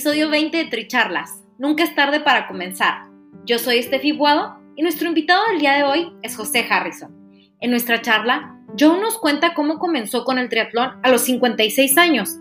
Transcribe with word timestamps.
Episodio 0.00 0.30
20 0.30 0.56
de 0.56 0.64
Tricharlas. 0.64 1.42
Nunca 1.58 1.84
es 1.84 1.94
tarde 1.94 2.20
para 2.20 2.48
comenzar. 2.48 3.02
Yo 3.44 3.58
soy 3.58 3.82
Steffi 3.82 4.12
Buado 4.12 4.56
y 4.74 4.82
nuestro 4.82 5.06
invitado 5.06 5.42
del 5.48 5.58
día 5.58 5.74
de 5.74 5.82
hoy 5.82 6.10
es 6.22 6.38
José 6.38 6.66
Harrison. 6.70 7.14
En 7.60 7.70
nuestra 7.70 8.00
charla, 8.00 8.58
Joe 8.78 8.98
nos 8.98 9.18
cuenta 9.18 9.52
cómo 9.52 9.78
comenzó 9.78 10.24
con 10.24 10.38
el 10.38 10.48
triatlón 10.48 10.92
a 11.02 11.10
los 11.10 11.20
56 11.20 11.98
años, 11.98 12.38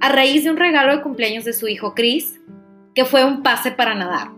a 0.00 0.08
raíz 0.08 0.42
de 0.42 0.50
un 0.50 0.56
regalo 0.56 0.96
de 0.96 1.02
cumpleaños 1.04 1.44
de 1.44 1.52
su 1.52 1.68
hijo 1.68 1.94
Chris, 1.94 2.40
que 2.96 3.04
fue 3.04 3.24
un 3.24 3.44
pase 3.44 3.70
para 3.70 3.94
nadar. 3.94 4.32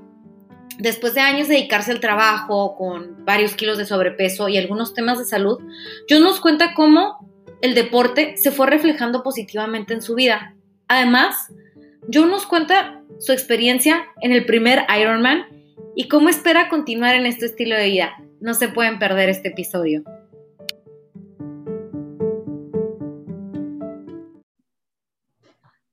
Después 0.76 1.14
de 1.14 1.22
años 1.22 1.48
de 1.48 1.54
dedicarse 1.54 1.92
al 1.92 2.00
trabajo, 2.00 2.76
con 2.76 3.24
varios 3.24 3.54
kilos 3.54 3.78
de 3.78 3.86
sobrepeso 3.86 4.50
y 4.50 4.58
algunos 4.58 4.92
temas 4.92 5.18
de 5.18 5.24
salud, 5.24 5.60
Joe 6.10 6.20
nos 6.20 6.40
cuenta 6.40 6.74
cómo 6.74 7.26
el 7.62 7.74
deporte 7.74 8.36
se 8.36 8.50
fue 8.50 8.66
reflejando 8.66 9.22
positivamente 9.22 9.94
en 9.94 10.02
su 10.02 10.14
vida 10.14 10.54
Además, 10.88 11.50
Joe 12.12 12.26
nos 12.26 12.46
cuenta 12.46 13.02
su 13.18 13.32
experiencia 13.32 14.06
en 14.20 14.32
el 14.32 14.44
primer 14.44 14.84
Ironman 15.00 15.46
y 15.96 16.08
cómo 16.08 16.28
espera 16.28 16.68
continuar 16.68 17.14
en 17.14 17.24
este 17.24 17.46
estilo 17.46 17.76
de 17.76 17.86
vida. 17.86 18.16
No 18.40 18.52
se 18.52 18.68
pueden 18.68 18.98
perder 18.98 19.30
este 19.30 19.48
episodio. 19.48 20.02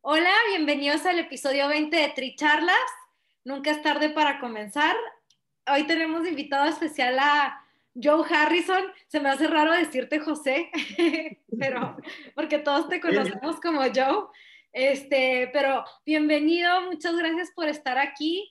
Hola, 0.02 0.34
bienvenidos 0.50 1.06
al 1.06 1.20
episodio 1.20 1.70
20 1.70 1.96
de 1.96 2.10
Tricharlas. 2.10 2.76
Nunca 3.46 3.72
es 3.72 3.82
tarde 3.82 4.10
para 4.10 4.40
comenzar. 4.40 4.96
Hoy 5.72 5.84
tenemos 5.84 6.28
invitado 6.28 6.66
especial 6.66 7.18
a 7.20 7.64
Joe 7.96 8.26
Harrison. 8.30 8.84
Se 9.08 9.22
me 9.22 9.30
hace 9.30 9.48
raro 9.48 9.72
decirte 9.72 10.20
José, 10.20 10.70
pero 11.58 11.96
porque 12.36 12.58
todos 12.60 12.90
te 12.90 13.00
conocemos 13.00 13.62
como 13.62 13.82
Joe. 13.84 14.26
Este, 14.74 15.50
pero 15.52 15.84
bienvenido, 16.06 16.70
muchas 16.90 17.18
gracias 17.18 17.52
por 17.54 17.68
estar 17.68 17.98
aquí. 17.98 18.50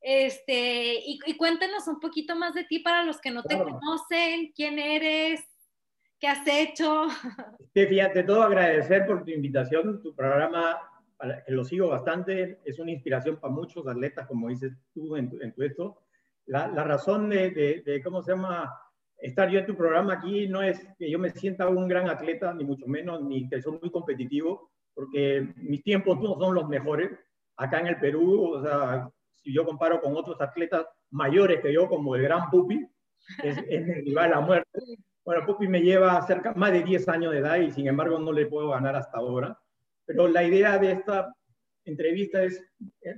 Este, 0.00 0.94
y, 1.04 1.18
cuéntanos 1.36 1.86
un 1.86 2.00
poquito 2.00 2.34
más 2.34 2.54
de 2.54 2.64
ti 2.64 2.78
para 2.78 3.04
los 3.04 3.20
que 3.20 3.30
no 3.30 3.42
te 3.42 3.58
conocen, 3.58 4.52
quién 4.54 4.78
eres, 4.78 5.44
qué 6.18 6.28
has 6.28 6.46
hecho. 6.46 7.06
Sí, 7.72 7.86
fíjate, 7.86 8.24
todo 8.24 8.42
agradecer 8.42 9.06
por 9.06 9.22
tu 9.22 9.30
invitación, 9.30 10.02
tu 10.02 10.12
programa, 10.12 10.80
que 11.46 11.52
lo 11.52 11.64
sigo 11.64 11.86
bastante, 11.86 12.58
es 12.64 12.80
una 12.80 12.90
inspiración 12.90 13.38
para 13.38 13.54
muchos 13.54 13.86
atletas, 13.86 14.26
como 14.26 14.48
dices 14.48 14.72
tú 14.92 15.14
en 15.14 15.30
tu, 15.30 15.40
en 15.40 15.54
esto. 15.58 16.02
La, 16.46 16.66
la 16.66 16.82
razón 16.82 17.28
de, 17.28 17.50
de, 17.50 17.82
de, 17.86 18.02
¿cómo 18.02 18.22
se 18.22 18.32
llama? 18.32 18.74
Estar 19.18 19.48
yo 19.50 19.60
en 19.60 19.66
tu 19.66 19.76
programa 19.76 20.14
aquí 20.14 20.48
no 20.48 20.62
es 20.62 20.80
que 20.98 21.08
yo 21.08 21.20
me 21.20 21.30
sienta 21.30 21.68
un 21.68 21.86
gran 21.86 22.08
atleta, 22.08 22.52
ni 22.54 22.64
mucho 22.64 22.88
menos, 22.88 23.22
ni 23.22 23.48
que 23.48 23.62
soy 23.62 23.78
muy 23.80 23.92
competitivo, 23.92 24.72
porque 24.94 25.52
mis 25.56 25.82
tiempos 25.82 26.20
no 26.20 26.38
son 26.38 26.54
los 26.54 26.68
mejores. 26.68 27.10
Acá 27.56 27.80
en 27.80 27.88
el 27.88 27.98
Perú, 27.98 28.54
o 28.54 28.62
sea, 28.62 29.10
si 29.42 29.52
yo 29.52 29.64
comparo 29.64 30.00
con 30.00 30.16
otros 30.16 30.40
atletas 30.40 30.86
mayores 31.10 31.60
que 31.60 31.72
yo, 31.72 31.88
como 31.88 32.16
el 32.16 32.22
gran 32.22 32.50
Pupi, 32.50 32.86
es, 33.42 33.58
es 33.68 33.86
mi 33.86 33.94
rival 33.94 34.32
a 34.32 34.40
muerte. 34.40 34.80
Bueno, 35.24 35.46
Pupi 35.46 35.68
me 35.68 35.82
lleva 35.82 36.20
cerca, 36.26 36.54
más 36.54 36.72
de 36.72 36.82
10 36.82 37.08
años 37.08 37.32
de 37.32 37.38
edad 37.38 37.56
y 37.56 37.70
sin 37.70 37.86
embargo 37.86 38.18
no 38.18 38.32
le 38.32 38.46
puedo 38.46 38.70
ganar 38.70 38.96
hasta 38.96 39.18
ahora. 39.18 39.58
Pero 40.06 40.28
la 40.28 40.42
idea 40.42 40.78
de 40.78 40.92
esta 40.92 41.34
entrevista 41.84 42.42
es 42.42 42.64
eh, 43.02 43.16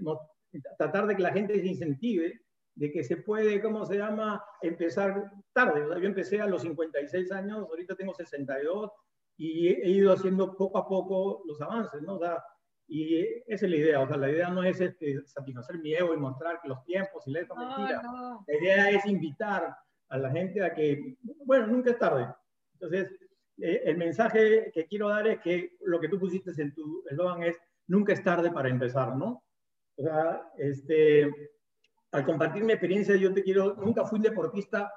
tratar 0.76 1.06
de 1.06 1.16
que 1.16 1.22
la 1.22 1.32
gente 1.32 1.58
se 1.60 1.66
incentive 1.66 2.42
de 2.74 2.90
que 2.90 3.04
se 3.04 3.18
puede, 3.18 3.60
¿cómo 3.60 3.84
se 3.84 3.96
llama?, 3.96 4.42
empezar 4.60 5.30
tarde. 5.52 5.84
Yo 6.00 6.06
empecé 6.06 6.40
a 6.40 6.46
los 6.46 6.62
56 6.62 7.30
años, 7.32 7.58
ahorita 7.58 7.94
tengo 7.94 8.14
62, 8.14 8.90
y 9.36 9.68
he 9.68 9.88
ido 9.88 10.12
haciendo 10.12 10.56
poco 10.56 10.78
a 10.78 10.88
poco 10.88 11.42
los 11.46 11.60
avances, 11.60 12.02
¿no? 12.02 12.14
O 12.14 12.18
sea, 12.18 12.42
y 12.88 13.18
esa 13.46 13.64
es 13.64 13.70
la 13.70 13.76
idea, 13.76 14.00
o 14.00 14.06
sea, 14.06 14.16
la 14.16 14.30
idea 14.30 14.50
no 14.50 14.62
es 14.62 14.80
este, 14.80 15.24
satisfacer 15.26 15.78
mi 15.78 15.94
ego 15.94 16.14
y 16.14 16.18
mostrar 16.18 16.60
que 16.60 16.68
los 16.68 16.84
tiempos 16.84 17.26
y 17.26 17.30
la 17.32 17.40
esa 17.40 17.54
mentira. 17.54 18.02
La 18.46 18.58
idea 18.58 18.90
es 18.90 19.06
invitar 19.06 19.74
a 20.08 20.18
la 20.18 20.30
gente 20.30 20.62
a 20.62 20.74
que, 20.74 21.16
bueno, 21.46 21.68
nunca 21.68 21.90
es 21.90 21.98
tarde. 21.98 22.28
Entonces, 22.74 23.10
eh, 23.58 23.82
el 23.86 23.96
mensaje 23.96 24.70
que 24.74 24.86
quiero 24.86 25.08
dar 25.08 25.26
es 25.26 25.40
que 25.40 25.76
lo 25.80 26.00
que 26.00 26.08
tú 26.08 26.18
pusiste 26.18 26.50
en 26.60 26.74
tu 26.74 27.02
eslogan 27.08 27.42
es, 27.42 27.56
nunca 27.86 28.12
es 28.12 28.22
tarde 28.22 28.50
para 28.50 28.68
empezar, 28.68 29.16
¿no? 29.16 29.42
O 29.96 30.02
sea, 30.02 30.50
este, 30.58 31.30
al 32.10 32.24
compartir 32.24 32.64
mi 32.64 32.72
experiencia, 32.72 33.16
yo 33.16 33.32
te 33.32 33.42
quiero, 33.42 33.74
nunca 33.76 34.04
fui 34.04 34.18
un 34.18 34.24
deportista 34.24 34.92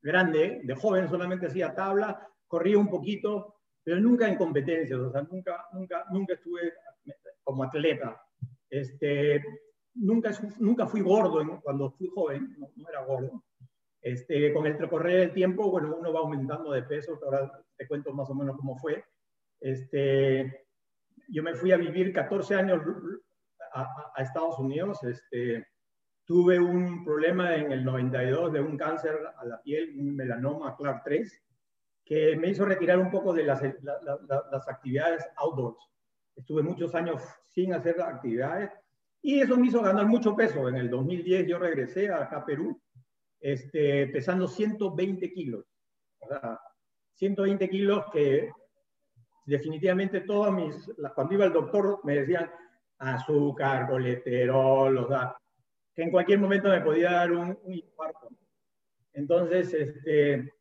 grande, 0.00 0.60
de 0.64 0.74
joven 0.74 1.08
solamente 1.08 1.46
hacía 1.46 1.74
tabla, 1.74 2.28
corría 2.52 2.76
un 2.76 2.90
poquito, 2.90 3.54
pero 3.82 3.98
nunca 3.98 4.28
en 4.28 4.36
competencias, 4.36 5.00
o 5.00 5.10
sea, 5.10 5.22
nunca, 5.22 5.68
nunca, 5.72 6.04
nunca 6.12 6.34
estuve 6.34 6.74
como 7.42 7.64
atleta. 7.64 8.22
Este, 8.68 9.42
nunca, 9.94 10.32
nunca 10.58 10.86
fui 10.86 11.00
gordo 11.00 11.62
cuando 11.62 11.90
fui 11.92 12.08
joven, 12.08 12.54
no, 12.58 12.88
era 12.90 13.06
gordo. 13.06 13.42
Este, 14.02 14.52
con 14.52 14.66
el 14.66 14.78
recorrer 14.78 15.20
del 15.20 15.32
tiempo, 15.32 15.70
bueno, 15.70 15.96
uno 15.98 16.12
va 16.12 16.20
aumentando 16.20 16.72
de 16.72 16.82
peso, 16.82 17.18
ahora 17.24 17.50
te 17.74 17.88
cuento 17.88 18.12
más 18.12 18.28
o 18.28 18.34
menos 18.34 18.58
cómo 18.58 18.76
fue. 18.76 19.02
Este, 19.58 20.66
yo 21.28 21.42
me 21.42 21.54
fui 21.54 21.72
a 21.72 21.78
vivir 21.78 22.12
14 22.12 22.54
años 22.54 22.82
a, 23.72 24.12
a 24.14 24.22
Estados 24.22 24.58
Unidos. 24.58 25.02
Este, 25.04 25.68
tuve 26.26 26.60
un 26.60 27.02
problema 27.02 27.56
en 27.56 27.72
el 27.72 27.82
92 27.82 28.52
de 28.52 28.60
un 28.60 28.76
cáncer 28.76 29.18
a 29.38 29.42
la 29.46 29.62
piel, 29.62 29.98
un 29.98 30.14
melanoma 30.14 30.76
Clark 30.76 31.02
3 31.02 31.48
me 32.38 32.48
hizo 32.48 32.64
retirar 32.64 32.98
un 32.98 33.10
poco 33.10 33.32
de 33.32 33.44
las, 33.44 33.62
las 33.62 34.68
actividades 34.68 35.26
outdoors. 35.36 35.78
Estuve 36.36 36.62
muchos 36.62 36.94
años 36.94 37.22
sin 37.50 37.74
hacer 37.74 38.00
actividades 38.00 38.70
y 39.22 39.40
eso 39.40 39.56
me 39.56 39.68
hizo 39.68 39.82
ganar 39.82 40.06
mucho 40.06 40.34
peso. 40.34 40.68
En 40.68 40.76
el 40.76 40.90
2010 40.90 41.46
yo 41.46 41.58
regresé 41.58 42.10
acá 42.10 42.38
a 42.38 42.44
Perú 42.44 42.80
este, 43.40 44.08
pesando 44.08 44.46
120 44.46 45.32
kilos. 45.32 45.64
O 46.20 46.28
sea, 46.28 46.60
120 47.14 47.68
kilos 47.68 48.04
que 48.12 48.50
definitivamente 49.44 50.20
todos 50.20 50.52
mis, 50.52 50.90
cuando 51.14 51.34
iba 51.34 51.44
al 51.44 51.52
doctor 51.52 52.00
me 52.04 52.16
decían 52.16 52.50
azúcar, 52.98 53.88
colesterol, 53.88 54.96
o 54.96 55.08
sea, 55.08 55.36
que 55.94 56.02
en 56.02 56.10
cualquier 56.10 56.38
momento 56.38 56.68
me 56.68 56.80
podía 56.80 57.12
dar 57.12 57.32
un, 57.32 57.58
un 57.62 57.74
infarto. 57.74 58.28
Entonces, 59.12 59.74
este, 59.74 60.52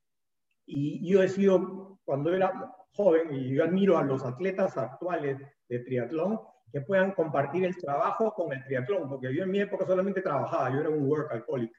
y 0.71 1.11
yo 1.11 1.21
he 1.21 1.29
sido, 1.29 1.99
cuando 2.05 2.33
era 2.33 2.73
joven, 2.93 3.33
y 3.33 3.55
yo 3.55 3.63
admiro 3.63 3.97
a 3.97 4.03
los 4.03 4.23
atletas 4.23 4.77
actuales 4.77 5.37
de 5.67 5.79
triatlón, 5.79 6.39
que 6.71 6.81
puedan 6.81 7.11
compartir 7.11 7.65
el 7.65 7.75
trabajo 7.77 8.33
con 8.33 8.53
el 8.53 8.63
triatlón, 8.63 9.09
porque 9.09 9.33
yo 9.33 9.43
en 9.43 9.51
mi 9.51 9.59
época 9.59 9.85
solamente 9.85 10.21
trabajaba, 10.21 10.71
yo 10.71 10.79
era 10.79 10.89
un 10.89 11.05
work 11.05 11.31
alcoholic 11.31 11.71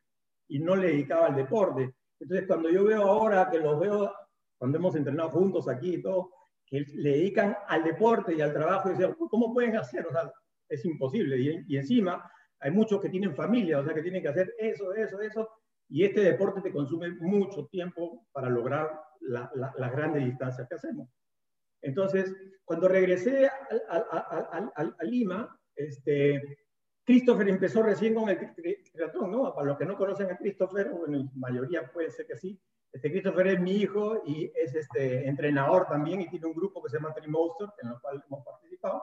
y 0.48 0.58
no 0.58 0.76
le 0.76 0.88
dedicaba 0.88 1.28
al 1.28 1.36
deporte. 1.36 1.94
Entonces, 2.20 2.46
cuando 2.46 2.68
yo 2.68 2.84
veo 2.84 3.02
ahora 3.02 3.48
que 3.50 3.58
los 3.58 3.80
veo, 3.80 4.12
cuando 4.58 4.78
hemos 4.78 4.94
entrenado 4.94 5.30
juntos 5.30 5.66
aquí 5.68 5.94
y 5.94 6.02
todo, 6.02 6.30
que 6.66 6.84
le 6.94 7.10
dedican 7.10 7.56
al 7.68 7.84
deporte 7.84 8.34
y 8.34 8.40
al 8.42 8.52
trabajo, 8.52 8.90
y 8.90 8.92
decir, 8.92 9.16
¿cómo 9.30 9.52
pueden 9.52 9.76
hacer? 9.76 10.06
O 10.06 10.12
sea, 10.12 10.30
es 10.68 10.84
imposible. 10.84 11.38
Y, 11.38 11.64
y 11.68 11.76
encima, 11.78 12.30
hay 12.60 12.70
muchos 12.70 13.00
que 13.00 13.08
tienen 13.08 13.34
familia, 13.34 13.80
o 13.80 13.84
sea, 13.84 13.94
que 13.94 14.02
tienen 14.02 14.22
que 14.22 14.28
hacer 14.28 14.54
eso, 14.58 14.92
eso, 14.92 15.20
eso, 15.20 15.48
y 15.92 16.04
este 16.04 16.22
deporte 16.22 16.62
te 16.62 16.72
consume 16.72 17.10
mucho 17.20 17.66
tiempo 17.66 18.26
para 18.32 18.48
lograr 18.48 18.98
las 19.20 19.50
la, 19.54 19.90
grandes 19.90 20.24
distancias 20.24 20.66
que 20.66 20.74
hacemos. 20.74 21.10
Entonces, 21.82 22.34
cuando 22.64 22.88
regresé 22.88 23.46
a, 23.46 24.70
a, 24.74 25.04
Lima, 25.04 25.54
este, 25.76 26.58
Christopher 27.04 27.46
empezó 27.46 27.82
recién 27.82 28.14
con 28.14 28.30
el 28.30 28.38
triatlón, 28.90 29.32
¿no? 29.32 29.54
Para 29.54 29.66
los 29.66 29.76
que 29.76 29.84
no 29.84 29.98
conocen 29.98 30.30
a 30.30 30.38
Christopher, 30.38 30.92
bueno, 30.92 31.18
en 31.18 31.30
mayoría 31.34 31.92
puede 31.92 32.10
ser 32.10 32.26
que 32.26 32.38
sí. 32.38 32.58
Este 32.90 33.10
Christopher 33.10 33.48
es 33.48 33.60
mi 33.60 33.72
hijo 33.72 34.22
y 34.24 34.50
es 34.54 34.74
este 34.74 35.28
entrenador 35.28 35.86
también 35.88 36.22
y 36.22 36.30
tiene 36.30 36.46
un 36.46 36.54
grupo 36.54 36.82
que 36.82 36.88
se 36.88 36.96
llama 36.96 37.12
Trimonster, 37.12 37.68
en 37.82 37.90
el 37.90 38.00
cual 38.00 38.24
hemos 38.26 38.42
participado. 38.42 39.02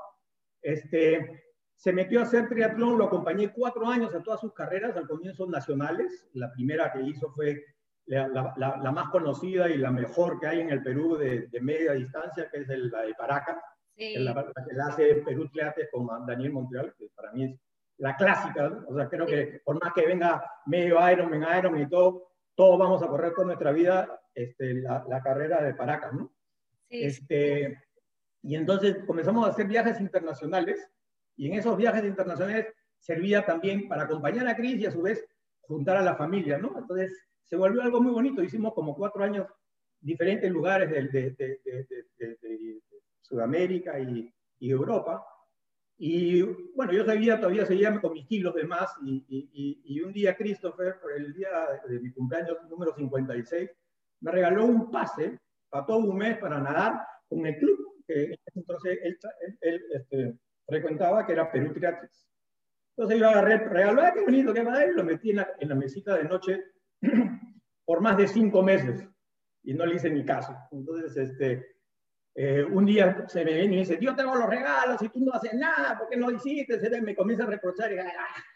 Este, 0.59 1.48
se 1.79 1.93
metió 1.93 2.19
a 2.19 2.23
hacer 2.23 2.49
triatlón, 2.49 2.97
lo 2.97 3.05
acompañé 3.05 3.53
cuatro 3.53 3.87
años 3.87 4.13
a 4.13 4.21
todas 4.21 4.41
sus 4.41 4.53
carreras, 4.53 4.97
al 4.97 5.07
comienzo 5.07 5.47
nacionales. 5.47 6.27
La 6.33 6.51
primera 6.51 6.91
que 6.91 7.01
hizo 7.01 7.31
fue 7.31 7.63
la, 8.05 8.27
la, 8.57 8.91
más 8.91 9.09
conocida 9.11 9.69
y 9.69 9.77
la 9.77 9.89
mejor 9.89 10.41
que 10.41 10.47
hay 10.47 10.59
en 10.59 10.71
el 10.71 10.83
Perú 10.83 11.15
de, 11.15 11.47
de 11.47 11.61
media 11.61 11.93
distancia, 11.93 12.49
que 12.51 12.57
es 12.57 12.67
la 12.67 13.03
de 13.03 13.13
Paracas, 13.13 13.63
sí. 13.95 14.13
la, 14.17 14.33
que 14.67 14.75
la 14.75 14.87
hace 14.87 15.15
Perú 15.25 15.47
Triates 15.47 15.87
con 15.89 16.05
Daniel 16.27 16.51
Montreal, 16.51 16.93
que 16.99 17.07
para 17.15 17.31
mí 17.31 17.45
es 17.45 17.57
la 17.97 18.17
clásica, 18.17 18.83
o 18.85 18.93
sea, 18.93 19.07
creo 19.07 19.25
que 19.25 19.61
por 19.63 19.81
más 19.81 19.93
que 19.93 20.05
venga 20.05 20.43
medio 20.65 20.97
Ironman, 21.09 21.59
Ironman 21.59 21.83
y 21.83 21.87
todo, 21.87 22.33
todos 22.55 22.77
vamos 22.77 23.01
a 23.03 23.07
correr 23.07 23.31
con 23.31 23.47
nuestra 23.47 23.71
vida 23.71 24.19
este, 24.35 24.73
la, 24.81 25.05
la, 25.07 25.21
carrera 25.21 25.63
de 25.63 25.75
Paracas, 25.75 26.11
¿no? 26.11 26.29
Sí. 26.89 27.05
Este, 27.05 27.81
y 28.41 28.55
entonces 28.55 28.97
comenzamos 29.07 29.47
a 29.47 29.51
hacer 29.51 29.65
viajes 29.65 30.01
internacionales, 30.01 30.89
y 31.39 31.47
en 31.47 31.53
esos 31.53 31.77
viajes 31.77 32.03
internacionales 32.03 32.67
servía 32.99 33.45
también 33.45 33.87
para 33.87 34.03
acompañar 34.03 34.45
a 34.49 34.57
Cris 34.57 34.77
y 34.77 34.85
a 34.85 34.91
su 34.91 35.01
vez 35.01 35.25
juntar 35.61 35.95
a 35.95 36.01
la 36.01 36.15
familia, 36.15 36.57
¿no? 36.57 36.77
Entonces 36.77 37.17
se 37.45 37.55
volvió 37.55 37.81
algo 37.81 38.01
muy 38.01 38.11
bonito, 38.11 38.43
hicimos 38.43 38.73
como 38.73 38.93
cuatro 38.93 39.23
años 39.23 39.47
diferentes 40.01 40.51
lugares 40.51 40.89
de, 40.89 41.03
de, 41.07 41.31
de, 41.31 42.37
de 42.41 42.81
Sudamérica 43.21 43.97
y, 44.01 44.29
y 44.59 44.69
Europa, 44.69 45.25
y 45.97 46.41
bueno, 46.75 46.91
yo 46.91 47.05
sabía, 47.05 47.37
todavía 47.37 47.65
seguía 47.65 47.99
con 48.01 48.13
mis 48.13 48.27
kilos 48.27 48.53
de 48.55 48.65
más 48.65 48.89
y, 49.01 49.23
y, 49.29 49.81
y, 49.83 50.01
un 50.01 50.11
día 50.11 50.35
Christopher, 50.35 50.99
por 51.01 51.13
el 51.13 51.33
día 51.33 51.49
de 51.87 51.99
mi 52.01 52.11
cumpleaños 52.11 52.57
número 52.69 52.93
56, 52.95 53.69
me 54.21 54.31
regaló 54.31 54.65
un 54.65 54.91
pase 54.91 55.39
para 55.69 55.85
todo 55.85 55.99
un 55.99 56.17
mes 56.17 56.37
para 56.37 56.59
nadar 56.59 57.01
con 57.29 57.45
el 57.45 57.57
club 57.57 57.95
que 58.05 58.35
entonces 58.55 58.99
él, 59.03 59.17
él, 59.61 59.83
este, 59.93 60.35
frecuentaba, 60.69 61.25
que 61.25 61.33
era 61.33 61.51
Perú. 61.51 61.73
Entonces 61.75 63.19
yo 63.19 63.29
agarré 63.29 63.53
el 63.55 63.69
regalo, 63.69 64.01
ah, 64.01 64.11
qué 64.13 64.21
bonito, 64.21 64.53
qué 64.53 64.61
padre, 64.61 64.91
y 64.91 64.95
lo 64.95 65.03
metí 65.03 65.31
en 65.31 65.37
la, 65.37 65.49
en 65.59 65.69
la 65.69 65.75
mesita 65.75 66.15
de 66.15 66.23
noche 66.25 66.63
por 67.85 68.01
más 68.01 68.17
de 68.17 68.27
cinco 68.27 68.61
meses 68.61 69.07
y 69.63 69.73
no 69.73 69.85
le 69.85 69.95
hice 69.95 70.09
ni 70.09 70.23
caso. 70.25 70.55
Entonces, 70.71 71.15
este, 71.17 71.75
eh, 72.35 72.63
un 72.63 72.85
día 72.85 73.25
se 73.27 73.43
me 73.43 73.53
viene 73.53 73.75
y 73.75 73.79
dice, 73.79 73.97
yo 74.01 74.15
tengo 74.15 74.35
los 74.35 74.49
regalos 74.49 75.01
y 75.01 75.09
tú 75.09 75.19
no 75.19 75.33
haces 75.33 75.53
nada, 75.53 75.97
¿por 75.97 76.09
qué 76.09 76.17
no 76.17 76.31
hiciste? 76.31 76.79
Se 76.79 77.01
me 77.01 77.15
comienza 77.15 77.45
a 77.45 77.47
reprochar 77.47 77.91
y 77.91 77.99
ah, 77.99 78.05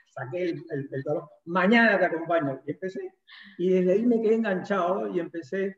saqué 0.09 0.43
el, 0.43 0.63
el, 0.69 0.89
el 0.91 1.03
mañana 1.45 1.97
te 1.97 2.05
acompaño. 2.05 2.61
Y 2.65 2.71
empecé, 2.71 3.13
y 3.57 3.69
desde 3.69 3.93
ahí 3.93 4.05
me 4.05 4.21
quedé 4.21 4.35
enganchado 4.35 5.07
y 5.07 5.19
empecé 5.19 5.77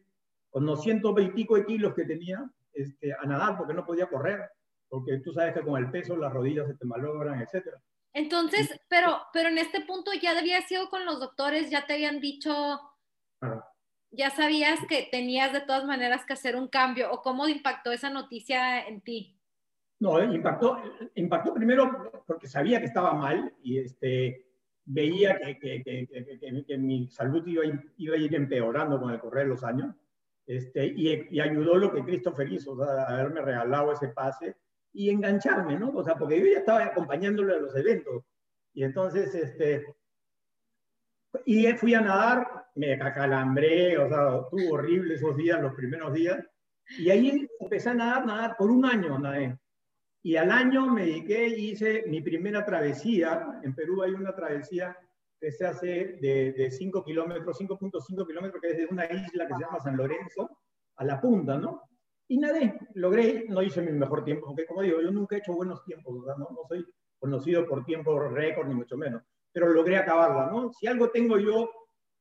con 0.49 0.65
los 0.65 0.81
120 0.83 1.53
de 1.53 1.65
kilos 1.65 1.93
que 1.93 2.05
tenía 2.05 2.49
este, 2.73 3.13
a 3.13 3.25
nadar 3.25 3.57
porque 3.57 3.73
no 3.73 3.85
podía 3.85 4.07
correr, 4.07 4.49
porque 4.97 5.19
tú 5.19 5.33
sabes 5.33 5.53
que 5.53 5.61
con 5.61 5.81
el 5.81 5.91
peso 5.91 6.15
las 6.15 6.33
rodillas 6.33 6.67
se 6.67 6.75
te 6.75 6.85
malogran, 6.85 7.41
etc. 7.41 7.67
Entonces, 8.13 8.79
pero, 8.87 9.21
pero 9.33 9.49
en 9.49 9.57
este 9.57 9.81
punto 9.81 10.11
ya 10.13 10.37
habías 10.37 10.71
ido 10.71 10.89
con 10.89 11.05
los 11.05 11.19
doctores, 11.19 11.69
ya 11.69 11.85
te 11.85 11.93
habían 11.93 12.19
dicho... 12.19 12.51
Ah 13.41 13.71
ya 14.15 14.29
sabías 14.29 14.79
que 14.87 15.07
tenías 15.11 15.53
de 15.53 15.61
todas 15.61 15.85
maneras 15.85 16.25
que 16.25 16.33
hacer 16.33 16.55
un 16.55 16.67
cambio 16.67 17.11
o 17.11 17.21
cómo 17.21 17.47
impactó 17.47 17.91
esa 17.91 18.09
noticia 18.09 18.87
en 18.87 19.01
ti? 19.01 19.37
No, 19.99 20.19
eh, 20.19 20.25
impactó, 20.25 20.77
impactó 21.15 21.53
primero 21.53 22.23
porque 22.25 22.47
sabía 22.47 22.79
que 22.79 22.85
estaba 22.85 23.13
mal 23.13 23.53
y 23.61 23.79
este, 23.79 24.45
veía 24.85 25.37
que, 25.37 25.59
que, 25.59 25.83
que, 25.83 26.65
que 26.65 26.77
mi 26.77 27.07
salud 27.07 27.45
iba, 27.47 27.63
iba, 27.97 28.15
a 28.15 28.19
ir 28.19 28.35
empeorando 28.35 28.99
con 28.99 29.11
el 29.11 29.19
correr 29.19 29.45
de 29.45 29.49
los 29.49 29.63
años. 29.63 29.95
Este, 30.45 30.85
y, 30.85 31.27
y, 31.31 31.39
ayudó 31.39 31.75
lo 31.75 31.91
que 31.91 32.03
Christopher 32.03 32.51
hizo, 32.51 32.73
o 32.73 32.77
sea, 32.77 33.05
haberme 33.05 33.41
regalado 33.41 33.91
ese 33.91 34.09
pase 34.09 34.55
y 34.95 35.09
engancharme, 35.09 35.77
¿no? 35.77 35.89
O 35.89 36.03
sea, 36.03 36.15
porque 36.15 36.39
yo 36.39 36.45
ya 36.45 36.59
estaba 36.59 36.85
acompañándolo 36.85 37.53
a 37.53 37.59
los 37.59 37.75
eventos. 37.75 38.23
Y 38.73 38.83
entonces, 38.83 39.35
este, 39.35 39.85
y 41.45 41.67
fui 41.73 41.93
a 41.93 42.01
nadar, 42.01 42.47
me 42.75 42.93
acalambré, 42.93 43.97
o 43.97 44.07
sea, 44.07 44.39
estuvo 44.39 44.73
horrible 44.73 45.15
esos 45.15 45.35
días, 45.35 45.61
los 45.61 45.73
primeros 45.73 46.13
días. 46.13 46.39
Y 46.97 47.09
ahí 47.09 47.47
empecé 47.59 47.89
a 47.89 47.93
nadar, 47.93 48.25
nadar 48.25 48.55
por 48.57 48.71
un 48.71 48.85
año, 48.85 49.19
nadé. 49.19 49.59
Y 50.23 50.37
al 50.37 50.49
año 50.49 50.87
me 50.87 51.05
dediqué 51.05 51.49
y 51.49 51.71
hice 51.71 52.05
mi 52.07 52.21
primera 52.21 52.65
travesía. 52.65 53.59
En 53.63 53.75
Perú 53.75 54.01
hay 54.01 54.11
una 54.11 54.33
travesía 54.33 54.97
que 55.39 55.51
se 55.51 55.65
hace 55.65 56.17
de 56.21 56.71
5 56.71 57.03
kilómetros, 57.03 57.59
5.5 57.59 58.25
kilómetros, 58.25 58.61
que 58.61 58.71
es 58.71 58.77
de 58.77 58.85
una 58.85 59.05
isla 59.05 59.45
que 59.45 59.53
se 59.55 59.59
llama 59.59 59.79
San 59.81 59.97
Lorenzo, 59.97 60.57
a 60.95 61.03
la 61.03 61.19
punta, 61.19 61.57
¿no? 61.57 61.81
Y 62.27 62.37
nadé, 62.39 62.79
logré, 62.95 63.45
no 63.49 63.61
hice 63.61 63.81
mi 63.81 63.91
mejor 63.91 64.23
tiempo, 64.23 64.47
porque 64.47 64.65
como 64.65 64.81
digo, 64.81 65.01
yo 65.01 65.11
nunca 65.11 65.35
he 65.35 65.39
hecho 65.39 65.53
buenos 65.53 65.83
tiempos, 65.83 66.15
no, 66.15 66.35
no 66.37 66.61
soy 66.67 66.85
conocido 67.19 67.67
por 67.67 67.85
tiempo 67.85 68.19
récord, 68.19 68.67
ni 68.67 68.75
mucho 68.75 68.97
menos 68.97 69.21
pero 69.55 69.71
logré 69.71 69.95
acabarla, 69.95 70.47
¿no? 70.47 70.73
Si 70.73 70.85
algo 70.85 71.11
tengo 71.11 71.39
yo 71.39 71.71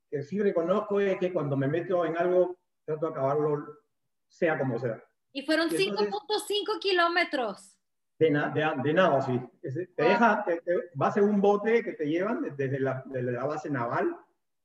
que 0.09 0.23
sí 0.23 0.41
reconozco 0.41 1.01
es 1.01 1.19
que 1.19 1.33
cuando 1.33 1.57
me 1.57 1.67
meto 1.67 2.05
en 2.05 2.17
algo, 2.17 2.57
trato 2.85 3.07
de 3.07 3.13
acabarlo 3.13 3.67
sea 4.29 4.57
como 4.57 4.79
sea. 4.79 5.03
Y 5.33 5.43
fueron 5.43 5.69
5.5 5.69 6.79
kilómetros. 6.79 7.77
De, 8.21 8.31
de, 8.31 8.73
de, 8.85 8.95
nada, 8.95 9.21
sí. 9.21 9.41
Te 9.61 10.03
deja, 10.05 10.45
te, 10.45 10.61
te, 10.61 10.75
vas 10.95 11.17
en 11.17 11.25
un 11.25 11.41
bote 11.41 11.83
que 11.83 11.95
te 11.95 12.07
llevan 12.07 12.55
desde 12.57 12.79
la, 12.79 13.03
desde 13.07 13.33
la, 13.33 13.45
base 13.47 13.69
naval, 13.69 14.17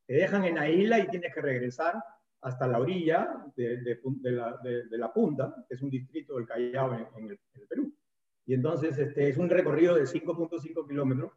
te 0.06 0.14
dejan 0.14 0.46
en 0.46 0.54
la 0.54 0.70
isla 0.70 1.00
y 1.00 1.08
tienes 1.08 1.34
que 1.34 1.42
regresar 1.42 1.96
hasta 2.42 2.68
la 2.68 2.80
orilla 2.80 3.46
de, 3.56 3.78
de 3.78 4.32
la, 4.32 4.60
la, 4.90 5.14
punta, 5.14 5.66
que 5.68 5.76
es 5.76 5.82
un 5.82 5.90
distrito 5.90 6.36
del 6.38 6.46
Callao 6.46 6.94
en, 6.94 7.08
en, 7.18 7.30
el, 7.30 7.40
en 7.54 7.62
el, 7.62 7.68
Perú. 7.68 7.94
Y 8.46 8.54
entonces 8.54 8.98
este, 8.98 9.30
es 9.30 9.38
un 9.38 9.50
recorrido 9.50 9.96
de 9.96 10.04
5.5 10.04 10.88
kilómetros 10.88 11.34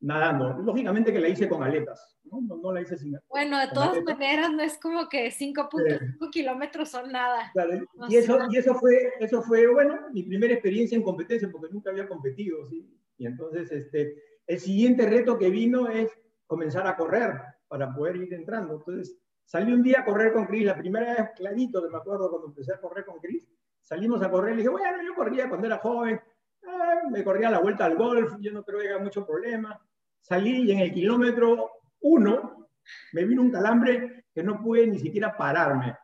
nadando. 0.00 0.58
Lógicamente 0.62 1.12
que 1.12 1.20
la 1.20 1.28
hice 1.28 1.48
con 1.48 1.62
aletas, 1.62 2.18
¿no? 2.24 2.40
No, 2.40 2.56
no 2.56 2.72
la 2.72 2.80
hice 2.80 2.96
sin 2.96 3.16
Bueno, 3.28 3.58
de 3.58 3.68
todas 3.68 3.90
aletas. 3.90 4.18
maneras, 4.18 4.50
no 4.50 4.62
es 4.62 4.78
como 4.78 5.08
que 5.08 5.28
5.5 5.28 6.18
sí. 6.18 6.30
kilómetros 6.30 6.88
son 6.88 7.12
nada. 7.12 7.50
Claro. 7.52 7.86
y, 8.08 8.16
eso, 8.16 8.38
y 8.50 8.56
eso, 8.56 8.74
fue, 8.74 9.12
eso 9.20 9.42
fue, 9.42 9.66
bueno, 9.72 10.08
mi 10.12 10.22
primera 10.22 10.54
experiencia 10.54 10.96
en 10.96 11.02
competencia, 11.02 11.50
porque 11.50 11.72
nunca 11.72 11.90
había 11.90 12.08
competido, 12.08 12.66
¿sí? 12.68 12.88
Y 13.18 13.26
entonces, 13.26 13.70
este, 13.70 14.16
el 14.46 14.58
siguiente 14.58 15.06
reto 15.06 15.38
que 15.38 15.50
vino 15.50 15.88
es 15.88 16.10
comenzar 16.46 16.86
a 16.86 16.96
correr 16.96 17.34
para 17.68 17.94
poder 17.94 18.16
ir 18.16 18.34
entrando. 18.34 18.78
Entonces, 18.78 19.16
salí 19.50 19.72
un 19.72 19.82
día 19.82 20.00
a 20.00 20.04
correr 20.04 20.32
con 20.32 20.46
Cris, 20.46 20.64
la 20.64 20.76
primera 20.76 21.14
vez 21.14 21.30
clarito 21.34 21.82
que 21.82 21.88
me 21.88 21.98
acuerdo 21.98 22.30
cuando 22.30 22.48
empecé 22.48 22.74
a 22.74 22.80
correr 22.80 23.04
con 23.04 23.18
Cris, 23.18 23.48
salimos 23.80 24.22
a 24.22 24.30
correr, 24.30 24.52
le 24.52 24.58
dije, 24.58 24.68
bueno, 24.68 25.02
yo 25.02 25.14
corría 25.14 25.48
cuando 25.48 25.66
era 25.66 25.78
joven, 25.78 26.20
eh, 26.62 27.10
me 27.10 27.24
corría 27.24 27.50
la 27.50 27.58
vuelta 27.58 27.86
al 27.86 27.96
golf, 27.96 28.34
yo 28.38 28.52
no 28.52 28.62
creo 28.62 28.78
que 28.78 28.88
haya 28.88 28.98
mucho 28.98 29.26
problema 29.26 29.80
salí 30.20 30.62
y 30.62 30.72
en 30.72 30.80
el 30.80 30.92
kilómetro 30.92 31.70
uno 32.02 32.68
me 33.12 33.24
vino 33.24 33.42
un 33.42 33.50
calambre 33.50 34.26
que 34.32 34.42
no 34.42 34.62
pude 34.62 34.86
ni 34.86 34.98
siquiera 34.98 35.36
pararme. 35.36 35.96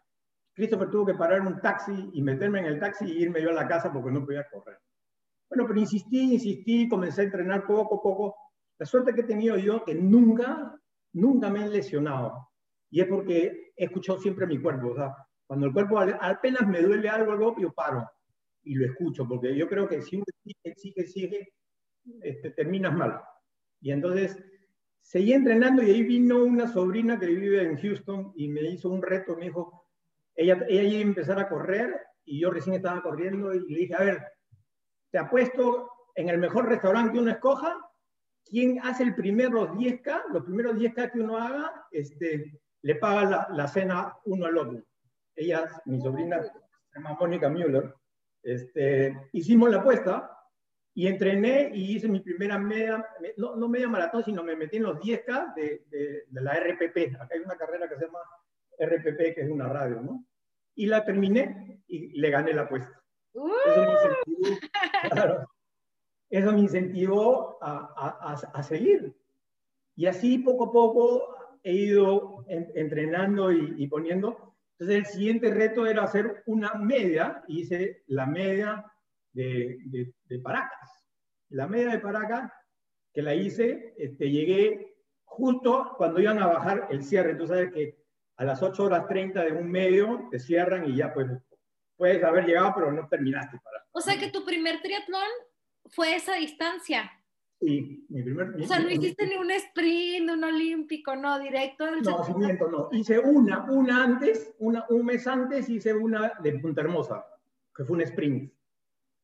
Christopher 0.55 0.91
tuvo 0.91 1.07
que 1.07 1.15
parar 1.15 1.43
un 1.43 1.61
taxi 1.61 2.11
y 2.15 2.23
meterme 2.23 2.61
en 2.61 2.67
el 2.67 2.81
taxi 2.81 3.05
y 3.05 3.23
irme 3.23 3.43
yo 3.43 3.51
a 3.51 3.55
la 3.55 3.69
casa 3.69 3.93
porque 3.93 4.11
no 4.11 4.25
podía 4.25 4.49
correr. 4.49 4.79
Bueno, 5.49 5.67
pero 5.67 5.79
insistí, 5.79 6.35
insistí, 6.35 6.89
comencé 6.89 7.21
a 7.21 7.25
entrenar 7.25 7.67
poco 7.67 7.97
a 7.97 8.03
poco. 8.03 8.37
La 8.79 8.87
suerte 8.87 9.15
que 9.15 9.21
he 9.21 9.25
tenido 9.25 9.57
yo 9.57 9.85
que 9.85 9.95
nunca, 9.95 10.79
nunca 11.13 11.51
me 11.51 11.65
he 11.65 11.69
lesionado. 11.69 12.51
Y 12.91 13.01
es 13.01 13.09
porque 13.09 13.73
he 13.77 13.85
escuchado 13.85 14.19
siempre 14.19 14.47
mi 14.47 14.61
cuerpo. 14.61 14.89
O 14.89 14.95
sea, 14.95 15.15
cuando 15.47 15.67
el 15.67 15.73
cuerpo 15.73 15.99
apenas 15.99 16.67
me 16.67 16.83
duele 16.83 17.09
algo, 17.09 17.33
algo 17.33 17.57
yo 17.59 17.73
paro 17.73 18.09
y 18.63 18.75
lo 18.75 18.87
escucho, 18.87 19.27
porque 19.29 19.57
yo 19.57 19.69
creo 19.69 19.89
que 19.89 20.03
si 20.03 20.17
uno 20.17 20.25
sigue, 20.43 20.75
sigue, 20.77 21.07
sigue, 21.07 21.53
este, 22.23 22.51
terminas 22.51 22.95
mal. 22.95 23.21
Y 23.81 23.93
entonces 23.93 24.43
seguí 25.01 25.33
entrenando 25.33 25.83
y 25.83 25.91
ahí 25.91 26.03
vino 26.03 26.43
una 26.43 26.67
sobrina 26.67 27.19
que 27.19 27.27
vive 27.27 27.63
en 27.63 27.77
Houston 27.77 28.33
y 28.35 28.49
me 28.49 28.63
hizo 28.63 28.91
un 28.91 29.03
reto, 29.03 29.37
me 29.37 29.47
dijo, 29.47 29.87
ella, 30.35 30.65
ella 30.69 30.83
iba 30.83 30.99
a 30.99 31.03
empezar 31.03 31.39
a 31.39 31.49
correr 31.49 31.95
y 32.25 32.41
yo 32.41 32.51
recién 32.51 32.75
estaba 32.75 33.03
corriendo 33.03 33.55
y 33.55 33.61
le 33.61 33.79
dije, 33.79 33.95
a 33.95 34.03
ver, 34.03 34.23
te 35.13 35.19
apuesto 35.19 35.89
en 36.17 36.29
el 36.29 36.39
mejor 36.39 36.69
restaurante 36.69 37.13
que 37.13 37.21
uno 37.21 37.31
escoja, 37.31 37.79
quien 38.45 38.81
hace 38.81 39.05
el 39.05 39.15
primero 39.15 39.73
10K, 39.75 40.25
los 40.33 40.45
primeros 40.45 40.75
10K 40.75 41.13
que 41.13 41.21
uno 41.21 41.37
haga, 41.37 41.87
este, 41.93 42.61
le 42.87 42.95
paga 42.95 43.25
la, 43.25 43.49
la 43.51 43.67
cena 43.67 44.17
uno 44.27 44.47
al 44.47 44.57
otro. 44.57 44.81
Ella, 45.35 45.69
mi 45.87 46.01
sobrina, 46.01 46.41
se 46.43 46.51
llama 46.95 47.17
Mónica 47.19 47.49
Müller, 47.49 47.93
este, 48.45 49.29
hicimos 49.33 49.71
la 49.71 49.79
apuesta 49.79 50.31
y 50.95 51.09
entrené 51.09 51.73
y 51.75 51.97
hice 51.97 52.07
mi 52.09 52.21
primera 52.21 52.59
media, 52.61 53.05
no, 53.39 53.57
no 53.57 53.69
media 53.69 53.89
maratón, 53.89 54.23
sino 54.23 54.45
me 54.45 54.55
metí 54.55 54.77
en 54.77 54.85
los 54.85 55.01
10K 55.01 55.55
de, 55.55 55.85
de, 55.91 56.27
de, 56.29 56.41
la 56.41 56.55
RPP. 56.55 57.21
Acá 57.21 57.35
hay 57.35 57.41
una 57.41 57.57
carrera 57.57 57.89
que 57.89 57.97
se 57.97 58.07
llama 58.07 58.21
RPP, 58.79 59.35
que 59.35 59.41
es 59.41 59.51
una 59.51 59.69
radio, 59.69 60.01
¿no? 60.01 60.25
Y 60.77 60.87
la 60.87 61.05
terminé 61.05 61.83
y 61.89 62.19
le 62.21 62.31
gané 62.31 62.53
la 62.53 62.63
apuesta. 62.63 63.03
Uh. 63.33 63.51
Eso 63.67 64.17
me 64.39 65.11
claro. 65.11 65.51
eso 66.31 66.53
me 66.53 66.61
incentivó 66.61 67.59
a, 67.61 68.37
a, 68.55 68.63
seguir. 68.63 69.13
Y 69.97 70.07
así 70.07 70.39
poco 70.39 70.67
a 70.67 70.73
poco 70.73 71.37
he 71.67 71.73
ido 71.73 72.45
entrenando 72.49 73.51
y, 73.51 73.89
poniendo. 73.89 74.55
Entonces 74.79 74.97
el 74.99 75.07
siguiente 75.07 75.53
reto 75.53 75.85
era 75.85 76.05
hacer 76.05 76.45
una 76.47 76.75
media, 76.75 77.43
hice 77.49 78.05
la 78.07 78.25
media 78.25 78.85
de, 79.33 79.77
de, 80.29 80.39
Paracas. 80.39 81.09
La 81.49 81.67
media 81.67 81.91
de 81.91 81.99
Paracas, 81.99 82.53
que 83.13 83.21
la 83.21 83.35
hice, 83.35 83.95
este, 83.99 84.31
llegué 84.31 84.97
justo 85.25 85.95
cuando 85.97 86.21
iban 86.21 86.39
a 86.39 86.47
bajar 86.47 86.87
el 86.91 87.03
cierre. 87.03 87.35
Tú 87.35 87.49
sabes 87.49 87.73
que 87.73 87.99
a 88.37 88.45
las 88.45 88.63
8 88.63 88.85
horas 88.85 89.09
30 89.09 89.43
de 89.43 89.53
un 89.53 89.69
medio 89.69 90.29
te 90.31 90.39
cierran 90.39 90.89
y 90.89 90.95
ya 90.95 91.13
pues 91.13 91.27
puedes 91.97 92.23
haber 92.23 92.47
llegado, 92.47 92.75
pero 92.77 92.93
no 92.93 93.09
terminaste. 93.09 93.59
Para... 93.59 93.85
O 93.91 94.01
sea 94.01 94.17
que 94.21 94.31
tu 94.31 94.45
primer 94.45 94.81
triatlón 94.83 95.29
fue 95.87 96.15
esa 96.15 96.37
distancia. 96.37 97.11
Sí, 97.61 98.05
mi 98.11 98.23
primer. 98.23 98.55
O 98.63 98.67
sea, 98.67 98.81
no 98.81 98.91
hiciste 98.91 99.27
ni 99.27 99.37
un 99.37 99.51
sprint, 99.51 100.31
un 100.31 100.45
olímpico, 100.45 101.17
no, 101.17 101.39
directo 101.39 101.87
del. 101.87 102.03
No, 102.03 102.23
cimiento, 102.25 102.69
no. 102.69 102.89
Hice 102.93 103.19
una, 103.19 103.65
una 103.71 104.05
antes, 104.05 104.55
una, 104.59 104.85
un 104.91 105.07
mes 105.07 105.27
antes 105.27 105.69
hice 105.69 105.95
una 105.95 106.33
de 106.43 106.59
Punta 106.59 106.83
Hermosa, 106.83 107.25
que 107.75 107.85
fue 107.85 107.97
un 107.97 108.03
sprint. 108.03 108.53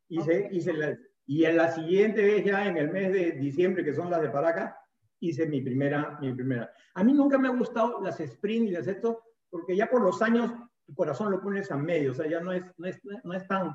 Hice, 0.09 0.49
hice 0.51 0.73
la, 0.73 0.99
y 1.27 1.45
en 1.45 1.57
la 1.57 1.73
siguiente 1.73 2.23
vez, 2.23 2.45
ya 2.45 2.67
en 2.67 2.79
el 2.79 2.91
mes 2.91 3.13
de 3.13 3.33
diciembre, 3.33 3.85
que 3.85 3.95
son 3.95 4.11
las 4.11 4.23
de 4.23 4.31
Paracas, 4.31 4.75
hice 5.21 5.47
mi 5.47 5.61
primera, 5.61 6.19
mi 6.21 6.33
primera. 6.33 6.73
A 6.95 7.05
mí 7.05 7.13
nunca 7.13 7.39
me 7.39 7.49
ha 7.49 7.53
gustado 7.53 8.01
las 8.01 8.19
sprint 8.19 8.69
y 8.69 8.73
las 8.73 8.87
esto, 8.87 9.23
porque 9.51 9.77
ya 9.77 9.91
por 9.91 10.03
los 10.03 10.21
años 10.23 10.51
tu 10.87 10.95
corazón 10.95 11.31
lo 11.31 11.41
pones 11.41 11.71
a 11.71 11.77
medio, 11.77 12.13
o 12.13 12.15
sea, 12.15 12.27
ya 12.27 12.41
no 12.41 12.53
es, 12.53 12.63
no 12.79 12.87
es, 12.87 12.99
no 13.25 13.35
es 13.35 13.47
tan. 13.47 13.73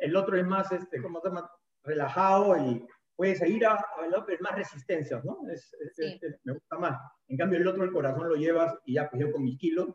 el 0.00 0.16
otro 0.16 0.36
es 0.36 0.46
más, 0.46 0.70
este, 0.72 1.02
¿cómo 1.02 1.20
se 1.20 1.28
llama? 1.28 1.50
relajado 1.82 2.56
y 2.58 2.86
puede 3.20 3.36
seguir 3.36 3.66
a, 3.66 3.74
a 3.74 4.24
más 4.40 4.54
resistencias, 4.54 5.22
¿no? 5.26 5.40
Es, 5.52 5.70
me 6.42 6.54
gusta 6.54 6.78
más. 6.78 6.98
En 7.28 7.36
cambio, 7.36 7.58
el 7.58 7.66
otro, 7.66 7.84
el 7.84 7.92
corazón 7.92 8.26
lo 8.30 8.34
llevas 8.34 8.74
y 8.86 8.94
ya, 8.94 9.10
pues 9.10 9.20
yo 9.20 9.30
con 9.30 9.44
mis 9.44 9.58
kilos. 9.58 9.88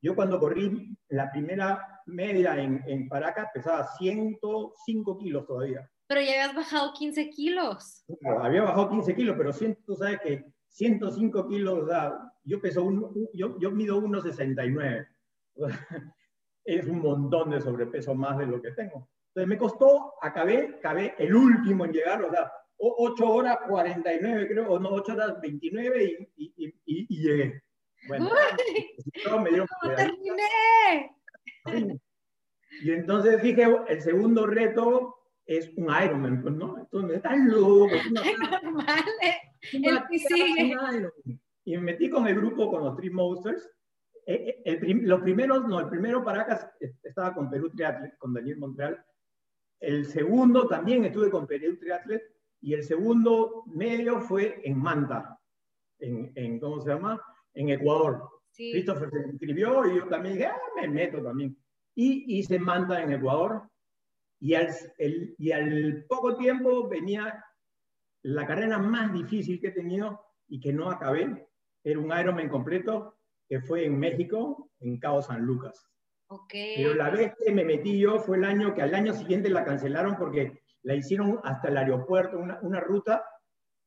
Yo 0.00 0.14
cuando 0.14 0.40
corrí 0.40 0.96
la 1.10 1.30
primera 1.30 2.00
media 2.06 2.56
en, 2.56 2.82
en 2.86 3.10
Paracas 3.10 3.48
pesaba 3.52 3.86
105 3.98 5.18
kilos 5.18 5.46
todavía. 5.46 5.86
Pero 6.06 6.22
ya 6.22 6.30
habías 6.30 6.54
bajado 6.54 6.94
15 6.94 7.28
kilos. 7.28 8.06
había 8.40 8.62
bajado 8.62 8.88
15 8.88 9.14
kilos, 9.16 9.36
pero 9.36 9.50
tú 9.84 9.94
sabes 9.94 10.20
que 10.22 10.42
105 10.68 11.48
kilos, 11.48 11.86
da, 11.86 12.32
yo 12.42 12.58
peso 12.58 12.84
un, 12.84 13.28
yo, 13.34 13.58
yo 13.60 13.70
mido 13.70 14.00
1,69. 14.00 15.08
es 16.64 16.86
un 16.86 17.00
montón 17.00 17.50
de 17.50 17.60
sobrepeso 17.60 18.14
más 18.14 18.38
de 18.38 18.46
lo 18.46 18.62
que 18.62 18.70
tengo. 18.70 19.10
Entonces 19.34 19.48
me 19.48 19.58
costó, 19.58 20.14
acabé, 20.22 20.76
acabé 20.78 21.14
el 21.18 21.34
último 21.34 21.84
en 21.84 21.92
llegar, 21.92 22.22
o 22.22 22.30
sea, 22.30 22.50
8 22.84 23.28
horas 23.28 23.58
49 23.68 24.48
creo, 24.48 24.72
o 24.72 24.78
no, 24.78 24.90
8 24.90 25.12
horas 25.12 25.40
29 25.40 26.04
y, 26.36 26.44
y, 26.44 26.66
y, 26.66 26.74
y 26.84 27.22
llegué. 27.22 27.62
Bueno, 28.08 28.30
me 29.42 29.50
dieron 29.50 29.68
terminé! 29.96 31.16
Y 32.82 32.90
entonces 32.90 33.40
dije, 33.40 33.66
el 33.88 34.02
segundo 34.02 34.46
reto 34.46 35.14
es 35.46 35.70
un 35.76 35.84
Ironman, 35.84 36.42
pues, 36.42 36.54
¿no? 36.54 36.78
Entonces 36.78 37.10
me 37.10 37.16
están 37.16 37.48
loco. 37.48 37.94
Normal, 38.10 39.04
el 39.72 40.02
que 40.10 40.18
sigue. 40.18 40.76
Y 41.64 41.76
me 41.76 41.82
metí 41.82 42.10
con 42.10 42.26
el 42.26 42.34
grupo, 42.34 42.70
con 42.70 42.82
los 42.82 42.96
Three 42.96 43.10
Monsters. 43.10 43.70
Eh, 44.26 44.60
eh, 44.64 44.80
el, 44.82 45.04
los 45.04 45.20
primeros, 45.20 45.68
no, 45.68 45.78
el 45.78 45.88
primero 45.88 46.24
Paracas 46.24 46.68
estaba 47.02 47.34
con 47.34 47.48
Perú 47.48 47.70
Triathlete, 47.70 48.16
con 48.18 48.34
Daniel 48.34 48.58
Montreal, 48.58 49.04
el 49.80 50.06
segundo 50.06 50.68
también 50.68 51.04
estuve 51.04 51.28
con 51.28 51.46
Perú 51.46 51.76
Triathlete 51.78 52.32
y 52.62 52.74
el 52.74 52.84
segundo 52.84 53.64
medio 53.66 54.20
fue 54.20 54.60
en 54.64 54.78
Manta, 54.78 55.38
en, 55.98 56.60
¿cómo 56.60 56.80
se 56.80 56.90
llama? 56.90 57.20
En 57.54 57.68
Ecuador. 57.68 58.28
Christopher 58.54 59.10
se 59.10 59.28
inscribió 59.30 59.86
y 59.86 59.96
yo 59.96 60.08
también 60.08 60.34
dije, 60.34 60.46
ah, 60.46 60.58
me 60.76 60.88
meto 60.88 61.22
también. 61.22 61.56
Y 61.94 62.38
hice 62.38 62.58
Manta 62.58 63.02
en 63.02 63.12
Ecuador 63.12 63.68
y 64.40 64.54
al, 64.54 64.68
el, 64.98 65.34
y 65.38 65.50
al 65.50 66.04
poco 66.08 66.36
tiempo 66.36 66.88
venía 66.88 67.44
la 68.22 68.46
carrera 68.46 68.78
más 68.78 69.12
difícil 69.12 69.60
que 69.60 69.68
he 69.68 69.72
tenido 69.72 70.20
y 70.48 70.60
que 70.60 70.72
no 70.72 70.88
acabé. 70.88 71.48
Era 71.82 71.98
un 71.98 72.16
Ironman 72.16 72.48
completo 72.48 73.16
que 73.48 73.60
fue 73.60 73.86
en 73.86 73.98
México, 73.98 74.70
en 74.80 74.98
Cabo 74.98 75.20
San 75.20 75.42
Lucas. 75.42 75.88
Pero 76.76 76.94
la 76.94 77.10
vez 77.10 77.34
que 77.44 77.52
me 77.52 77.64
metí 77.64 77.98
yo 77.98 78.20
fue 78.20 78.36
el 78.38 78.44
año 78.44 78.74
que 78.74 78.82
al 78.82 78.94
año 78.94 79.12
siguiente 79.12 79.50
la 79.50 79.64
cancelaron 79.64 80.16
porque 80.16 80.61
la 80.82 80.94
hicieron 80.94 81.40
hasta 81.44 81.68
el 81.68 81.76
aeropuerto, 81.76 82.38
una, 82.38 82.58
una 82.62 82.80
ruta 82.80 83.24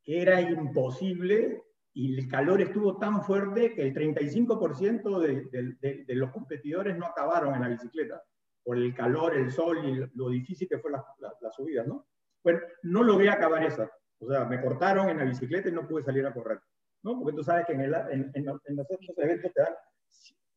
que 0.03 0.21
era 0.21 0.39
imposible 0.39 1.63
y 1.93 2.19
el 2.19 2.27
calor 2.27 2.61
estuvo 2.61 2.97
tan 2.97 3.23
fuerte 3.23 3.73
que 3.73 3.81
el 3.81 3.93
35% 3.93 5.19
de, 5.19 5.77
de, 5.81 6.03
de, 6.05 6.15
los 6.15 6.31
competidores 6.31 6.97
no 6.97 7.05
acabaron 7.05 7.55
en 7.55 7.61
la 7.61 7.69
bicicleta 7.69 8.21
por 8.63 8.77
el 8.77 8.93
calor, 8.93 9.35
el 9.35 9.51
sol 9.51 9.77
y 9.85 10.17
lo 10.17 10.29
difícil 10.29 10.67
que 10.67 10.79
fue 10.79 10.91
la, 10.91 11.05
la, 11.19 11.51
subida, 11.51 11.83
¿no? 11.83 12.07
Bueno, 12.43 12.59
no 12.83 13.03
logré 13.03 13.29
acabar 13.29 13.63
esa. 13.63 13.89
O 14.19 14.27
sea, 14.27 14.43
me 14.45 14.61
cortaron 14.61 15.09
en 15.09 15.17
la 15.19 15.23
bicicleta 15.23 15.69
y 15.69 15.71
no 15.71 15.87
pude 15.87 16.03
salir 16.03 16.25
a 16.25 16.33
correr, 16.33 16.59
¿no? 17.03 17.19
Porque 17.19 17.35
tú 17.37 17.43
sabes 17.43 17.65
que 17.65 17.73
en, 17.73 17.81
el, 17.81 17.93
en, 17.93 18.31
en, 18.33 18.45
en 18.65 18.75
los 18.75 18.85
otros 18.89 19.17
eventos 19.17 19.53
te 19.53 19.61
dan 19.61 19.73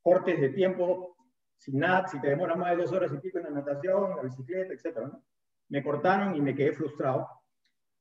cortes 0.02 0.40
de 0.40 0.48
tiempo 0.50 1.16
sin 1.56 1.78
nada, 1.78 2.06
si 2.08 2.20
te 2.20 2.28
demora 2.28 2.56
más 2.56 2.70
de 2.70 2.82
dos 2.82 2.92
horas 2.92 3.12
y 3.12 3.18
pico 3.18 3.38
en 3.38 3.44
la 3.44 3.50
natación, 3.50 4.16
la 4.16 4.22
bicicleta, 4.22 4.72
etc. 4.72 4.98
¿no? 5.02 5.24
Me 5.68 5.82
cortaron 5.82 6.34
y 6.34 6.40
me 6.40 6.54
quedé 6.54 6.72
frustrado. 6.72 7.28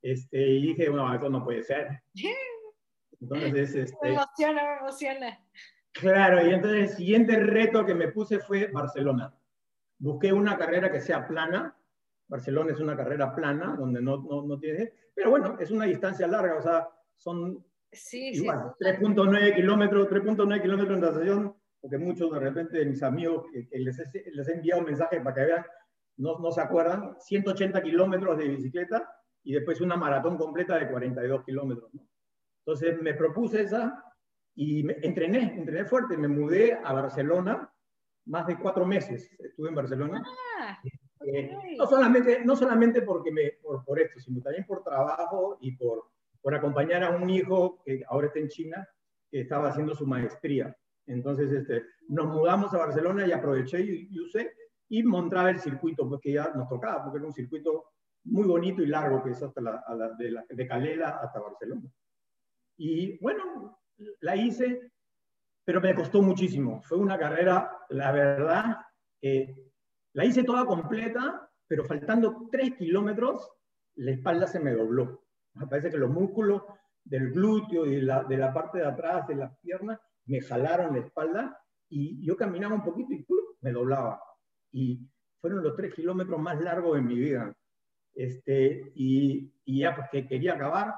Este, 0.01 0.38
y 0.38 0.67
dije, 0.67 0.89
bueno, 0.89 1.13
eso 1.13 1.29
no 1.29 1.43
puede 1.43 1.63
ser. 1.63 2.01
Entonces, 3.19 3.75
este, 3.75 3.97
me 4.03 4.13
emociona, 4.13 4.63
me 4.63 4.77
emociona. 4.79 5.39
Claro, 5.91 6.45
y 6.45 6.53
entonces 6.53 6.91
el 6.91 6.97
siguiente 6.97 7.36
reto 7.39 7.83
que 7.83 7.95
me 7.95 8.09
puse 8.09 8.38
fue 8.38 8.67
Barcelona. 8.67 9.33
Busqué 9.97 10.31
una 10.31 10.55
carrera 10.55 10.91
que 10.91 11.01
sea 11.01 11.27
plana. 11.27 11.75
Barcelona 12.27 12.74
es 12.74 12.79
una 12.79 12.95
carrera 12.95 13.33
plana, 13.33 13.75
donde 13.75 14.01
no, 14.01 14.17
no, 14.17 14.43
no 14.43 14.59
tiene... 14.59 14.93
Pero 15.15 15.31
bueno, 15.31 15.57
es 15.59 15.71
una 15.71 15.86
distancia 15.86 16.27
larga, 16.27 16.57
o 16.57 16.62
sea, 16.62 16.88
son 17.15 17.65
sí, 17.91 18.29
igual, 18.33 18.74
3.9 18.79 19.55
kilómetros, 19.55 20.07
3.9 20.09 20.62
kilómetros 20.62 21.01
de 21.01 21.07
natación, 21.07 21.55
porque 21.81 21.97
muchos 21.97 22.31
de 22.31 22.39
repente 22.39 22.77
de 22.77 22.86
mis 22.86 23.01
amigos 23.01 23.45
que, 23.51 23.67
les, 23.79 23.97
he, 24.00 24.31
les, 24.31 24.47
he, 24.47 24.53
enviado 24.53 24.81
un 24.81 24.88
mensaje 24.88 25.19
para 25.21 25.36
que 25.36 25.45
vean, 25.45 25.65
no, 26.17 26.39
no 26.39 26.51
se 26.51 26.62
acuerdan, 26.62 27.15
180 27.19 27.81
kilómetros 27.81 28.38
de 28.38 28.47
bicicleta 28.47 29.09
y 29.43 29.53
después 29.53 29.81
una 29.81 29.95
maratón 29.95 30.38
completa 30.38 30.77
de 30.77 30.89
42 30.89 31.43
kilómetros. 31.43 31.93
¿no? 31.93 32.07
Entonces 32.65 33.01
me 33.01 33.13
propuse 33.13 33.62
esa 33.62 34.03
y 34.55 34.83
me, 34.83 34.97
entrené, 35.01 35.53
entrené 35.55 35.86
fuerte, 35.86 36.17
me 36.17 36.27
mudé 36.27 36.74
a 36.74 36.93
Barcelona 36.93 37.71
más 38.25 38.45
de 38.47 38.57
cuatro 38.57 38.86
meses, 38.86 39.29
estuve 39.39 39.69
en 39.69 39.75
Barcelona. 39.75 40.24
Ah, 40.59 40.79
eh, 41.25 41.77
no, 41.77 41.88
solamente, 41.88 42.43
no 42.43 42.55
solamente 42.55 43.01
porque 43.01 43.31
me, 43.31 43.51
por, 43.62 43.83
por, 43.86 44.00
esto, 44.00 44.19
sino 44.19 44.41
también 44.41 44.65
por 44.65 44.83
trabajo 44.83 45.57
y 45.62 45.75
por, 45.77 46.12
por 46.41 46.53
acompañar 46.53 47.03
a 47.03 47.12
un 47.12 47.29
hijo 47.29 47.81
que 47.86 48.03
ahora 48.07 48.27
está 48.27 48.39
en 48.39 48.50
China, 48.50 48.88
que 49.29 49.41
estaba 49.41 49.69
haciendo 49.69 49.95
su 49.95 50.05
maestría. 50.05 50.75
Entonces, 51.05 51.51
este, 51.51 51.83
nos 52.09 52.27
mudamos 52.27 52.74
a 52.74 52.77
Barcelona 52.77 53.25
y 53.25 53.31
aproveché 53.31 53.79
y, 53.81 54.19
usé 54.19 54.53
y 54.89 55.03
montaba 55.03 55.50
el 55.50 55.60
circuito, 55.60 56.08
porque 56.08 56.34
ya 56.34 56.51
nos 56.56 56.67
tocaba, 56.70 57.03
porque 57.03 57.17
era 57.17 57.27
un 57.27 57.34
circuito 57.34 57.91
muy 58.25 58.48
bonito 58.48 58.82
y 58.82 58.88
largo, 58.88 59.24
que 59.24 59.32
es 59.32 59.41
hasta 59.41 59.62
la, 59.62 59.84
de, 60.17 60.32
la, 60.32 60.46
de 60.50 60.67
Calela 60.67 61.20
hasta 61.22 61.39
Barcelona. 61.39 61.89
Y 62.77 63.17
bueno, 63.20 63.79
la 64.22 64.36
hice, 64.36 64.91
pero 65.63 65.82
me 65.82 65.96
costó 65.96 66.22
muchísimo. 66.22 66.82
Fue 66.84 66.98
una 66.98 67.17
carrera, 67.17 67.72
la 67.89 68.12
verdad, 68.12 68.77
la 70.13 70.25
hice 70.25 70.44
toda 70.44 70.65
completa, 70.65 71.50
pero 71.67 71.86
faltando 71.86 72.48
tres 72.51 72.75
kilómetros, 72.75 73.51
la 73.96 74.12
espalda 74.12 74.48
se 74.48 74.60
me 74.60 74.74
dobló. 74.74 75.24
Me 75.53 75.67
parece 75.67 75.89
que 75.89 75.98
los 75.98 76.10
músculos 76.10 76.63
del 77.03 77.32
glúteo 77.32 77.86
y 77.86 77.96
de 77.96 78.01
la, 78.01 78.24
de 78.24 78.38
la 78.38 78.53
parte 78.53 78.79
de 78.79 78.86
atrás 78.86 79.27
de 79.27 79.36
las 79.36 79.58
piernas 79.60 80.00
me 80.25 80.41
jalaron 80.41 80.94
la 80.94 81.06
espalda 81.06 81.60
y 81.89 82.25
yo 82.25 82.36
caminaba 82.36 82.75
un 82.75 82.84
poquito 82.84 83.13
y 83.13 83.25
me 83.62 83.72
doblaba. 83.72 84.22
Y 84.77 85.00
fueron 85.41 85.63
los 85.63 85.75
tres 85.75 85.93
kilómetros 85.93 86.39
más 86.39 86.62
largos 86.62 86.96
de 86.96 87.01
mi 87.01 87.15
vida. 87.15 87.55
Este, 88.13 88.91
y, 88.96 89.51
y 89.65 89.79
ya 89.79 89.96
pues 89.96 90.07
que 90.12 90.27
quería 90.27 90.53
acabar. 90.53 90.93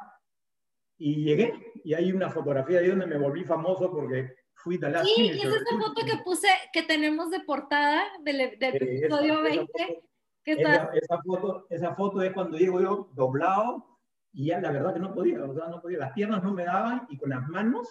Y 0.98 1.24
llegué, 1.24 1.53
y 1.86 1.93
hay 1.93 2.12
una 2.12 2.29
fotografía 2.29 2.81
de 2.81 2.89
donde 2.89 3.07
me 3.07 3.17
volví 3.17 3.45
famoso 3.45 3.89
porque 3.89 4.36
fui 4.53 4.77
de 4.77 4.89
la 4.89 5.03
Sí, 5.03 5.29
esa 5.29 5.48
es 5.48 5.63
la 5.71 5.79
foto 5.79 6.05
que 6.05 6.17
puse, 6.25 6.50
que 6.74 6.83
tenemos 6.83 7.31
de 7.31 7.39
portada 7.39 8.03
del, 8.21 8.59
del 8.59 8.75
episodio 8.75 9.41
20. 9.41 10.03
Esa, 10.43 10.89
esa, 10.93 11.21
foto, 11.21 11.67
esa 11.69 11.95
foto 11.95 12.21
es 12.21 12.33
cuando 12.33 12.57
llego 12.57 12.81
yo 12.81 13.09
doblado 13.13 14.00
y 14.33 14.48
ya 14.48 14.59
la 14.59 14.71
verdad 14.71 14.93
que 14.93 15.00
no 15.00 15.13
podía, 15.13 15.43
o 15.43 15.53
sea, 15.53 15.67
no 15.67 15.81
podía, 15.81 16.00
las 16.00 16.13
piernas 16.13 16.43
no 16.43 16.53
me 16.53 16.65
daban 16.65 17.07
y 17.09 17.17
con 17.17 17.29
las 17.29 17.48
manos 17.48 17.88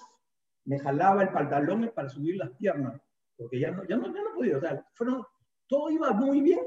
me 0.64 0.78
jalaba 0.78 1.22
el 1.22 1.30
pantalón 1.30 1.90
para 1.94 2.08
subir 2.08 2.36
las 2.36 2.50
piernas, 2.50 3.00
porque 3.36 3.60
ya 3.60 3.70
no, 3.70 3.84
ya 3.84 3.96
no, 3.96 4.12
ya 4.12 4.22
no 4.22 4.34
podía, 4.34 4.56
o 4.56 4.60
sea, 4.60 4.84
fueron, 4.94 5.24
todo 5.68 5.90
iba 5.90 6.10
muy 6.12 6.40
bien 6.40 6.60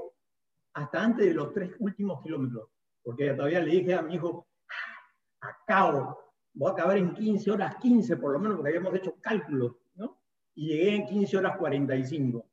hasta 0.74 1.04
antes 1.04 1.26
de 1.26 1.34
los 1.34 1.54
tres 1.54 1.72
últimos 1.80 2.22
kilómetros. 2.22 2.70
porque 3.04 3.34
todavía 3.34 3.60
le 3.60 3.72
dije 3.72 3.96
a 3.96 4.02
mi 4.02 4.16
hijo, 4.16 4.48
acabo, 5.42 6.18
voy 6.54 6.70
a 6.70 6.74
acabar 6.74 6.98
en 6.98 7.14
15 7.14 7.52
horas 7.52 7.76
15 7.78 8.18
por 8.18 8.34
lo 8.34 8.40
menos, 8.40 8.58
porque 8.58 8.70
habíamos 8.70 8.96
hecho 8.96 9.16
cálculos, 9.20 9.76
¿no? 9.96 10.22
Y 10.56 10.68
llegué 10.68 10.96
en 10.96 11.06
15 11.08 11.38
horas 11.38 11.58
45, 11.58 12.46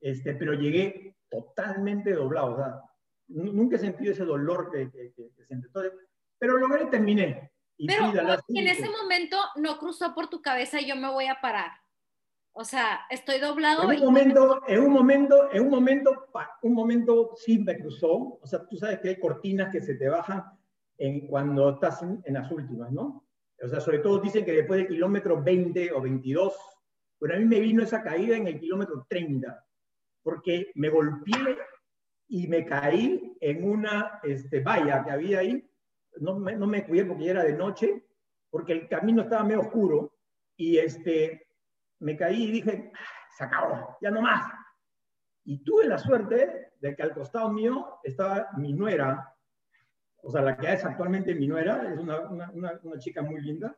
este, 0.00 0.34
pero 0.34 0.52
llegué 0.52 1.16
totalmente 1.30 2.12
doblado, 2.12 2.52
o 2.52 2.56
sea, 2.56 2.82
nunca 3.28 3.76
he 3.76 3.78
sentido 3.78 4.12
ese 4.12 4.24
dolor 4.24 4.70
que, 4.70 4.90
que, 4.90 5.12
que, 5.14 5.44
sentí. 5.46 5.68
pero 6.38 6.58
logré 6.58 6.86
terminé. 6.86 7.52
Y 7.76 7.86
pero 7.86 8.10
en 8.48 8.66
ese 8.66 8.88
momento 8.88 9.36
no 9.56 9.78
cruzó 9.78 10.12
por 10.14 10.28
tu 10.28 10.42
cabeza 10.42 10.80
yo 10.80 10.96
me 10.96 11.10
voy 11.10 11.26
a 11.26 11.40
parar. 11.40 11.70
O 12.60 12.64
sea, 12.64 13.02
estoy 13.08 13.38
doblado. 13.38 13.84
En 13.92 14.00
un 14.00 14.06
momento, 14.06 14.62
en 14.66 14.80
un 14.80 14.92
momento, 14.92 15.48
en 15.52 15.62
un 15.62 15.70
momento, 15.70 16.26
un 16.62 16.74
momento 16.74 17.30
sí 17.36 17.60
me 17.60 17.78
cruzó. 17.78 18.40
O 18.42 18.46
sea, 18.46 18.66
tú 18.66 18.76
sabes 18.76 18.98
que 18.98 19.10
hay 19.10 19.20
cortinas 19.20 19.70
que 19.70 19.80
se 19.80 19.94
te 19.94 20.08
bajan 20.08 20.42
en, 20.96 21.28
cuando 21.28 21.70
estás 21.70 22.02
en, 22.02 22.20
las 22.26 22.50
últimas, 22.50 22.90
¿no? 22.90 23.24
O 23.62 23.68
sea, 23.68 23.78
sobre 23.78 24.00
todo 24.00 24.18
dicen 24.18 24.44
que 24.44 24.50
después 24.50 24.78
del 24.78 24.88
kilómetro 24.88 25.40
20 25.40 25.92
o 25.92 26.00
22, 26.00 26.52
pero 27.20 27.36
a 27.36 27.38
mí 27.38 27.44
me 27.44 27.60
vino 27.60 27.84
esa 27.84 28.02
caída 28.02 28.36
en 28.36 28.48
el 28.48 28.58
kilómetro 28.58 29.06
30, 29.08 29.64
porque 30.24 30.72
me 30.74 30.88
golpeé 30.88 31.58
y 32.26 32.48
me 32.48 32.66
caí 32.66 33.36
en 33.40 33.70
una 33.70 34.18
este, 34.24 34.58
valla 34.64 35.04
que 35.04 35.12
había 35.12 35.38
ahí. 35.38 35.64
No 36.16 36.40
me, 36.40 36.56
no 36.56 36.66
me 36.66 36.84
cuidé 36.84 37.04
porque 37.04 37.26
ya 37.26 37.30
era 37.30 37.44
de 37.44 37.56
noche, 37.56 38.04
porque 38.50 38.72
el 38.72 38.88
camino 38.88 39.22
estaba 39.22 39.44
medio 39.44 39.60
oscuro 39.60 40.12
y 40.56 40.78
este, 40.78 41.47
me 42.00 42.16
caí 42.16 42.44
y 42.44 42.52
dije, 42.52 42.92
se 43.36 43.44
acabó, 43.44 43.96
ya 44.00 44.10
no 44.10 44.22
más. 44.22 44.44
Y 45.44 45.64
tuve 45.64 45.86
la 45.86 45.98
suerte 45.98 46.72
de 46.80 46.94
que 46.94 47.02
al 47.02 47.14
costado 47.14 47.50
mío 47.50 47.98
estaba 48.02 48.48
mi 48.56 48.72
nuera, 48.72 49.34
o 50.22 50.30
sea, 50.30 50.42
la 50.42 50.56
que 50.56 50.72
es 50.72 50.84
actualmente 50.84 51.34
mi 51.34 51.46
nuera, 51.46 51.92
es 51.92 51.98
una, 51.98 52.20
una, 52.28 52.50
una, 52.52 52.98
chica 52.98 53.22
muy 53.22 53.40
linda, 53.40 53.76